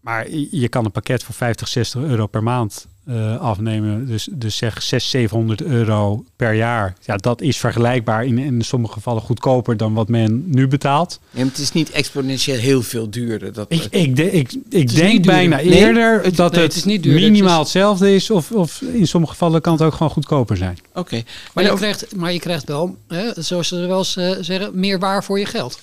Maar 0.00 0.30
je 0.30 0.48
je 0.60 0.68
kan 0.68 0.84
een 0.84 0.90
pakket 0.92 1.22
voor 1.22 1.34
50, 1.34 1.68
60 1.68 2.02
euro 2.02 2.26
per 2.26 2.42
maand 2.42 2.86
eh, 3.06 3.40
afnemen. 3.40 4.06
Dus, 4.06 4.28
dus 4.32 4.56
zeg 4.56 4.82
600, 4.82 5.10
700 5.10 5.62
euro 5.62 6.24
per 6.36 6.52
jaar. 6.54 6.94
Ja, 7.00 7.16
dat 7.16 7.40
is 7.40 7.56
vergelijkbaar 7.56 8.24
in, 8.24 8.38
in 8.38 8.62
sommige 8.62 8.92
gevallen 8.92 9.22
goedkoper 9.22 9.76
dan 9.76 9.94
wat 9.94 10.08
men 10.08 10.44
nu 10.46 10.68
betaalt. 10.68 11.18
Ja, 11.30 11.38
maar 11.38 11.46
het 11.48 11.58
is 11.58 11.72
niet 11.72 11.90
exponentieel 11.90 12.58
heel 12.58 12.82
veel 12.82 13.10
duurder. 13.10 13.52
Dat, 13.52 13.66
Ik, 13.72 13.84
ik, 13.90 14.16
de- 14.16 14.30
ik, 14.68 14.94
denk 14.94 15.24
bijna 15.26 15.56
Nee, 15.56 15.64
eerder 15.70 16.22
het- 16.22 16.36
dat 16.36 16.52
nee, 16.52 16.60
het, 16.62 16.68
het 16.74 16.76
is 16.84 16.84
niet 16.92 17.02
duurder. 17.02 17.22
Het 17.22 17.30
minimaal 17.32 17.54
is- 17.60 17.62
hetzelfde 17.72 18.14
is. 18.14 18.30
Of, 18.30 18.50
of 18.52 18.80
in 18.80 19.06
sommige 19.06 19.32
gevallen 19.32 19.60
kan 19.60 19.72
het 19.72 19.82
ook 19.82 19.92
gewoon 19.94 20.12
goedkoper 20.12 20.56
zijn. 20.56 20.78
Oké. 20.94 21.22
Maar 21.54 21.64
Maar, 21.64 21.74
krijgt, 21.74 22.16
maar 22.16 22.32
je 22.32 22.38
krijgt 22.38 22.68
wel, 22.68 22.96
hè, 23.08 23.30
zoals 23.42 23.68
ze 23.68 23.86
wel 23.86 23.98
eens 23.98 24.12
zeggen, 24.46 24.70
meer 24.78 24.98
waar 24.98 25.24
voor 25.24 25.38
je 25.38 25.46
geld. 25.46 25.78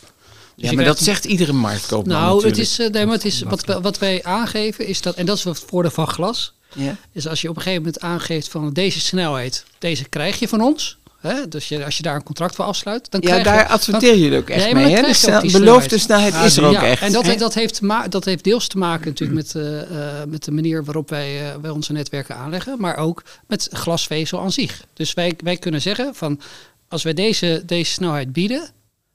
Dus 0.55 0.69
ja, 0.69 0.75
maar 0.75 0.85
dat 0.85 0.99
zegt 0.99 1.25
iedere 1.25 1.53
marktkoopman 1.53 2.17
Nou, 2.17 2.45
het 2.47 2.57
is, 2.57 2.79
eh, 2.79 2.89
nee, 2.89 3.05
maar 3.05 3.13
het 3.15 3.25
is 3.25 3.41
wat, 3.41 3.65
wat 3.81 3.97
wij 3.99 4.23
aangeven 4.23 4.87
is 4.87 5.01
dat, 5.01 5.15
en 5.15 5.25
dat 5.25 5.37
is 5.37 5.43
het 5.43 5.63
voordeel 5.67 5.91
van 5.91 6.07
glas, 6.07 6.53
Ja. 6.73 6.95
is 7.11 7.27
als 7.27 7.41
je 7.41 7.49
op 7.49 7.55
een 7.55 7.61
gegeven 7.61 7.83
moment 7.83 8.01
aangeeft 8.03 8.47
van 8.47 8.73
deze 8.73 8.99
snelheid, 8.99 9.65
deze 9.77 10.09
krijg 10.09 10.39
je 10.39 10.47
van 10.47 10.61
ons. 10.61 10.99
Hè? 11.19 11.47
Dus 11.47 11.67
je, 11.67 11.85
als 11.85 11.97
je 11.97 12.03
daar 12.03 12.15
een 12.15 12.23
contract 12.23 12.55
voor 12.55 12.65
afsluit, 12.65 13.11
dan 13.11 13.21
ja, 13.21 13.27
krijg 13.27 13.43
daar 13.43 13.57
je... 13.57 13.67
adverteren 13.67 14.19
jullie 14.19 14.37
ook 14.37 14.49
echt 14.49 14.63
Nee, 14.63 14.73
mee. 14.73 14.83
Hè? 14.83 14.89
De 14.89 15.01
je 15.01 15.07
ook 15.07 15.13
snel- 15.13 15.99
snelheid. 15.99 16.33
is 16.33 16.57
er 16.57 16.63
ook 16.63 16.73
ja, 16.73 16.85
echt. 16.85 17.01
en 17.01 17.11
dat, 17.11 17.39
dat, 17.39 17.53
heeft, 17.53 17.81
dat 18.09 18.25
heeft 18.25 18.43
deels 18.43 18.67
te 18.67 18.77
maken 18.77 19.07
natuurlijk 19.07 19.39
met, 19.39 19.55
eh, 19.55 19.81
eh, 19.81 20.27
met 20.27 20.43
de 20.43 20.51
manier 20.51 20.85
waarop 20.85 21.09
wij, 21.09 21.49
eh, 21.49 21.55
wij 21.61 21.71
onze 21.71 21.91
netwerken 21.91 22.35
aanleggen, 22.35 22.75
maar 22.79 22.97
ook 22.97 23.23
met 23.47 23.67
glasvezel 23.71 24.39
aan 24.39 24.51
zich. 24.51 24.83
Dus 24.93 25.13
wij, 25.13 25.33
wij 25.43 25.57
kunnen 25.57 25.81
zeggen 25.81 26.15
van 26.15 26.41
als 26.87 27.03
wij 27.03 27.13
deze, 27.13 27.63
deze 27.65 27.91
snelheid 27.91 28.33
bieden, 28.33 28.69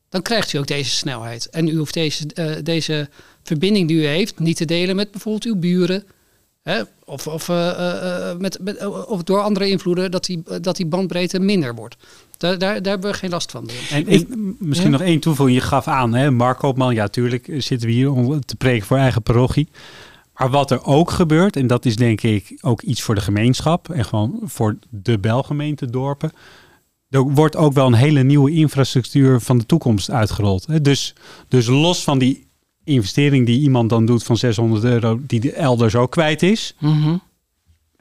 dan 0.08 0.22
krijgt 0.22 0.52
u 0.52 0.58
ook 0.58 0.66
deze 0.66 0.90
snelheid. 0.90 1.50
En 1.50 1.68
u 1.68 1.76
hoeft 1.76 1.94
deze, 1.94 2.26
deze 2.62 3.08
verbinding 3.42 3.88
die 3.88 3.96
u 3.96 4.06
heeft 4.06 4.38
niet 4.38 4.56
te 4.56 4.64
delen 4.64 4.96
met 4.96 5.10
bijvoorbeeld 5.10 5.44
uw 5.44 5.56
buren. 5.56 6.04
Hè? 6.64 6.82
Of, 7.04 7.26
of, 7.26 7.48
eh, 7.48 7.70
eh, 7.70 8.30
eh, 8.30 8.38
met, 8.38 8.58
met, 8.62 8.86
of 9.06 9.22
door 9.22 9.42
andere 9.42 9.68
invloeden 9.68 10.10
dat 10.10 10.24
die, 10.24 10.42
dat 10.60 10.76
die 10.76 10.86
bandbreedte 10.86 11.38
minder 11.38 11.74
wordt. 11.74 11.96
Daar, 12.36 12.58
daar, 12.58 12.82
daar 12.82 12.92
hebben 12.92 13.10
we 13.10 13.16
geen 13.16 13.30
last 13.30 13.50
van. 13.50 13.68
En 13.90 14.56
misschien 14.58 14.90
nog 14.90 15.00
één 15.00 15.20
toevoeging. 15.20 15.58
Je 15.58 15.64
gaf 15.64 15.88
aan, 15.88 16.14
hè, 16.14 16.30
Mark 16.30 16.58
Koopman. 16.58 16.94
Ja, 16.94 17.08
tuurlijk 17.08 17.52
zitten 17.58 17.88
we 17.88 17.94
hier 17.94 18.10
om 18.10 18.40
te 18.40 18.56
preken 18.56 18.86
voor 18.86 18.96
eigen 18.96 19.22
parochie. 19.22 19.68
Maar 20.34 20.50
wat 20.50 20.70
er 20.70 20.84
ook 20.84 21.10
gebeurt, 21.10 21.56
en 21.56 21.66
dat 21.66 21.84
is 21.84 21.96
denk 21.96 22.22
ik 22.22 22.58
ook 22.60 22.82
iets 22.82 23.02
voor 23.02 23.14
de 23.14 23.20
gemeenschap 23.20 23.88
en 23.88 24.04
gewoon 24.04 24.40
voor 24.42 24.76
de 24.90 25.18
Belgemeente 25.18 25.90
dorpen. 25.90 26.32
Er 27.10 27.22
wordt 27.22 27.56
ook 27.56 27.72
wel 27.72 27.86
een 27.86 27.94
hele 27.94 28.22
nieuwe 28.22 28.50
infrastructuur 28.50 29.40
van 29.40 29.58
de 29.58 29.66
toekomst 29.66 30.10
uitgerold. 30.10 30.66
Hè. 30.66 30.80
Dus, 30.80 31.14
dus 31.48 31.66
los 31.66 32.02
van 32.02 32.18
die 32.18 32.43
investering 32.84 33.46
die 33.46 33.60
iemand 33.60 33.90
dan 33.90 34.06
doet 34.06 34.22
van 34.24 34.36
600 34.36 34.84
euro, 34.84 35.20
die 35.26 35.40
de 35.40 35.52
elders 35.52 35.94
ook 35.94 36.10
kwijt 36.10 36.42
is, 36.42 36.74
Mhm. 36.78 37.16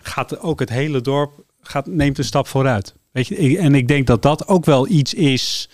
gaat 0.01 0.39
ook 0.39 0.59
het 0.59 0.69
hele 0.69 1.01
dorp 1.01 1.31
gaat, 1.61 1.87
neemt 1.87 2.17
een 2.17 2.23
stap 2.23 2.47
vooruit. 2.47 2.95
Weet 3.11 3.27
je, 3.27 3.35
Ik- 3.37 3.57
en 3.57 3.75
ik 3.75 3.87
denk 3.87 4.07
dat 4.07 4.21
dat 4.21 4.47
ook 4.47 4.65
wel 4.65 4.87
iets 4.87 5.13
is. 5.13 5.69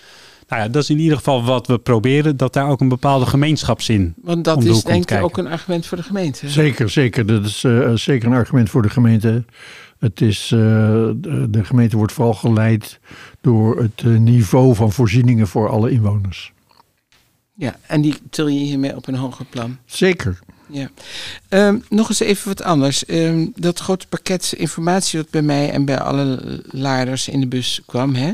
Nou 0.48 0.62
ja, 0.62 0.68
dat 0.68 0.84
is 0.84 0.90
in 0.90 1.00
ieder 1.00 1.18
geval 1.18 1.44
wat 1.44 1.68
we 1.68 1.78
proberen, 1.78 2.38
dat 2.38 2.54
daar 2.54 2.70
ook 2.70 2.82
een 2.82 2.88
bepaalde 2.90 3.26
gemeenschapszin. 3.26 4.14
Want 4.22 4.44
dat 4.44 4.58
om 4.58 4.64
de 4.64 4.70
is 4.70 4.84
denk 4.84 5.12
ik 5.12 5.24
ook 5.24 5.38
een 5.38 5.48
argument 5.48 5.86
voor 5.86 5.98
de 5.98 6.04
gemeente. 6.04 6.50
Zeker, 6.50 6.90
zeker. 6.90 7.26
Dat 7.26 7.46
is 7.46 7.64
eh, 7.64 7.92
zeker 7.94 8.28
een 8.28 8.34
argument 8.36 8.70
voor 8.70 8.82
de 8.82 8.90
gemeente. 8.90 9.44
Het 10.00 10.22
is, 10.22 10.52
eh, 10.54 10.60
de, 10.60 11.48
de 11.50 11.64
gemeente 11.66 11.98
wordt 11.98 12.14
vooral 12.14 12.34
geleid 12.34 13.00
door 13.42 13.82
het 13.82 14.02
eh, 14.06 14.18
niveau 14.18 14.76
van 14.76 14.92
voorzieningen 14.92 15.48
voor 15.48 15.70
alle 15.70 15.92
inwoners. 15.92 16.52
Ja, 17.60 17.80
en 17.88 18.02
die 18.02 18.16
til 18.30 18.48
je 18.48 18.60
hiermee 18.60 18.96
op 18.96 19.08
een 19.08 19.16
hoger 19.16 19.46
plan. 19.46 19.78
Zeker. 19.86 20.40
Ja. 20.68 20.90
Ehm, 21.50 21.78
nog 21.90 22.10
eens 22.10 22.20
even 22.20 22.48
wat 22.48 22.62
anders. 22.64 23.06
Ehm, 23.06 23.48
dat 23.56 23.80
grote 23.80 24.08
pakket 24.08 24.54
informatie 24.58 25.20
dat 25.20 25.30
bij 25.30 25.42
mij 25.42 25.72
en 25.72 25.86
bij 25.86 26.00
alle 26.00 26.62
laarders 26.66 27.28
in 27.28 27.40
de 27.40 27.48
bus 27.48 27.82
kwam. 27.86 28.16
Hè? 28.16 28.34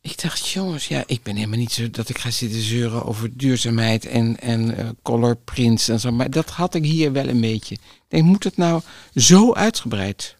Ik 0.00 0.22
dacht, 0.22 0.48
jongens, 0.48 0.88
ja, 0.88 1.02
ik 1.06 1.22
ben 1.22 1.36
helemaal 1.36 1.58
niet 1.58 1.72
zo 1.72 1.90
dat 1.90 2.08
ik 2.08 2.18
ga 2.18 2.30
zitten 2.30 2.60
zeuren 2.60 3.04
over 3.04 3.36
duurzaamheid 3.36 4.06
en, 4.06 4.40
en 4.40 4.76
eh, 4.76 4.88
color 5.02 5.36
prints 5.36 5.88
en 5.88 6.00
zo. 6.00 6.12
Maar 6.12 6.30
dat 6.30 6.50
had 6.50 6.74
ik 6.74 6.84
hier 6.84 7.12
wel 7.12 7.28
een 7.28 7.40
beetje. 7.40 7.74
Ik 7.74 7.80
denk, 8.08 8.24
moet 8.24 8.44
het 8.44 8.56
nou 8.56 8.82
zo 9.14 9.54
uitgebreid? 9.54 10.36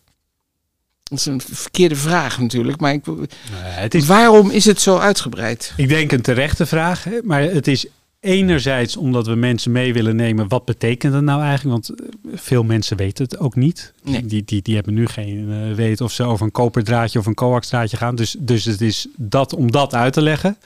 Dat 1.11 1.19
is 1.19 1.27
een 1.27 1.41
verkeerde 1.41 1.97
vraag 1.97 2.39
natuurlijk, 2.39 2.81
maar 2.81 2.93
ik, 2.93 3.05
het 3.53 3.95
is, 3.95 4.07
waarom 4.07 4.51
is 4.51 4.65
het 4.65 4.81
zo 4.81 4.99
uitgebreid? 4.99 5.73
ik 5.77 5.89
denk 5.89 6.13
een 6.13 6.23
terechte 6.23 6.67
vraag, 6.67 7.05
hè, 7.05 7.19
maar 7.25 7.43
het 7.43 7.67
is 7.67 7.87
enerzijds 8.21 8.97
omdat 8.97 9.27
we 9.27 9.35
mensen 9.35 9.73
mee 9.73 9.93
willen 9.93 10.17
nemen. 10.17 10.49
Wat 10.49 10.65
betekent 10.65 11.15
het 11.15 11.25
nou 11.25 11.43
eigenlijk? 11.43 11.87
Want 11.87 12.01
eh, 12.01 12.07
veel 12.35 12.63
mensen 12.63 12.97
weten 12.97 13.25
het 13.25 13.39
ook 13.39 13.55
niet. 13.55 13.93
Nee. 14.03 14.27
Die, 14.27 14.45
die, 14.45 14.63
die 14.63 14.75
hebben 14.75 14.95
nu 14.95 15.07
geen 15.07 15.53
eh 15.53 15.75
weet 15.75 16.01
of 16.01 16.13
ze 16.13 16.23
over 16.23 16.47
een 16.47 16.53
koperdraadje 16.53 17.19
of 17.19 17.27
een 17.27 17.35
coaxdraadje 17.35 17.97
gaan. 17.97 18.15
Dus, 18.15 18.37
dus 18.39 18.65
het 18.65 18.81
is 18.81 19.07
dat 19.17 19.55
om 19.55 19.71
dat 19.71 19.95
uit 19.95 20.13
te 20.13 20.23
leggen. 20.23 20.57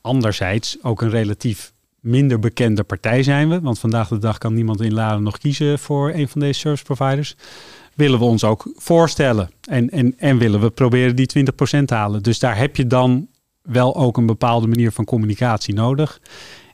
Anderzijds 0.00 0.76
ook 0.82 1.02
een 1.02 1.10
relatief 1.10 1.72
minder 2.00 2.38
bekende 2.38 2.82
partij 2.82 3.22
zijn 3.22 3.48
we. 3.48 3.60
Want 3.60 3.78
vandaag 3.78 4.08
de 4.08 4.18
dag 4.18 4.38
kan 4.38 4.54
niemand 4.54 4.80
in 4.80 4.94
Laren 4.94 5.22
nog 5.22 5.38
kiezen 5.38 5.78
voor 5.78 6.10
een 6.10 6.28
van 6.28 6.40
deze 6.40 6.58
service 6.60 6.84
providers. 6.84 7.36
Willen 8.00 8.18
we 8.18 8.24
ons 8.24 8.44
ook 8.44 8.72
voorstellen. 8.76 9.50
En, 9.68 9.90
en, 9.90 10.18
en 10.18 10.38
willen 10.38 10.60
we 10.60 10.70
proberen 10.70 11.16
die 11.16 11.30
20% 11.80 11.84
te 11.84 11.94
halen. 11.94 12.22
Dus 12.22 12.38
daar 12.38 12.56
heb 12.56 12.76
je 12.76 12.86
dan 12.86 13.28
wel 13.62 13.96
ook 13.96 14.16
een 14.16 14.26
bepaalde 14.26 14.66
manier 14.66 14.92
van 14.92 15.04
communicatie 15.04 15.74
nodig. 15.74 16.20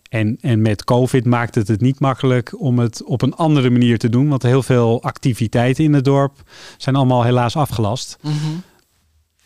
En, 0.09 0.39
en 0.41 0.63
met 0.63 0.85
COVID 0.85 1.25
maakt 1.25 1.55
het 1.55 1.69
het 1.69 1.81
niet 1.81 2.01
makkelijk 2.01 2.61
om 2.61 2.79
het 2.79 3.05
op 3.05 3.23
een 3.23 3.35
andere 3.35 3.71
manier 3.71 3.99
te 3.99 4.09
doen. 4.09 4.29
Want 4.29 4.43
heel 4.43 4.63
veel 4.63 5.03
activiteiten 5.03 5.85
in 5.85 5.93
het 5.93 6.05
dorp 6.05 6.43
zijn 6.77 6.97
allemaal 6.97 7.23
helaas 7.23 7.57
afgelast. 7.57 8.19
Mhm. 8.23 8.35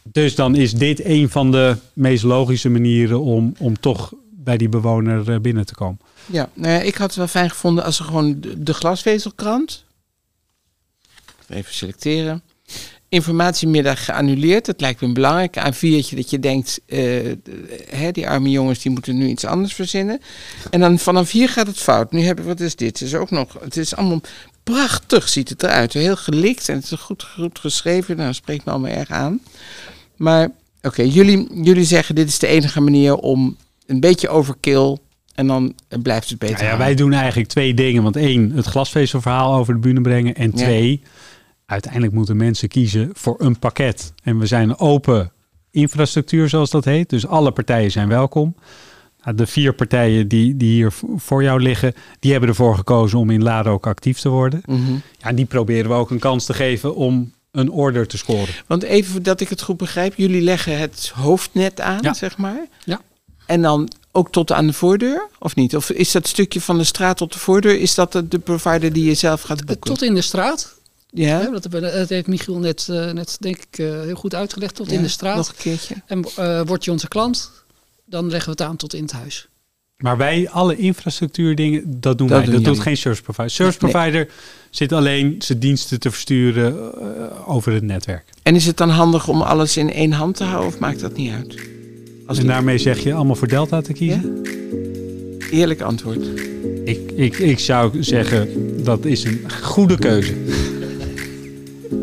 Dus 0.02 0.34
dan 0.34 0.54
is 0.54 0.72
dit 0.72 1.04
een 1.04 1.30
van 1.30 1.50
de 1.50 1.76
meest 1.92 2.22
logische 2.22 2.68
manieren 2.68 3.20
om, 3.20 3.54
om 3.58 3.80
toch 3.80 4.12
bij 4.30 4.56
die 4.56 4.68
bewoner 4.68 5.30
eh, 5.30 5.40
binnen 5.40 5.66
te 5.66 5.74
komen. 5.74 6.00
Ja, 6.26 6.48
nou 6.54 6.72
ja, 6.72 6.80
ik 6.80 6.94
had 6.94 7.06
het 7.06 7.16
wel 7.16 7.26
fijn 7.26 7.50
gevonden 7.50 7.84
als 7.84 7.98
er 7.98 8.04
gewoon 8.04 8.40
de, 8.40 8.62
de 8.62 8.74
glasvezelkrant. 8.74 9.84
Even 11.50 11.74
selecteren. 11.74 12.42
Informatiemiddag 13.08 14.04
geannuleerd. 14.04 14.66
Dat 14.66 14.80
lijkt 14.80 15.00
me 15.00 15.06
een 15.06 15.14
belangrijk 15.14 15.56
A4'tje 15.56 16.16
dat 16.16 16.30
je 16.30 16.38
denkt, 16.38 16.80
eh, 16.86 17.00
hè, 17.88 18.10
die 18.10 18.28
arme 18.28 18.50
jongens 18.50 18.78
die 18.82 18.92
moeten 18.92 19.16
nu 19.16 19.26
iets 19.28 19.44
anders 19.44 19.74
verzinnen. 19.74 20.20
En 20.70 20.80
dan 20.80 20.98
vanaf 20.98 21.30
hier 21.30 21.48
gaat 21.48 21.66
het 21.66 21.78
fout. 21.78 22.12
Nu 22.12 22.20
hebben 22.20 22.44
we, 22.44 22.50
wat 22.50 22.60
is 22.60 22.76
dit? 22.76 22.98
Het 22.98 23.08
is 23.08 23.14
ook 23.14 23.30
nog, 23.30 23.56
het 23.60 23.76
is 23.76 23.96
allemaal 23.96 24.20
prachtig 24.62 25.28
ziet 25.28 25.48
het 25.48 25.62
eruit. 25.62 25.92
Heel 25.92 26.16
gelikt 26.16 26.68
en 26.68 26.74
het 26.74 26.84
is 26.90 26.98
goed, 26.98 27.22
goed 27.22 27.58
geschreven. 27.58 28.16
Nou, 28.16 28.32
spreekt 28.32 28.64
me 28.64 28.70
allemaal 28.70 28.90
erg 28.90 29.10
aan. 29.10 29.40
Maar 30.16 30.48
oké, 30.82 31.02
jullie, 31.02 31.62
jullie 31.62 31.84
zeggen 31.84 32.14
dit 32.14 32.28
is 32.28 32.38
de 32.38 32.46
enige 32.46 32.80
manier 32.80 33.14
om 33.14 33.56
een 33.86 34.00
beetje 34.00 34.28
overkill 34.28 34.96
en 35.34 35.46
dan 35.46 35.74
blijft 36.02 36.28
het 36.28 36.38
beter. 36.38 36.56
Nou 36.56 36.68
ja, 36.68 36.78
wij 36.78 36.94
doen 36.94 37.12
eigenlijk 37.12 37.48
twee 37.48 37.74
dingen. 37.74 38.02
Want 38.02 38.16
één, 38.16 38.50
het 38.50 38.66
glasvezelverhaal 38.66 39.54
over 39.54 39.74
de 39.74 39.80
bühne 39.80 40.00
brengen. 40.00 40.34
En 40.34 40.52
Ja. 40.54 40.96
Uiteindelijk 41.70 42.12
moeten 42.12 42.36
mensen 42.36 42.68
kiezen 42.68 43.10
voor 43.12 43.34
een 43.38 43.58
pakket. 43.58 44.12
En 44.22 44.38
we 44.38 44.46
zijn 44.46 44.68
een 44.68 44.78
open 44.78 45.32
infrastructuur, 45.70 46.48
zoals 46.48 46.70
dat 46.70 46.84
heet. 46.84 47.08
Dus 47.10 47.26
alle 47.26 47.50
partijen 47.50 47.90
zijn 47.90 48.08
welkom. 48.08 48.54
Nou, 49.24 49.36
De 49.36 49.46
vier 49.46 49.72
partijen 49.74 50.28
die, 50.28 50.56
die 50.56 50.72
hier 50.72 50.92
voor 51.16 51.42
jou 51.42 51.60
liggen, 51.62 51.94
die 52.18 52.30
hebben 52.30 52.48
ervoor 52.50 52.76
gekozen 52.76 53.18
om 53.18 53.30
in 53.30 53.42
Laren 53.42 53.72
ook 53.72 53.86
actief 53.86 54.18
te 54.20 54.28
worden. 54.28 54.62
Mhm. 54.66 54.92
Ja, 54.92 55.28
en 55.28 55.34
die 55.34 55.44
proberen 55.44 55.90
we 55.90 55.96
ook 55.96 56.10
een 56.10 56.18
kans 56.18 56.44
te 56.44 56.54
geven 56.54 56.94
om 56.94 57.32
een 57.50 57.70
order 57.70 58.06
te 58.06 58.18
scoren. 58.18 58.54
Want 58.66 58.82
even 58.82 59.22
dat 59.22 59.40
ik 59.40 59.48
het 59.48 59.62
goed 59.62 59.76
begrijp, 59.76 60.14
jullie 60.16 60.42
leggen 60.42 60.78
het 60.78 61.12
hoofdnet 61.14 61.80
aan, 61.80 61.98
Ja. 62.02 62.14
zeg 62.14 62.36
maar. 62.38 62.66
Ja. 62.84 63.00
En 63.46 63.62
dan 63.62 63.88
ook 64.12 64.30
tot 64.32 64.52
aan 64.52 64.66
de 64.66 64.72
voordeur, 64.72 65.28
of 65.38 65.54
niet? 65.56 65.76
Of 65.76 65.90
is 65.90 66.12
dat 66.12 66.26
stukje 66.28 66.60
van 66.60 66.78
de 66.78 66.84
straat 66.84 67.16
tot 67.16 67.32
de 67.32 67.38
voordeur, 67.38 67.78
is 67.80 67.94
dat 67.94 68.12
de, 68.12 68.28
de 68.28 68.38
provider 68.38 68.92
die 68.92 69.04
je 69.04 69.14
zelf 69.14 69.42
gaat 69.42 69.64
boeken? 69.66 69.90
Tot 69.90 70.02
in 70.02 70.14
de 70.14 70.20
straat. 70.22 70.78
Ja? 71.12 71.50
Dat, 71.50 71.62
hebben- 71.62 71.82
dat 71.98 72.08
heeft 72.08 72.26
Michiel 72.26 72.58
net, 72.58 72.86
eh, 72.90 73.10
net 73.10 73.36
denk 73.40 73.56
ik, 73.56 73.78
eh, 73.78 73.86
heel 74.00 74.14
goed 74.14 74.34
uitgelegd. 74.34 74.74
Tot 74.74 74.90
Ja, 74.90 74.96
in 74.96 75.02
de 75.02 75.08
straat. 75.08 75.36
Nog 75.36 75.48
een 75.48 75.54
keertje. 75.58 75.94
En 76.06 76.24
eh 76.36 76.60
word 76.66 76.84
je 76.84 76.90
onze 76.90 77.08
klant, 77.08 77.50
dan 78.04 78.24
leggen 78.30 78.44
we 78.56 78.62
het 78.62 78.70
aan 78.70 78.76
tot 78.76 78.94
in 78.94 79.02
het 79.02 79.12
huis. 79.12 79.48
Maar 79.96 80.16
wij, 80.16 80.48
alle 80.50 80.76
infrastructuur 80.76 81.54
dingen, 81.54 82.00
dat 82.00 82.18
doen 82.18 82.26
Dat 82.28 82.36
wij. 82.36 82.46
doen 82.46 82.62
dat 82.62 82.74
doet 82.74 82.82
geen 82.82 82.96
service 82.96 83.22
provider. 83.22 83.50
Service 83.50 83.78
Nee. 83.82 83.90
provider 83.90 84.28
zit 84.70 84.92
alleen 84.92 85.34
zijn 85.38 85.58
diensten 85.58 86.00
te 86.00 86.10
versturen 86.10 86.94
over 87.46 87.72
het 87.72 87.82
netwerk. 87.82 88.24
En 88.42 88.54
is 88.54 88.66
het 88.66 88.76
dan 88.76 88.88
handig 88.90 89.28
om 89.28 89.42
alles 89.42 89.76
in 89.76 89.92
één 89.92 90.12
hand 90.12 90.36
te 90.36 90.44
houden 90.44 90.68
of 90.68 90.78
maakt 90.78 91.00
dat 91.00 91.16
niet 91.16 91.32
uit? 91.32 91.54
Als 92.26 92.38
En 92.38 92.46
daarmee 92.46 92.78
zeg 92.78 92.98
je 93.02 93.14
allemaal 93.14 93.34
voor 93.36 93.48
Delta 93.48 93.80
te 93.80 93.92
kiezen? 93.92 94.42
Eerlijk 95.50 95.80
antwoord. 95.80 96.26
Ik, 96.84 97.10
ik, 97.10 97.38
ik 97.38 97.58
zou 97.58 98.02
zeggen, 98.02 98.48
dat 98.84 99.04
is 99.04 99.24
een 99.24 99.44
goede 99.62 99.98
keuze. 99.98 100.34
Pour 101.90 101.98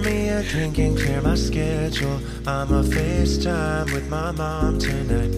me 0.00 0.28
a 0.28 0.42
drink 0.42 0.76
and 0.76 0.94
clear 0.94 1.22
my 1.22 1.34
schedule. 1.34 2.20
I'm 2.46 2.70
a 2.70 2.82
FaceTime 2.82 3.90
with 3.94 4.10
my 4.10 4.30
mom 4.32 4.78
tonight. 4.78 5.32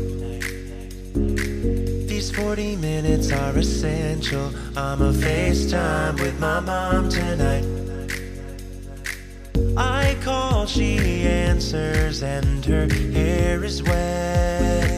These 2.09 2.33
40 2.33 2.75
minutes 2.77 3.31
are 3.31 3.57
essential. 3.57 4.51
I'm 4.77 5.01
a 5.01 5.13
FaceTime 5.13 6.19
with 6.19 6.41
my 6.41 6.59
mom 6.59 7.09
tonight. 7.09 7.65
I 9.77 10.17
call, 10.25 10.67
she 10.67 11.23
answers, 11.23 12.25
and 12.25 12.65
her 12.65 12.89
hair 13.13 13.63
is 13.63 13.81
wet. 13.81 14.94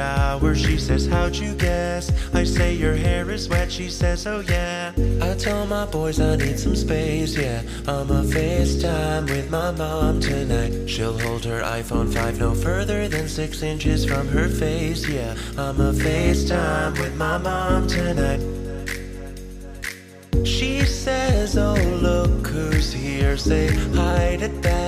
Shower? 0.00 0.54
She 0.54 0.78
says, 0.78 1.06
How'd 1.06 1.36
you 1.36 1.54
guess? 1.54 2.04
I 2.32 2.44
say, 2.44 2.74
Your 2.74 2.94
hair 2.94 3.30
is 3.30 3.48
wet. 3.48 3.70
She 3.70 3.88
says, 3.88 4.26
Oh, 4.26 4.40
yeah. 4.40 4.92
I 5.20 5.34
tell 5.34 5.66
my 5.66 5.84
boys 5.86 6.18
I 6.20 6.36
need 6.36 6.58
some 6.58 6.76
space, 6.76 7.36
yeah. 7.36 7.60
I'm 7.86 8.08
a 8.10 8.22
FaceTime 8.36 9.28
with 9.28 9.50
my 9.50 9.70
mom 9.72 10.20
tonight. 10.20 10.88
She'll 10.88 11.18
hold 11.18 11.44
her 11.44 11.60
iPhone 11.60 12.08
5 12.12 12.38
no 12.38 12.54
further 12.54 13.08
than 13.08 13.28
six 13.28 13.62
inches 13.62 14.04
from 14.04 14.26
her 14.28 14.48
face, 14.48 15.06
yeah. 15.08 15.32
I'm 15.58 15.78
a 15.80 15.92
FaceTime 15.92 16.92
with 16.98 17.14
my 17.16 17.36
mom 17.38 17.86
tonight. 17.86 18.42
She 20.46 20.80
says, 20.86 21.58
Oh, 21.58 21.74
look 22.08 22.46
who's 22.46 22.90
here. 22.92 23.36
Say 23.36 23.66
hi 23.94 24.36
to 24.40 24.48
dad. 24.62 24.79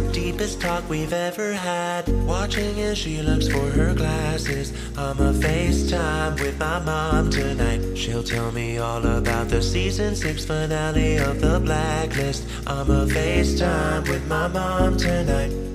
The 0.00 0.12
deepest 0.12 0.60
talk 0.60 0.88
we've 0.88 1.12
ever 1.12 1.52
had. 1.52 2.08
Watching 2.24 2.80
as 2.80 2.96
she 2.98 3.20
looks 3.20 3.48
for 3.48 3.68
her 3.70 3.94
glasses. 3.94 4.72
I'm 4.96 5.18
a 5.18 5.32
FaceTime 5.32 6.40
with 6.40 6.58
my 6.58 6.78
mom 6.80 7.30
tonight. 7.30 7.96
She'll 7.96 8.22
tell 8.22 8.52
me 8.52 8.78
all 8.78 9.04
about 9.04 9.48
the 9.48 9.60
season 9.60 10.14
six 10.14 10.44
finale 10.44 11.16
of 11.16 11.40
The 11.40 11.58
Blacklist. 11.60 12.44
I'm 12.66 12.90
a 12.90 13.06
FaceTime 13.06 14.08
with 14.08 14.26
my 14.28 14.46
mom 14.46 14.96
tonight. 14.96 15.67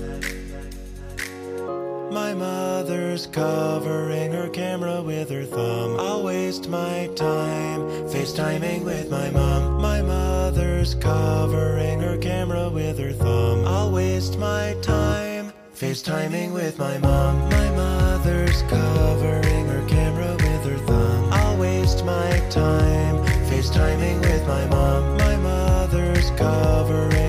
My 2.13 2.35
mother's 2.35 3.25
covering 3.25 4.33
her 4.33 4.47
camera 4.47 5.01
with 5.01 5.31
her 5.31 5.45
thumb. 5.45 5.99
I'll 5.99 6.21
waste 6.21 6.69
my 6.69 7.09
time 7.15 7.79
FaceTiming 8.07 8.83
with 8.83 9.09
my 9.09 9.31
mom. 9.31 9.81
My 9.81 10.03
mother's 10.03 10.93
covering 10.93 12.01
her 12.01 12.17
camera 12.19 12.69
with 12.69 12.99
her 12.99 13.13
thumb. 13.13 13.65
I'll 13.65 13.91
waste 13.91 14.37
my 14.37 14.75
time 14.83 15.51
FaceTiming 15.73 16.53
with 16.53 16.77
my 16.77 16.99
mom. 16.99 17.49
My 17.49 17.69
mother's 17.71 18.61
covering 18.63 19.65
her 19.65 19.83
camera 19.87 20.33
with 20.35 20.65
her 20.65 20.77
thumb. 20.85 21.33
I'll 21.33 21.57
waste 21.57 22.05
my 22.05 22.29
time 22.51 23.25
FaceTiming 23.49 24.21
with 24.21 24.47
my 24.47 24.67
mom. 24.67 25.17
My 25.17 25.35
mother's 25.37 26.29
covering 26.37 27.22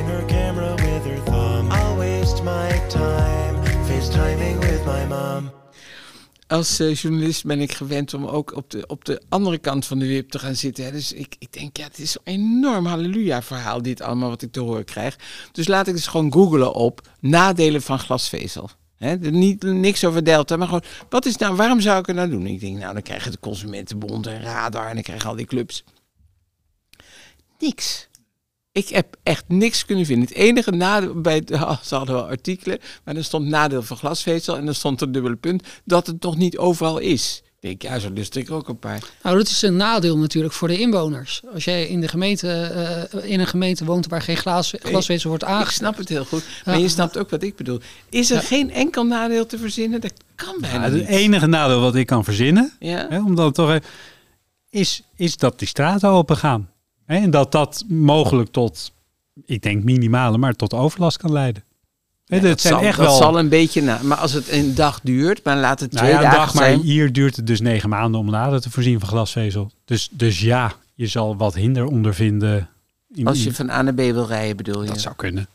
Als 6.46 6.80
eh, 6.80 6.94
journalist 6.94 7.44
ben 7.44 7.60
ik 7.60 7.72
gewend 7.72 8.14
om 8.14 8.26
ook 8.26 8.56
op 8.56 8.70
de, 8.70 8.86
op 8.86 9.04
de 9.04 9.22
andere 9.28 9.58
kant 9.58 9.86
van 9.86 9.98
de 9.98 10.06
wip 10.06 10.30
te 10.30 10.38
gaan 10.38 10.54
zitten. 10.54 10.84
Hè. 10.84 10.90
Dus 10.90 11.12
ik, 11.12 11.36
ik 11.38 11.52
denk, 11.52 11.76
ja, 11.76 11.84
het 11.84 11.98
is 11.98 12.16
een 12.16 12.34
enorm 12.34 12.86
halleluja-verhaal, 12.86 13.82
dit 13.82 14.00
allemaal 14.00 14.28
wat 14.28 14.42
ik 14.42 14.52
te 14.52 14.60
horen 14.60 14.84
krijg. 14.84 15.16
Dus 15.52 15.66
laat 15.66 15.86
ik 15.86 15.94
eens 15.94 16.06
gewoon 16.06 16.32
googelen 16.32 16.74
op 16.74 17.08
nadelen 17.20 17.82
van 17.82 17.98
glasvezel. 17.98 18.70
Hè, 18.96 19.16
er 19.16 19.32
niet, 19.32 19.62
niks 19.62 20.04
over 20.04 20.24
Delta, 20.24 20.56
maar 20.56 20.66
gewoon, 20.66 20.82
wat 21.08 21.26
is 21.26 21.36
nou, 21.36 21.56
waarom 21.56 21.80
zou 21.80 21.98
ik 21.98 22.06
het 22.06 22.16
nou 22.16 22.30
doen? 22.30 22.46
Ik 22.46 22.60
denk, 22.60 22.78
nou, 22.78 22.92
dan 22.92 23.02
krijg 23.02 23.24
je 23.24 23.30
de 23.30 23.40
Consumentenbond 23.40 24.26
en 24.26 24.42
Radar 24.42 24.88
en 24.88 24.94
dan 24.94 25.02
krijg 25.02 25.22
je 25.22 25.28
al 25.28 25.36
die 25.36 25.46
clubs. 25.46 25.84
Niks. 27.58 28.08
Ik 28.74 28.88
heb 28.88 29.16
echt 29.22 29.44
niks 29.48 29.84
kunnen 29.84 30.06
vinden. 30.06 30.28
Het 30.28 30.36
enige 30.36 30.70
nadeel 30.70 31.20
bij 31.20 31.34
het, 31.34 31.48
ze 31.88 31.94
hadden 31.94 32.14
wel 32.14 32.28
artikelen, 32.28 32.78
maar 33.04 33.16
er 33.16 33.24
stond 33.24 33.46
nadeel 33.48 33.82
van 33.82 33.96
glasvezel 33.96 34.56
en 34.56 34.68
er 34.68 34.74
stond 34.74 35.00
een 35.00 35.12
dubbele 35.12 35.36
punt 35.36 35.62
dat 35.84 36.06
het 36.06 36.22
nog 36.22 36.36
niet 36.36 36.58
overal 36.58 36.98
is. 36.98 37.42
Ik 37.60 37.60
denk, 37.80 37.82
ja, 37.82 37.98
zo 37.98 38.10
lust 38.14 38.36
ik 38.36 38.50
ook 38.50 38.68
een 38.68 38.78
paar. 38.78 39.02
Nou, 39.22 39.36
dat 39.36 39.48
is 39.48 39.62
een 39.62 39.76
nadeel 39.76 40.18
natuurlijk 40.18 40.54
voor 40.54 40.68
de 40.68 40.78
inwoners. 40.78 41.42
Als 41.54 41.64
jij 41.64 41.86
in, 41.86 42.00
de 42.00 42.08
gemeente, 42.08 42.50
eh, 43.12 43.30
in 43.30 43.40
een 43.40 43.46
gemeente 43.46 43.84
woont 43.84 44.06
waar 44.06 44.22
geen 44.22 44.36
glas, 44.36 44.74
glasvezel 44.78 45.28
wordt 45.28 45.42
Ik 45.44 45.48
aangesloten. 45.48 45.76
snap 45.76 45.96
het 45.96 46.08
heel 46.08 46.24
goed, 46.24 46.44
maar 46.64 46.74
Ja. 46.74 46.80
je 46.80 46.88
snapt 46.88 47.18
ook 47.18 47.30
wat 47.30 47.42
ik 47.42 47.56
bedoel. 47.56 47.80
Is 48.08 48.30
er 48.30 48.36
Ja. 48.36 48.42
geen 48.42 48.70
enkel 48.70 49.04
nadeel 49.04 49.46
te 49.46 49.58
verzinnen? 49.58 50.00
Dat 50.00 50.12
kan 50.34 50.56
bijna 50.60 50.76
Ja, 50.76 50.82
het 50.82 50.92
niet. 50.94 51.06
enige 51.06 51.46
nadeel 51.46 51.80
wat 51.80 51.94
ik 51.94 52.06
kan 52.06 52.24
verzinnen, 52.24 52.72
Ja? 52.78 53.06
hè, 53.08 53.18
om 53.18 53.34
dan 53.34 53.52
toch 53.52 53.68
even, 53.70 53.84
is, 54.70 55.02
is 55.16 55.36
dat 55.36 55.58
die 55.58 55.68
straten 55.68 56.08
open 56.08 56.36
gaan. 56.36 56.68
En 57.06 57.30
dat 57.30 57.52
dat 57.52 57.84
mogelijk 57.88 58.50
tot, 58.50 58.92
ik 59.44 59.62
denk 59.62 59.84
minimale, 59.84 60.38
maar 60.38 60.54
tot 60.54 60.72
overlast 60.74 61.16
kan 61.16 61.32
leiden. 61.32 61.64
Ja, 62.24 62.38
dat 62.38 62.60
zijn 62.60 62.74
zal, 62.74 62.82
echt 62.82 62.96
dat 62.96 63.06
wel. 63.06 63.16
zal 63.16 63.38
een 63.38 63.48
beetje. 63.48 63.98
Maar 64.02 64.16
als 64.16 64.32
het 64.32 64.50
een 64.52 64.74
dag 64.74 65.00
duurt, 65.02 65.44
maar 65.44 65.56
laat 65.56 65.80
het 65.80 65.92
nou 65.92 66.04
twee 66.04 66.16
ja, 66.18 66.24
een 66.24 66.30
dagen 66.30 66.38
dag, 66.46 66.54
maar 66.54 66.82
hier 66.84 67.12
duurt 67.12 67.36
het 67.36 67.46
dus 67.46 67.60
negen 67.60 67.88
maanden 67.88 68.20
om 68.20 68.30
nader 68.30 68.60
te 68.60 68.70
voorzien 68.70 68.98
van 69.00 69.08
glasvezel. 69.08 69.70
Dus, 69.84 70.08
dus 70.12 70.40
ja, 70.40 70.72
je 70.94 71.06
zal 71.06 71.36
wat 71.36 71.54
hinder 71.54 71.84
ondervinden. 71.86 72.68
in- 73.14 73.26
Als 73.26 73.44
je 73.44 73.54
van 73.54 73.70
A 73.70 73.82
naar 73.82 73.94
B 73.94 73.96
wil 73.96 74.26
rijden, 74.26 74.56
bedoel 74.56 74.82
je. 74.82 74.88
dat 74.88 75.00
zou 75.00 75.14
kunnen. 75.14 75.48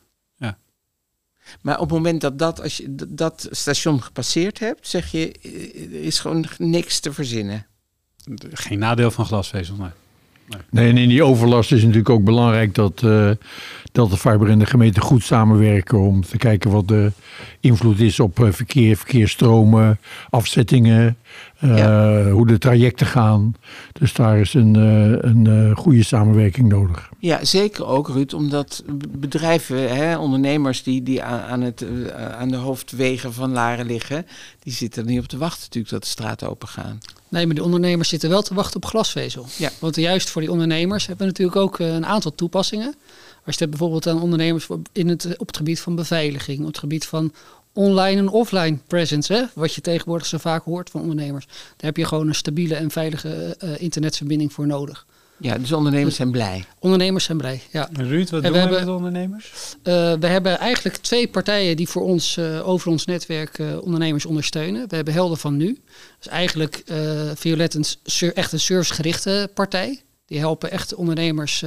Maar 1.62 1.76
op 1.76 1.90
het 1.90 1.90
moment 1.98 2.22
dat, 2.22 2.40
dat, 2.40 2.62
als 2.62 2.78
je 2.78 2.96
dat 3.08 3.48
station 3.52 4.04
gepasseerd 4.04 4.60
hebt, 4.60 4.88
zeg 4.88 5.12
je, 5.12 5.32
eh, 5.42 5.84
er 5.84 6.04
is 6.04 6.20
gewoon 6.20 6.46
niks 6.58 7.00
te 7.00 7.14
verzinnen. 7.14 7.66
Geen 8.52 8.80
nadeel 8.80 9.12
van 9.12 9.26
glasvezel. 9.26 9.76
Nee. 9.76 9.90
Nee, 10.70 10.90
en 10.90 10.98
in 10.98 11.10
die 11.10 11.24
overlast 11.24 11.72
is 11.72 11.82
natuurlijk 11.82 12.10
ook 12.10 12.24
belangrijk 12.24 12.76
dat 12.76 13.02
uh, 13.02 13.30
Delta 13.92 14.16
Fiber 14.16 14.50
en 14.50 14.60
de 14.60 14.66
gemeente 14.66 15.02
goed 15.02 15.24
samenwerken 15.24 16.00
om 16.00 16.22
te 16.22 16.38
kijken 16.38 16.72
wat 16.72 16.88
de 16.88 17.12
invloed 17.60 18.00
is 18.00 18.20
op 18.20 18.40
uh, 18.40 18.52
verkeer, 18.52 18.98
verkeersstromen, 18.98 20.00
afzettingen, 20.30 21.18
uh, 21.64 21.78
ja. 21.78 22.30
hoe 22.30 22.48
de 22.48 22.58
trajecten 22.58 23.08
gaan. 23.08 23.56
Dus 23.92 24.14
daar 24.14 24.40
is 24.40 24.54
een, 24.54 24.78
uh, 24.78 25.18
een 25.22 25.76
goede 25.76 26.04
samenwerking 26.04 26.70
nodig. 26.70 27.10
Ja, 27.20 27.46
zeker 27.46 27.86
ook, 27.86 28.10
Ruud, 28.10 28.34
omdat 28.34 28.84
bedrijven, 29.10 29.96
hè, 29.96 30.18
ondernemers 30.18 30.84
die, 30.84 31.04
die 31.04 31.24
aan, 31.24 31.42
aan, 31.42 31.62
het, 31.62 31.86
aan 32.38 32.50
de 32.50 32.56
hoofdwegen 32.56 33.34
van 33.34 33.52
Laren 33.52 33.86
liggen, 33.86 34.26
die 34.60 34.74
zitten 34.74 35.04
er 35.04 35.10
niet 35.10 35.20
op 35.20 35.28
te 35.28 35.38
wachten 35.38 35.62
natuurlijk 35.62 35.94
dat 35.94 36.04
de 36.04 36.10
straten 36.10 36.50
open 36.50 36.68
gaan. 36.68 37.00
Nee, 37.30 37.46
maar 37.46 37.56
de 37.56 37.64
ondernemers 37.64 38.10
zitten 38.10 38.30
wel 38.30 38.42
te 38.42 38.54
wachten 38.54 38.76
op 38.76 38.86
glasvezel. 38.86 39.46
Ja. 39.58 39.72
Want 39.80 39.96
juist 39.96 40.30
voor 40.30 40.42
die 40.42 40.52
ondernemers 40.52 41.08
hebben 41.08 41.26
we 41.26 41.32
natuurlijk 41.32 41.58
ook 41.58 41.80
een 41.80 42.06
aantal 42.06 42.36
toepassingen. 42.36 42.96
Als 43.46 43.56
je 43.56 43.62
het 43.62 43.70
bijvoorbeeld 43.70 44.08
aan 44.08 44.22
ondernemers 44.22 44.68
in 44.92 45.08
het, 45.08 45.38
op 45.38 45.48
het 45.48 45.58
gebied 45.58 45.80
van 45.80 45.96
beveiliging, 45.96 46.60
op 46.60 46.66
het 46.66 46.78
gebied 46.78 47.06
van 47.06 47.34
online 47.74 48.20
en 48.20 48.28
offline 48.28 48.78
presence, 48.88 49.50
wat 49.54 49.74
je 49.74 49.82
tegenwoordig 49.82 50.28
zo 50.28 50.38
vaak 50.38 50.64
hoort 50.64 50.90
van 50.90 51.02
ondernemers. 51.02 51.46
Daar 51.46 51.76
heb 51.78 51.98
je 51.98 52.06
gewoon 52.06 52.28
een 52.28 52.36
stabiele 52.36 52.76
en 52.76 52.92
veilige 52.92 53.58
uh, 53.64 53.82
internetverbinding 53.82 54.54
voor 54.54 54.68
nodig. 54.68 55.06
Ja, 55.40 55.58
dus 55.58 55.72
ondernemers 55.72 56.16
zijn 56.16 56.32
blij. 56.32 56.66
Ondernemers 56.80 57.24
zijn 57.24 57.38
blij, 57.38 57.62
ja. 57.72 57.90
Ruud, 57.94 58.30
wat 58.30 58.44
En 58.44 58.46
doen 58.46 58.52
we 58.52 58.60
hebben, 58.60 58.86
met 58.86 58.96
ondernemers? 58.96 59.52
Uh, 59.84 60.14
we 60.20 60.28
hebben 60.28 60.60
eigenlijk 60.60 60.98
twee 60.98 61.28
partijen 61.28 61.76
die 61.76 61.88
voor 61.90 62.04
ons 62.04 62.38
uh, 62.38 62.68
over 62.68 62.90
ons 62.90 63.06
netwerk 63.06 63.58
uh, 63.58 63.82
ondernemers 63.82 64.26
ondersteunen. 64.26 64.90
We 64.90 64.96
hebben 64.96 65.14
Helden 65.14 65.38
van 65.38 65.58
Nu. 65.58 65.68
Dat 65.68 65.78
is 66.20 66.28
eigenlijk 66.28 66.84
Violet 67.34 67.74
een, 67.74 67.86
echt 68.34 68.52
een 68.52 68.60
servicegerichte 68.60 69.50
partij. 69.54 70.04
Die 70.30 70.40
helpen 70.40 70.72
echt 70.72 70.96
ondernemers 70.96 71.64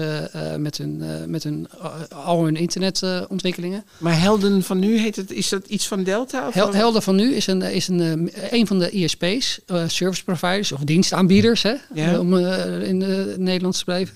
met, 0.56 0.78
hun, 0.78 1.02
met 1.26 1.42
hun, 1.42 1.68
al 2.08 2.44
hun 2.44 2.56
internetontwikkelingen. 2.56 3.84
maar 3.98 4.20
Helden 4.20 4.62
van 4.62 4.78
Nu, 4.78 4.98
heet 4.98 5.16
het, 5.16 5.32
is 5.32 5.48
dat 5.48 5.66
iets 5.66 5.88
van 5.88 6.02
Delta? 6.02 6.46
Of 6.48 6.54
Hel, 6.54 6.74
Helden 6.74 7.02
van 7.02 7.16
Nu 7.16 7.34
is 7.34 7.46
een, 7.46 7.62
is 7.62 7.88
een, 7.88 8.30
een 8.50 8.66
van 8.66 8.78
de 8.78 8.90
ISP's, 8.90 9.60
service 9.86 10.24
providers 10.24 10.72
of 10.72 10.80
dienstaanbieders, 10.80 11.62
hè, 11.62 11.74
ja. 11.94 12.18
om 12.18 12.36
in 12.36 13.00
het 13.00 13.38
Nederlands 13.38 13.78
te 13.78 13.84
blijven. 13.84 14.14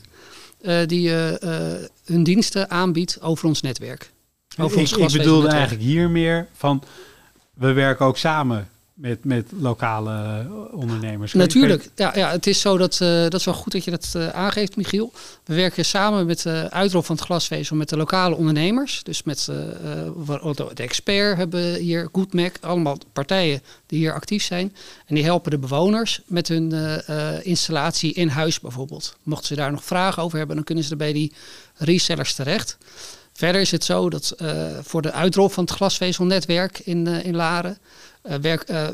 Uh, 0.66 0.86
die 0.86 1.09
uh, 1.09 1.30
uh, 1.30 1.38
hun 2.05 2.22
diensten 2.22 2.70
aanbiedt 2.70 3.22
over 3.22 3.49
ons 3.49 3.61
netwerk. 3.61 4.11
Over 4.59 4.80
ik, 4.80 4.90
ik 4.90 5.12
bedoelde 5.12 5.49
eigenlijk 5.49 5.82
hier 5.82 6.11
meer 6.11 6.49
van, 6.53 6.82
we 7.55 7.72
werken 7.72 8.07
ook 8.07 8.16
samen 8.16 8.68
met, 8.97 9.24
met 9.24 9.53
lokale 9.59 10.47
ondernemers? 10.72 11.32
Natuurlijk. 11.32 11.88
Ja, 11.94 12.12
ja, 12.14 12.30
het 12.30 12.47
is 12.47 12.61
zo 12.61 12.76
dat, 12.76 13.01
uh, 13.03 13.22
dat 13.22 13.34
is 13.34 13.44
wel 13.44 13.55
goed 13.55 13.72
dat 13.72 13.84
je 13.84 13.90
dat 13.90 14.12
uh, 14.16 14.28
aangeeft, 14.28 14.76
Michiel. 14.76 15.12
We 15.44 15.55
werken 15.55 15.84
samen 15.84 16.26
met 16.26 16.42
de 16.42 16.66
uitrol 16.70 17.03
van 17.03 17.16
het 17.16 17.24
glasvezel 17.24 17.76
met 17.76 17.88
de 17.88 17.97
lokale 17.97 18.36
ondernemers. 18.36 19.03
Dus 19.03 19.22
met 19.22 19.49
uh, 19.51 20.55
de 20.55 20.82
expert 20.82 21.36
hebben 21.36 21.74
hier, 21.74 22.09
GoodMac, 22.12 22.57
allemaal 22.61 22.99
partijen 23.12 23.62
die 23.86 23.99
hier 23.99 24.12
actief 24.12 24.42
zijn. 24.42 24.74
En 25.07 25.14
die 25.14 25.24
helpen 25.24 25.51
de 25.51 25.59
bewoners 25.59 26.20
met 26.26 26.49
hun 26.49 26.72
installatie 27.42 28.12
in 28.12 28.28
huis 28.28 28.61
bijvoorbeeld. 28.61 29.16
Mochten 29.22 29.47
ze 29.47 29.55
daar 29.55 29.72
nog 29.72 29.84
vragen 29.84 30.22
over 30.22 30.38
hebben, 30.38 30.57
dan 30.57 30.64
kunnen 30.64 30.84
ze 30.84 30.90
er 30.90 30.97
bij 30.97 31.12
die 31.12 31.32
resellers 31.74 32.34
terecht. 32.34 32.78
Verder 33.32 33.61
is 33.61 33.70
het 33.70 33.84
zo 33.84 34.11
dat 34.11 34.34
voor 34.82 35.03
de 35.03 35.12
uitrol 35.12 35.49
van 35.49 35.64
het 35.64 35.72
glasvezelnetwerk 35.72 36.78
in, 36.78 37.07
in 37.07 37.36
Laren 37.36 37.78
werk, 38.41 38.70
uh, 38.70 38.77
uh, 38.77 38.89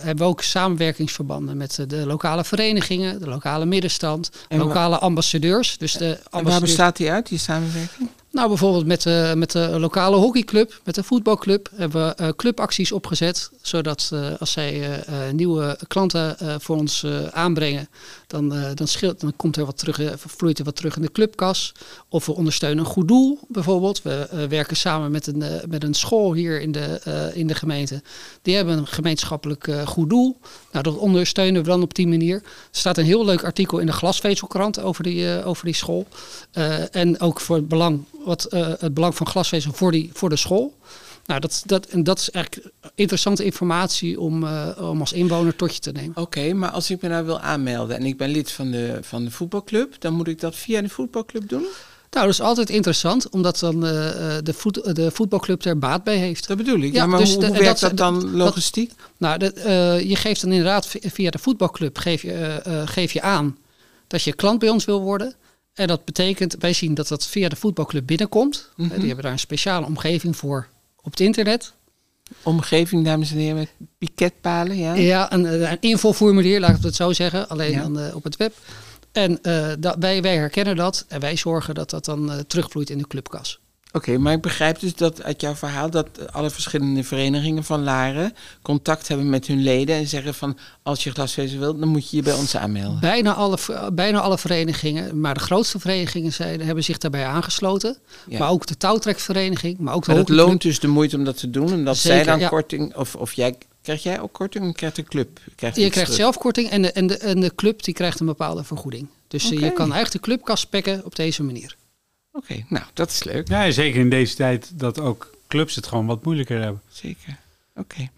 hebben 0.00 0.24
we 0.24 0.30
ook 0.30 0.42
samenwerkingsverbanden 0.42 1.56
met 1.56 1.84
de 1.86 2.06
lokale 2.06 2.44
verenigingen, 2.44 3.18
de 3.20 3.28
lokale 3.28 3.64
middenstand, 3.64 4.30
en 4.48 4.58
lokale 4.58 4.98
ambassadeurs. 4.98 5.78
Dus 5.78 5.92
de 5.92 6.06
ambassadeurs... 6.06 6.50
waar 6.50 6.60
bestaat 6.60 6.96
die 6.96 7.10
uit, 7.10 7.28
die 7.28 7.38
samenwerking? 7.38 8.08
Nou, 8.30 8.48
bijvoorbeeld 8.48 8.86
met 8.86 9.02
de, 9.02 9.32
met 9.36 9.50
de 9.50 9.78
lokale 9.78 10.16
hockeyclub, 10.16 10.80
met 10.84 10.94
de 10.94 11.02
voetbalclub, 11.02 11.68
hebben 11.74 12.06
we 12.16 12.22
uh, 12.22 12.28
clubacties 12.36 12.92
opgezet. 12.92 13.50
Zodat 13.62 14.10
uh, 14.12 14.26
als 14.38 14.52
zij 14.52 14.80
uh, 14.80 14.96
nieuwe 15.32 15.78
klanten 15.88 16.36
voor 16.60 16.76
ons 16.76 17.06
aanbrengen, 17.30 17.88
dan, 18.32 18.74
dan, 18.74 18.86
scheelt, 18.86 19.20
dan 19.20 19.32
komt 19.36 19.56
er 19.56 19.64
wat 19.64 19.78
terug, 19.78 20.14
vloeit 20.16 20.58
er 20.58 20.64
wat 20.64 20.76
terug 20.76 20.96
in 20.96 21.02
de 21.02 21.12
clubkas. 21.12 21.72
Of 22.08 22.26
we 22.26 22.32
ondersteunen 22.32 22.84
een 22.84 22.90
goed 22.90 23.08
doel, 23.08 23.38
bijvoorbeeld. 23.48 24.02
We 24.02 24.46
werken 24.48 24.76
samen 24.76 25.10
met 25.10 25.26
een, 25.26 25.44
met 25.68 25.84
een 25.84 25.94
school 25.94 26.32
hier 26.34 26.60
in 26.60 26.72
de, 26.72 27.30
in 27.34 27.46
de 27.46 27.54
gemeente. 27.54 28.02
Die 28.42 28.56
hebben 28.56 28.78
een 28.78 28.86
gemeenschappelijk 28.86 29.68
goed 29.84 30.10
doel. 30.10 30.36
Nou, 30.72 30.84
dat 30.84 30.96
ondersteunen 30.96 31.62
we 31.62 31.68
dan 31.68 31.82
op 31.82 31.94
die 31.94 32.08
manier. 32.08 32.36
Er 32.36 32.42
staat 32.70 32.98
een 32.98 33.04
heel 33.04 33.24
leuk 33.24 33.44
artikel 33.44 33.78
in 33.78 33.86
de 33.86 33.92
glasvezelkrant 33.92 34.80
over 34.80 35.02
die, 35.02 35.44
over 35.44 35.64
die 35.64 35.74
school. 35.74 36.06
en 36.90 37.20
ook 37.20 37.40
voor 37.40 37.56
het 37.56 37.68
belang 37.68 38.04
wat 38.24 38.46
uh, 38.50 38.68
het 38.78 38.94
belang 38.94 39.14
van 39.14 39.26
glasvezel 39.26 39.72
voor, 39.72 39.92
die, 39.92 40.10
voor 40.12 40.28
de 40.28 40.36
school. 40.36 40.74
Nou, 41.26 41.40
dat, 41.40 41.62
dat, 41.66 41.86
en 41.86 42.04
dat 42.04 42.18
is 42.18 42.30
eigenlijk 42.30 42.68
interessante 42.94 43.44
informatie 43.44 44.20
om, 44.20 44.42
uh, 44.42 44.68
om 44.80 45.00
als 45.00 45.12
inwoner 45.12 45.56
tot 45.56 45.74
je 45.74 45.80
te 45.80 45.92
nemen. 45.92 46.16
Oké, 46.16 46.52
maar 46.52 46.70
als 46.70 46.90
ik 46.90 47.02
me 47.02 47.08
nou 47.08 47.24
wil 47.24 47.40
aanmelden 47.40 47.96
en 47.96 48.06
ik 48.06 48.16
ben 48.16 48.30
lid 48.30 48.50
van 48.50 48.70
de, 48.70 48.98
van 49.02 49.24
de 49.24 49.30
voetbalclub, 49.30 49.94
dan 49.98 50.14
moet 50.14 50.28
ik 50.28 50.40
dat 50.40 50.56
via 50.56 50.80
de 50.80 50.88
voetbalclub 50.88 51.48
doen? 51.48 51.66
Nou, 52.12 52.26
dat 52.26 52.34
is 52.34 52.40
altijd 52.40 52.70
interessant, 52.70 53.28
omdat 53.28 53.58
dan 53.58 53.74
uh, 53.74 53.80
de, 54.42 54.52
voet, 54.54 54.96
de 54.96 55.10
voetbalclub 55.10 55.64
er 55.64 55.78
baat 55.78 56.04
bij 56.04 56.16
heeft. 56.16 56.46
Dat 56.46 56.56
bedoel 56.56 56.80
ik. 56.80 56.92
Ja, 56.92 57.06
maar 57.06 57.18
dus 57.18 57.34
hoe, 57.34 57.46
hoe 57.46 57.58
werkt 57.58 57.80
dat, 57.80 57.96
dat 57.96 57.96
dan 57.96 58.36
logistiek? 58.36 58.88
Dat, 58.88 59.06
nou, 59.16 59.38
dat, 59.38 59.58
uh, 59.58 60.00
je 60.00 60.16
geeft 60.16 60.40
dan 60.40 60.50
inderdaad 60.50 60.86
via 61.00 61.30
de 61.30 61.38
voetbalclub 61.38 61.98
geef 61.98 62.22
je, 62.22 62.62
uh, 62.66 62.82
geef 62.84 63.12
je 63.12 63.22
aan 63.22 63.58
dat 64.06 64.22
je 64.22 64.32
klant 64.32 64.58
bij 64.58 64.68
ons 64.68 64.84
wil 64.84 65.00
worden. 65.00 65.34
En 65.74 65.86
dat 65.86 66.04
betekent, 66.04 66.56
wij 66.58 66.72
zien 66.72 66.94
dat 66.94 67.08
dat 67.08 67.26
via 67.26 67.48
de 67.48 67.56
voetbalclub 67.56 68.06
binnenkomt. 68.06 68.70
Mm 68.76 68.88
-hmm. 68.88 68.96
Die 68.96 69.06
hebben 69.06 69.24
daar 69.24 69.32
een 69.32 69.38
speciale 69.38 69.86
omgeving 69.86 70.36
voor 70.36 70.68
op 71.02 71.10
het 71.10 71.20
internet. 71.20 71.72
Omgeving, 72.42 73.04
dames 73.04 73.30
en 73.30 73.36
heren, 73.36 73.56
met 73.56 73.70
piketpalen, 73.98 74.76
ja? 74.76 74.94
Ja, 74.94 75.32
een, 75.32 75.70
een 75.70 75.80
invoerformulier, 75.80 76.60
laat 76.60 76.76
ik 76.76 76.82
het 76.82 76.94
zo 76.94 77.12
zeggen, 77.12 77.48
alleen 77.48 77.70
ja. 77.70 77.82
dan 77.82 77.98
uh, 77.98 78.14
op 78.14 78.24
het 78.24 78.36
web. 78.36 78.54
En 79.12 79.38
uh, 79.42 79.72
dat, 79.78 79.96
wij, 79.98 80.22
wij 80.22 80.36
herkennen 80.36 80.76
dat 80.76 81.04
en 81.08 81.20
wij 81.20 81.36
zorgen 81.36 81.74
dat 81.74 81.90
dat 81.90 82.04
dan 82.04 82.32
uh, 82.32 82.38
terugvloeit 82.38 82.90
in 82.90 82.98
de 82.98 83.06
clubkas. 83.06 83.60
Oké, 83.94 84.08
okay, 84.08 84.20
maar 84.20 84.32
ik 84.32 84.40
begrijp 84.40 84.80
dus 84.80 84.94
dat 84.94 85.22
uit 85.22 85.40
jouw 85.40 85.54
verhaal 85.54 85.90
dat 85.90 86.32
alle 86.32 86.50
verschillende 86.50 87.04
verenigingen 87.04 87.64
van 87.64 87.82
Laren 87.82 88.34
contact 88.62 89.08
hebben 89.08 89.30
met 89.30 89.46
hun 89.46 89.62
leden 89.62 89.96
en 89.96 90.06
zeggen 90.06 90.34
van 90.34 90.58
als 90.82 91.04
je 91.04 91.10
glasvezel 91.10 91.58
wilt, 91.58 91.78
dan 91.78 91.88
moet 91.88 92.10
je 92.10 92.16
je 92.16 92.22
bij 92.22 92.32
ons 92.32 92.56
aanmelden. 92.56 93.00
Bijna 93.00 93.34
alle, 93.34 93.58
bijna 93.92 94.20
alle 94.20 94.38
verenigingen, 94.38 95.20
maar 95.20 95.34
de 95.34 95.40
grootste 95.40 95.78
verenigingen 95.78 96.32
zijn, 96.32 96.60
hebben 96.60 96.84
zich 96.84 96.98
daarbij 96.98 97.26
aangesloten. 97.26 97.96
Ja. 98.28 98.38
Maar 98.38 98.50
ook 98.50 98.66
de 98.66 98.76
touwtrekvereniging. 98.76 99.78
Maar 99.78 99.94
ook 99.94 100.04
de 100.04 100.10
maar 100.10 100.20
het 100.20 100.28
loont 100.28 100.62
dus 100.62 100.80
de 100.80 100.88
moeite 100.88 101.16
om 101.16 101.24
dat 101.24 101.38
te 101.38 101.50
doen 101.50 101.72
en 101.72 101.84
dat 101.84 101.96
Zeker, 101.96 102.16
zij 102.16 102.26
dan 102.26 102.38
ja. 102.38 102.48
korting, 102.48 102.96
of, 102.96 103.14
of 103.14 103.32
jij 103.32 103.56
Krijg 103.82 104.02
jij 104.02 104.20
ook 104.20 104.32
korting 104.32 104.68
of 104.68 104.74
krijgt 104.74 104.96
de 104.96 105.02
club? 105.02 105.40
Krijgt 105.56 105.76
je 105.76 105.90
krijgt 105.90 106.12
zelf 106.12 106.38
korting 106.38 106.70
en 106.70 106.82
de, 106.82 106.92
en, 106.92 107.06
de, 107.06 107.16
en 107.18 107.40
de 107.40 107.54
club 107.54 107.82
die 107.82 107.94
krijgt 107.94 108.20
een 108.20 108.26
bepaalde 108.26 108.64
vergoeding. 108.64 109.08
Dus 109.28 109.46
okay. 109.46 109.58
je 109.58 109.72
kan 109.72 109.92
eigenlijk 109.92 110.12
de 110.12 110.20
clubkas 110.20 110.60
spekken 110.60 111.04
op 111.04 111.16
deze 111.16 111.42
manier. 111.42 111.76
Oké, 112.32 112.52
okay, 112.52 112.66
nou, 112.68 112.84
dat 112.94 113.10
is 113.10 113.24
leuk. 113.24 113.48
Ja, 113.48 113.70
zeker 113.70 114.00
in 114.00 114.10
deze 114.10 114.34
tijd 114.34 114.78
dat 114.78 115.00
ook 115.00 115.30
clubs 115.48 115.74
het 115.74 115.86
gewoon 115.86 116.06
wat 116.06 116.24
moeilijker 116.24 116.60
hebben. 116.60 116.82
Zeker. 116.88 117.36
Oké. 117.74 117.94
Okay. 117.94 118.10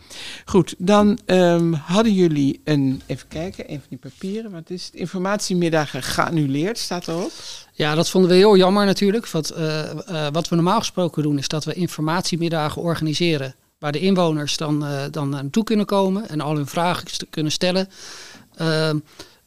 Goed, 0.45 0.75
dan 0.79 1.19
um, 1.27 1.73
hadden 1.73 2.13
jullie 2.13 2.61
een, 2.65 3.03
even 3.07 3.29
kijken, 3.29 3.71
een 3.71 3.79
van 3.79 3.87
die 3.89 3.99
papieren. 3.99 4.51
Wat 4.51 4.71
is 4.71 4.85
het? 4.85 4.95
Informatiemiddagen 4.95 6.03
geannuleerd, 6.03 6.79
staat 6.79 7.09
erop. 7.09 7.33
Ja, 7.73 7.95
dat 7.95 8.11
vonden 8.11 8.31
we 8.31 8.37
heel 8.37 8.57
jammer 8.57 8.87
natuurlijk. 8.87 9.29
Want, 9.29 9.57
uh, 9.57 9.91
uh, 10.11 10.27
wat 10.33 10.49
we 10.49 10.55
normaal 10.55 10.79
gesproken 10.79 11.23
doen, 11.23 11.39
is 11.39 11.49
dat 11.49 11.65
we 11.65 11.75
informatiemiddagen 11.75 12.83
organiseren. 12.83 13.55
Waar 13.79 13.93
de 13.93 14.01
inwoners 14.01 14.57
dan, 14.57 14.85
uh, 14.85 15.03
dan 15.11 15.29
naartoe 15.29 15.65
kunnen 15.65 15.87
komen 15.87 16.29
en 16.29 16.41
al 16.41 16.57
hun 16.57 16.67
vragen 16.67 17.07
kunnen 17.31 17.53
stellen. 17.53 17.89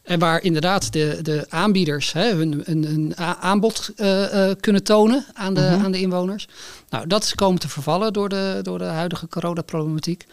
En 0.08 0.20
waar 0.20 0.44
inderdaad 0.44 0.94
de, 0.94 1.20
de 1.22 1.46
aanbieders 1.50 2.14
hè, 2.14 2.34
hun, 2.34 2.62
hun, 2.66 2.86
hun 2.86 3.18
aanbod 3.18 3.92
uh, 3.96 4.34
uh, 4.34 4.52
kunnen 4.60 4.84
tonen 4.84 5.26
aan 5.34 5.54
de, 5.54 5.62
mm-hmm. 5.62 5.86
aan 5.86 5.92
de 5.92 6.00
inwoners. 6.00 6.48
Nou, 6.90 7.08
dat 7.08 7.24
is 7.24 7.36
komen 7.36 7.60
te 7.60 7.70
vervallen 7.70 8.14
door 8.14 8.30
de, 8.30 8.60
door 8.62 8.78
de 8.78 8.84
huidige 8.84 9.28
coronaproblematiek. 9.28 10.26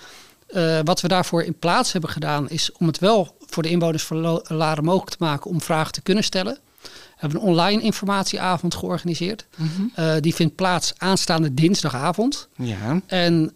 Uh, 0.49 0.79
wat 0.85 1.01
we 1.01 1.09
daarvoor 1.09 1.43
in 1.43 1.59
plaats 1.59 1.93
hebben 1.93 2.11
gedaan, 2.11 2.49
is 2.49 2.73
om 2.73 2.87
het 2.87 2.99
wel 2.99 3.37
voor 3.47 3.63
de 3.63 3.69
inwoners 3.69 4.05
van 4.05 4.41
Laren 4.49 4.85
mogelijk 4.85 5.11
te 5.11 5.25
maken 5.25 5.51
om 5.51 5.61
vragen 5.61 5.93
te 5.93 6.03
kunnen 6.03 6.25
stellen. 6.25 6.59
We 6.83 6.91
hebben 7.21 7.41
een 7.41 7.47
online 7.47 7.83
informatieavond 7.83 8.75
georganiseerd. 8.75 9.47
Mm-hmm. 9.57 10.21
die 10.21 10.35
vindt 10.35 10.55
plaats 10.55 10.93
aanstaande 10.97 11.55
dinsdagavond. 11.55 12.49
Ja. 12.57 13.01
En 13.07 13.53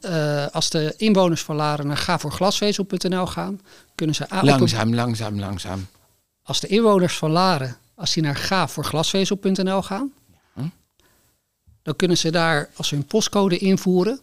als 0.52 0.70
de 0.70 0.94
inwoners 0.96 1.42
van 1.42 1.56
Laren 1.56 1.86
naar 1.86 1.96
gavoorglasvezel.nl 1.96 3.26
gaan, 3.26 3.60
kunnen 3.94 4.14
ze... 4.14 4.26
Langzaam, 4.40 4.94
langzaam, 4.94 5.38
langzaam. 5.38 5.86
Als 6.48 6.60
de 6.60 6.66
inwoners 6.66 7.16
van 7.16 7.30
Laren, 7.30 7.76
als 7.94 8.14
die 8.14 8.22
naar 8.22 8.36
gaafvoorglasvezel.nl 8.36 9.82
gaan, 9.82 10.12
hm? 10.54 10.68
dan 11.82 11.96
kunnen 11.96 12.18
ze 12.18 12.30
daar, 12.30 12.70
als 12.76 12.88
ze 12.88 12.94
hun 12.94 13.06
postcode 13.06 13.58
invoeren, 13.58 14.20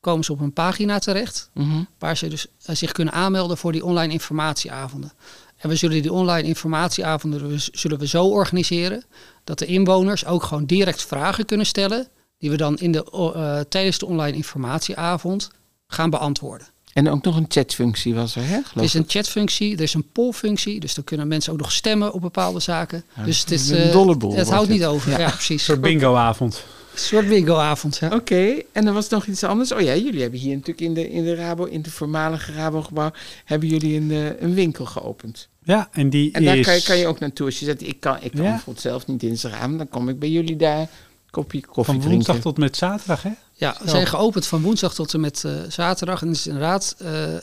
komen 0.00 0.24
ze 0.24 0.32
op 0.32 0.40
een 0.40 0.52
pagina 0.52 0.98
terecht, 0.98 1.50
mm-hmm. 1.54 1.88
waar 1.98 2.16
ze 2.16 2.28
dus 2.28 2.46
uh, 2.46 2.76
zich 2.76 2.92
kunnen 2.92 3.14
aanmelden 3.14 3.58
voor 3.58 3.72
die 3.72 3.84
online 3.84 4.12
informatieavonden. 4.12 5.12
En 5.56 5.68
we 5.68 5.76
zullen 5.76 6.02
die 6.02 6.12
online 6.12 6.48
informatieavonden 6.48 7.60
zullen 7.72 7.98
we 7.98 8.06
zo 8.06 8.26
organiseren 8.26 9.04
dat 9.44 9.58
de 9.58 9.66
inwoners 9.66 10.24
ook 10.24 10.42
gewoon 10.42 10.64
direct 10.64 11.02
vragen 11.02 11.44
kunnen 11.44 11.66
stellen, 11.66 12.08
die 12.38 12.50
we 12.50 12.56
dan 12.56 12.78
in 12.78 12.92
de, 12.92 13.06
uh, 13.14 13.60
tijdens 13.60 13.98
de 13.98 14.06
online 14.06 14.36
informatieavond 14.36 15.50
gaan 15.86 16.10
beantwoorden. 16.10 16.66
En 16.98 17.08
ook 17.08 17.24
nog 17.24 17.36
een 17.36 17.44
chatfunctie 17.48 18.14
was 18.14 18.36
er, 18.36 18.46
hè? 18.46 18.58
Er 18.74 18.82
is 18.82 18.94
een 18.94 19.04
chatfunctie, 19.06 19.76
er 19.76 19.82
is 19.82 19.94
een 19.94 20.06
pollfunctie, 20.12 20.80
dus 20.80 20.94
dan 20.94 21.04
kunnen 21.04 21.28
mensen 21.28 21.52
ook 21.52 21.58
nog 21.58 21.72
stemmen 21.72 22.12
op 22.12 22.20
bepaalde 22.20 22.60
zaken. 22.60 23.04
Ja, 23.16 23.24
dus 23.24 23.40
het 23.40 23.50
is 23.50 23.68
een 23.68 23.90
dollebol. 23.90 24.34
Het 24.34 24.50
houdt 24.50 24.68
niet 24.68 24.84
over. 24.84 25.10
Ja, 25.10 25.18
ja 25.18 25.30
precies. 25.30 25.50
Een 25.50 25.58
soort 25.58 25.80
bingoavond. 25.80 26.64
Een 26.92 26.98
soort 26.98 27.28
bingoavond, 27.28 27.96
ja. 27.96 28.06
Oké, 28.06 28.16
okay. 28.16 28.66
en 28.72 28.86
er 28.86 28.92
was 28.92 29.08
nog 29.08 29.26
iets 29.26 29.44
anders. 29.44 29.72
Oh 29.72 29.80
ja, 29.80 29.94
jullie 29.96 30.20
hebben 30.20 30.40
hier 30.40 30.54
natuurlijk 30.54 30.80
in 30.80 30.94
de, 30.94 31.10
in 31.10 31.24
de 31.24 31.34
Rabo, 31.34 31.64
in 31.64 31.80
het 31.80 31.90
voormalige 31.90 32.52
Rabo-gebouw, 32.52 33.10
hebben 33.44 33.68
jullie 33.68 33.96
een, 33.96 34.10
uh, 34.10 34.40
een 34.40 34.54
winkel 34.54 34.84
geopend. 34.84 35.48
Ja, 35.62 35.88
en 35.92 36.10
die 36.10 36.32
En 36.32 36.44
daar 36.44 36.58
is... 36.58 36.66
kan, 36.66 36.74
je, 36.74 36.82
kan 36.82 36.98
je 36.98 37.06
ook 37.06 37.18
naartoe. 37.18 37.46
Als 37.46 37.58
je 37.58 37.64
zegt, 37.64 37.86
ik 37.86 38.00
kan, 38.00 38.16
ik 38.20 38.30
kan 38.30 38.42
ja. 38.42 38.50
bijvoorbeeld 38.50 38.80
zelf 38.80 39.06
niet 39.06 39.20
dinsdagavond, 39.20 39.78
dan 39.78 39.88
kom 39.88 40.08
ik 40.08 40.18
bij 40.18 40.30
jullie 40.30 40.56
daar 40.56 40.88
kopje 41.30 41.60
koffie 41.60 41.84
Van 41.84 41.94
woensdag 41.94 42.24
drinken. 42.24 42.40
tot 42.42 42.58
met 42.58 42.76
zaterdag, 42.76 43.22
hè? 43.22 43.30
Ja, 43.52 43.76
we 43.82 43.90
zijn 43.90 44.06
geopend 44.06 44.46
van 44.46 44.62
woensdag 44.62 44.94
tot 44.94 45.14
en 45.14 45.20
met 45.20 45.42
uh, 45.46 45.52
zaterdag. 45.68 46.22
En 46.22 46.28
het 46.28 46.36
is 46.36 46.46
inderdaad 46.46 46.96
uh, 47.02 47.32
uh, 47.32 47.40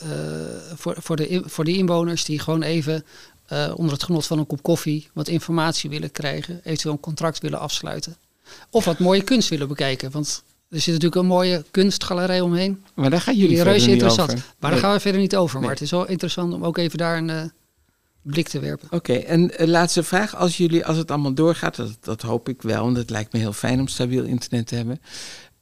voor, 0.74 0.96
voor, 0.98 1.16
de, 1.16 1.42
voor 1.44 1.64
de 1.64 1.76
inwoners 1.76 2.24
die 2.24 2.38
gewoon 2.38 2.62
even 2.62 3.04
onder 3.74 3.92
het 3.92 4.02
genot 4.02 4.26
van 4.26 4.38
een 4.38 4.46
kop 4.46 4.62
koffie 4.62 5.08
wat 5.12 5.28
informatie 5.28 5.90
willen 5.90 6.10
krijgen, 6.10 6.60
eventueel 6.64 6.94
een 6.94 7.00
contract 7.00 7.38
willen 7.38 7.58
afsluiten. 7.58 8.16
Of 8.70 8.84
wat 8.84 8.98
mooie 8.98 9.22
kunst 9.22 9.48
willen 9.48 9.68
bekijken. 9.68 10.10
Want 10.10 10.42
er 10.68 10.80
zit 10.80 10.94
natuurlijk 10.94 11.20
een 11.20 11.26
mooie 11.26 11.64
kunstgalerij 11.70 12.40
omheen. 12.40 12.84
Maar 12.94 13.10
daar 13.10 13.20
gaan 13.20 13.36
jullie 13.36 13.54
die 13.54 13.62
reuze 13.62 13.90
interessant. 13.90 14.30
Over. 14.30 14.44
Maar 14.44 14.70
nee. 14.70 14.70
daar 14.70 14.80
gaan 14.80 14.92
we 14.92 15.00
verder 15.00 15.20
niet 15.20 15.36
over. 15.36 15.54
Nee. 15.54 15.64
Maar 15.64 15.74
het 15.74 15.82
is 15.82 15.90
wel 15.90 16.08
interessant 16.08 16.54
om 16.54 16.64
ook 16.64 16.78
even 16.78 16.98
daar 16.98 17.16
een 17.16 17.52
blik 18.26 18.48
te 18.48 18.60
werpen. 18.60 18.86
Oké, 18.90 19.12
okay, 19.12 19.22
en 19.22 19.62
uh, 19.62 19.66
laatste 19.66 20.02
vraag. 20.02 20.36
Als 20.36 20.56
jullie, 20.56 20.86
als 20.86 20.96
het 20.96 21.10
allemaal 21.10 21.34
doorgaat, 21.34 21.76
dat, 21.76 21.96
dat 22.00 22.22
hoop 22.22 22.48
ik 22.48 22.62
wel, 22.62 22.84
want 22.84 22.96
het 22.96 23.10
lijkt 23.10 23.32
me 23.32 23.38
heel 23.38 23.52
fijn 23.52 23.80
om 23.80 23.88
stabiel 23.88 24.24
internet 24.24 24.66
te 24.66 24.74
hebben. 24.74 25.00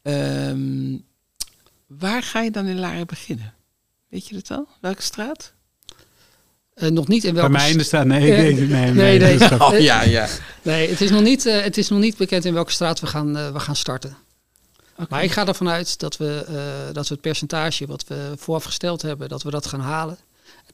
Um, 0.02 1.04
waar 1.86 2.22
ga 2.22 2.40
je 2.40 2.50
dan 2.50 2.66
in 2.66 2.78
Laren 2.78 3.06
beginnen? 3.06 3.54
Weet 4.08 4.28
je 4.28 4.34
dat 4.34 4.50
al? 4.50 4.68
Welke 4.80 5.02
straat? 5.02 5.52
Uh, 6.74 6.88
nog 6.88 7.08
niet 7.08 7.24
in 7.24 7.34
welke 7.34 7.50
Bij 7.50 7.60
mij 7.60 7.70
in 7.70 7.78
de 7.78 7.84
straat? 7.84 8.06
Nee, 8.06 8.30
uh, 8.30 8.36
nee, 8.36 8.54
nee, 8.54 8.92
nee, 8.92 9.18
nee. 9.18 9.38
nee. 9.38 9.58
Oh, 9.60 9.78
ja, 9.78 10.02
ja. 10.02 10.28
Nee, 10.62 10.88
het 10.88 11.00
is 11.00 11.10
nog 11.10 11.22
niet, 11.22 11.46
uh, 11.46 11.62
het 11.62 11.78
is 11.78 11.88
nog 11.88 11.98
niet 11.98 12.16
bekend 12.16 12.44
in 12.44 12.54
welke 12.54 12.72
straat 12.72 13.00
we 13.00 13.06
gaan, 13.06 13.52
we 13.52 13.60
gaan 13.60 13.76
starten. 13.76 14.16
Maar 15.08 15.24
ik 15.24 15.32
ga 15.32 15.46
ervan 15.46 15.68
uit 15.68 15.98
dat 15.98 16.16
we, 16.16 16.44
eh, 16.48 16.94
dat 16.94 17.08
we 17.08 17.14
het 17.14 17.22
percentage 17.22 17.86
wat 17.86 18.04
we 18.06 18.32
vooraf 18.36 18.64
gesteld 18.64 19.02
hebben, 19.02 19.28
dat 19.28 19.42
we 19.42 19.50
dat 19.50 19.66
gaan 19.66 19.80
halen. 19.80 20.18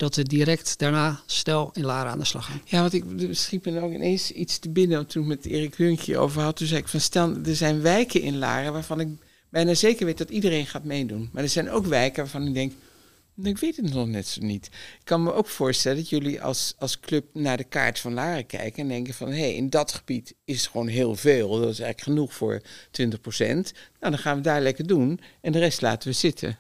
Dat 0.01 0.17
we 0.17 0.23
direct 0.23 0.79
daarna 0.79 1.21
snel 1.27 1.71
in 1.73 1.85
Lara 1.85 2.11
aan 2.11 2.19
de 2.19 2.25
slag 2.25 2.47
gaan. 2.47 2.61
Ja, 2.65 2.81
want 2.81 2.93
ik 2.93 3.05
schiep 3.31 3.65
me 3.65 3.81
ook 3.81 3.93
ineens 3.93 4.31
iets 4.31 4.59
te 4.59 4.71
binnen 4.71 5.07
toen 5.07 5.23
ik 5.23 5.29
met 5.29 5.47
Erik 5.47 5.75
Hunkje 5.75 6.19
over 6.19 6.43
had. 6.43 6.57
Toen 6.57 6.67
zei 6.67 6.81
ik 6.81 6.89
van 6.89 7.01
stel, 7.01 7.37
er 7.45 7.57
zijn 7.57 7.81
wijken 7.83 8.23
in 8.23 8.39
Laren 8.39 8.73
waarvan 8.73 9.01
ik 9.01 9.09
bijna 9.51 9.75
zeker 9.75 10.07
weet 10.07 10.19
dat 10.19 10.31
iedereen 10.31 10.67
gaat 10.67 10.85
meedoen. 10.85 11.31
Maar 11.33 11.43
er 11.43 11.49
zijn 11.49 11.71
ook 11.71 11.87
wijken 11.87 12.23
waarvan 12.23 12.47
ik 12.47 12.55
denk, 12.55 12.73
ik 13.43 13.59
weet 13.59 13.77
het 13.77 13.93
nog 13.93 14.07
net 14.07 14.27
zo 14.27 14.43
niet. 14.43 14.67
Ik 14.67 15.05
kan 15.05 15.23
me 15.23 15.33
ook 15.33 15.49
voorstellen 15.49 15.99
dat 15.99 16.09
jullie 16.09 16.43
als, 16.43 16.75
als 16.79 17.01
club 17.01 17.25
naar 17.33 17.57
de 17.57 17.65
kaart 17.65 17.99
van 17.99 18.15
Laren 18.15 18.47
kijken 18.47 18.83
en 18.83 18.89
denken 18.89 19.15
van 19.15 19.29
hé, 19.29 19.41
hey, 19.41 19.55
in 19.55 19.71
dat 19.71 19.93
gebied 19.93 20.35
is 20.45 20.67
gewoon 20.67 20.89
heel 20.89 21.17
veel. 21.17 21.49
Dat 21.49 21.71
is 21.71 21.81
eigenlijk 21.81 22.01
genoeg 22.01 22.35
voor 22.35 22.63
20%. 22.63 22.63
Nou, 23.39 23.63
dan 24.01 24.19
gaan 24.19 24.37
we 24.37 24.43
daar 24.43 24.61
lekker 24.61 24.87
doen 24.87 25.21
en 25.41 25.53
de 25.53 25.59
rest 25.59 25.81
laten 25.81 26.09
we 26.09 26.15
zitten. 26.15 26.59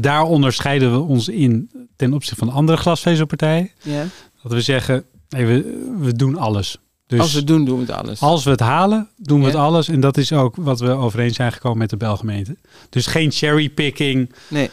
Daar 0.00 0.22
onderscheiden 0.22 0.92
we 0.92 0.98
ons 0.98 1.28
in 1.28 1.70
ten 1.96 2.12
opzichte 2.12 2.44
van 2.44 2.54
andere 2.54 2.78
glasvezelpartijen. 2.78 3.70
Ja. 3.82 4.04
Dat 4.42 4.52
we 4.52 4.60
zeggen, 4.60 5.04
we, 5.28 5.94
we 5.98 6.12
doen 6.12 6.36
alles. 6.36 6.78
Dus 7.06 7.20
als 7.20 7.32
we 7.32 7.38
het 7.38 7.46
doen, 7.46 7.64
doen 7.64 7.74
we 7.78 7.92
het 7.92 7.94
alles. 8.02 8.20
Als 8.20 8.44
we 8.44 8.50
het 8.50 8.60
halen, 8.60 9.08
doen 9.16 9.38
we 9.38 9.44
Ja. 9.46 9.50
het 9.50 9.60
alles. 9.60 9.88
En 9.88 10.00
dat 10.00 10.16
is 10.16 10.32
ook 10.32 10.56
wat 10.56 10.80
we 10.80 10.90
overeen 10.90 11.34
zijn 11.34 11.52
gekomen 11.52 11.78
met 11.78 11.90
de 11.90 11.96
Belgemeente. 11.96 12.56
Dus 12.90 13.06
geen 13.06 13.30
cherrypicking 13.32 14.32
Nee. 14.48 14.70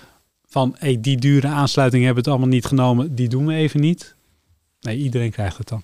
van 0.48 0.76
hey, 0.80 1.02
die 1.02 1.18
dure 1.18 1.48
aansluiting 1.48 2.04
hebben 2.04 2.24
het 2.24 2.32
allemaal 2.32 2.50
niet 2.50 2.66
genomen. 2.66 3.16
Die 3.16 3.30
doen 3.30 3.46
we 3.46 3.54
even 3.54 3.80
niet. 3.80 4.16
Nee, 4.82 4.98
iedereen 4.98 5.32
krijgt 5.32 5.58
het 5.58 5.68
dan. 5.68 5.84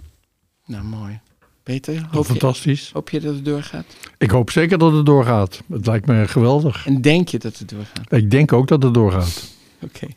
Nou, 0.66 0.84
mooi. 0.84 1.20
Peter, 1.68 1.94
Oh, 1.94 2.12
hoop 2.12 2.26
je, 2.26 2.30
fantastisch. 2.30 2.90
hoop 2.94 3.10
je 3.10 3.20
dat 3.20 3.34
het 3.34 3.46
doorgaat? 3.46 3.86
Ik 4.18 4.32
hoop 4.32 4.52
zeker 4.52 4.78
dat 4.78 4.94
het 4.94 5.06
doorgaat. 5.06 5.62
Het 5.72 5.86
lijkt 5.86 6.06
me 6.06 6.28
geweldig. 6.28 6.86
En 6.86 7.02
denk 7.02 7.28
je 7.28 7.40
dat 7.40 7.58
het 7.58 7.70
doorgaat? 7.70 8.12
Ik 8.12 8.32
denk 8.32 8.54
ook 8.54 8.68
dat 8.68 8.84
het 8.84 8.94
doorgaat. 8.94 9.56
Oké. 9.82 10.08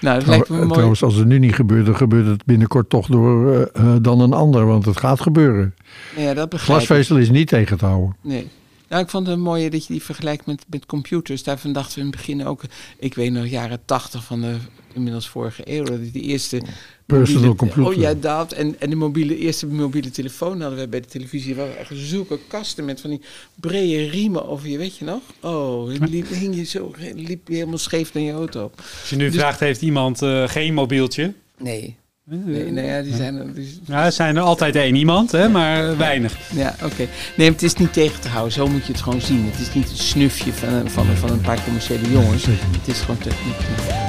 Nou, 0.00 0.18
dat 0.18 0.28
lijkt 0.28 0.48
me 0.48 0.56
mooi. 0.56 0.70
Trouwens, 0.70 1.02
als 1.02 1.14
het 1.14 1.26
nu 1.26 1.38
niet 1.38 1.54
gebeurt, 1.54 1.86
dan 1.86 1.96
gebeurt 1.96 2.26
het 2.26 2.44
binnenkort 2.44 2.88
toch 2.90 3.06
door 3.06 3.52
eh, 3.54 3.62
eh, 3.74 3.96
dan 4.02 4.20
een 4.20 4.32
ander. 4.32 4.66
Want 4.66 4.84
het 4.84 4.96
gaat 4.96 5.20
gebeuren. 5.20 5.74
Ja, 6.16 6.34
dat 6.34 6.48
begrijp 6.48 6.80
ik. 6.80 6.86
Glasvezel 6.86 7.16
is 7.16 7.30
niet 7.30 7.48
tegen 7.48 7.78
te 7.78 7.84
houden. 7.86 8.16
Nee. 8.20 8.48
Nou, 8.90 9.02
ik 9.02 9.10
vond 9.10 9.26
het 9.26 9.38
mooi 9.38 9.68
dat 9.68 9.86
je 9.86 9.92
die 9.92 10.02
vergelijkt 10.02 10.46
met, 10.46 10.64
met 10.70 10.86
computers. 10.86 11.42
Daarvan 11.42 11.72
dachten 11.72 11.94
we 11.94 12.00
in 12.00 12.06
het 12.06 12.16
begin 12.16 12.46
ook... 12.46 12.62
Ik 12.98 13.14
weet 13.14 13.32
nog, 13.32 13.46
jaren 13.46 13.80
tachtig 13.84 14.24
van 14.24 14.40
de 14.40 14.56
inmiddels 14.94 15.28
vorige 15.28 15.62
eeuw... 15.64 15.84
dat 15.84 16.12
die 16.12 16.22
eerste... 16.22 16.62
Personal 17.06 17.42
mobiele- 17.42 17.56
computer. 17.56 17.92
Oh 17.92 18.00
ja, 18.00 18.14
dat. 18.14 18.52
En, 18.52 18.80
en 18.80 18.90
de 18.90 18.96
mobiele, 18.96 19.36
eerste 19.36 19.66
mobiele 19.66 20.10
telefoon 20.10 20.60
hadden 20.60 20.78
we 20.78 20.88
bij 20.88 21.00
de 21.00 21.06
televisie. 21.06 21.54
Waren 21.54 21.78
echt 21.78 21.90
zulke 21.94 22.38
kasten 22.48 22.84
met 22.84 23.00
van 23.00 23.10
die 23.10 23.20
brede 23.54 24.08
riemen 24.08 24.48
over 24.48 24.68
je, 24.68 24.78
weet 24.78 24.96
je 24.96 25.04
nog? 25.04 25.22
Oh, 25.40 25.88
liep, 25.88 26.28
hing 26.28 26.56
je 26.56 26.64
zo, 26.64 26.94
liep 27.14 27.48
je 27.48 27.54
helemaal 27.54 27.78
scheef 27.78 28.14
naar 28.14 28.22
je 28.22 28.32
auto. 28.32 28.70
Als 29.00 29.10
je 29.10 29.16
nu 29.16 29.26
Dus- 29.26 29.34
vraagt, 29.34 29.60
heeft 29.60 29.82
iemand 29.82 30.22
eh, 30.22 30.48
geen 30.48 30.74
mobieltje? 30.74 31.32
Nee. 31.58 31.96
Nee, 32.32 32.70
nee 32.70 32.86
ja, 32.86 33.02
die 33.02 33.14
zijn 33.16 33.36
er... 33.36 33.54
Die, 33.54 33.80
Ja, 33.86 34.04
er 34.04 34.12
zijn 34.12 34.36
er 34.36 34.42
altijd 34.42 34.76
één 34.76 34.94
iemand, 34.94 35.32
hè, 35.32 35.48
maar 35.48 35.96
weinig. 35.96 36.36
Ja, 36.54 36.74
oké. 36.84 37.06
Nee, 37.36 37.50
het 37.50 37.62
is 37.62 37.74
niet 37.74 37.92
tegen 37.92 38.20
te 38.20 38.28
houden. 38.28 38.52
Zo 38.52 38.66
moet 38.68 38.86
je 38.86 38.92
het 38.92 39.02
gewoon 39.02 39.20
zien. 39.20 39.48
Het 39.50 39.60
is 39.60 39.74
niet 39.74 39.90
een 39.90 39.96
snufje 39.96 40.52
van, 40.52 40.68
een- 40.68 40.90
van, 40.90 41.06
van 41.06 41.30
een 41.30 41.40
paar 41.40 41.64
commerciële 41.64 42.10
jongens. 42.10 42.46
Het 42.46 42.88
is 42.88 43.00
gewoon 43.00 43.18
techniek. 43.18 43.56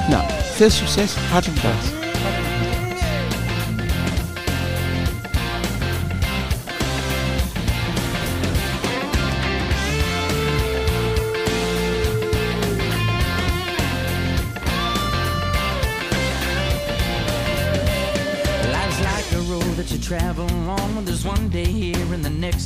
Nou, 0.08 0.22
veel 0.42 0.70
succes. 0.70 1.14
Hartelijk 1.14 1.60
bedankt. 1.62 2.01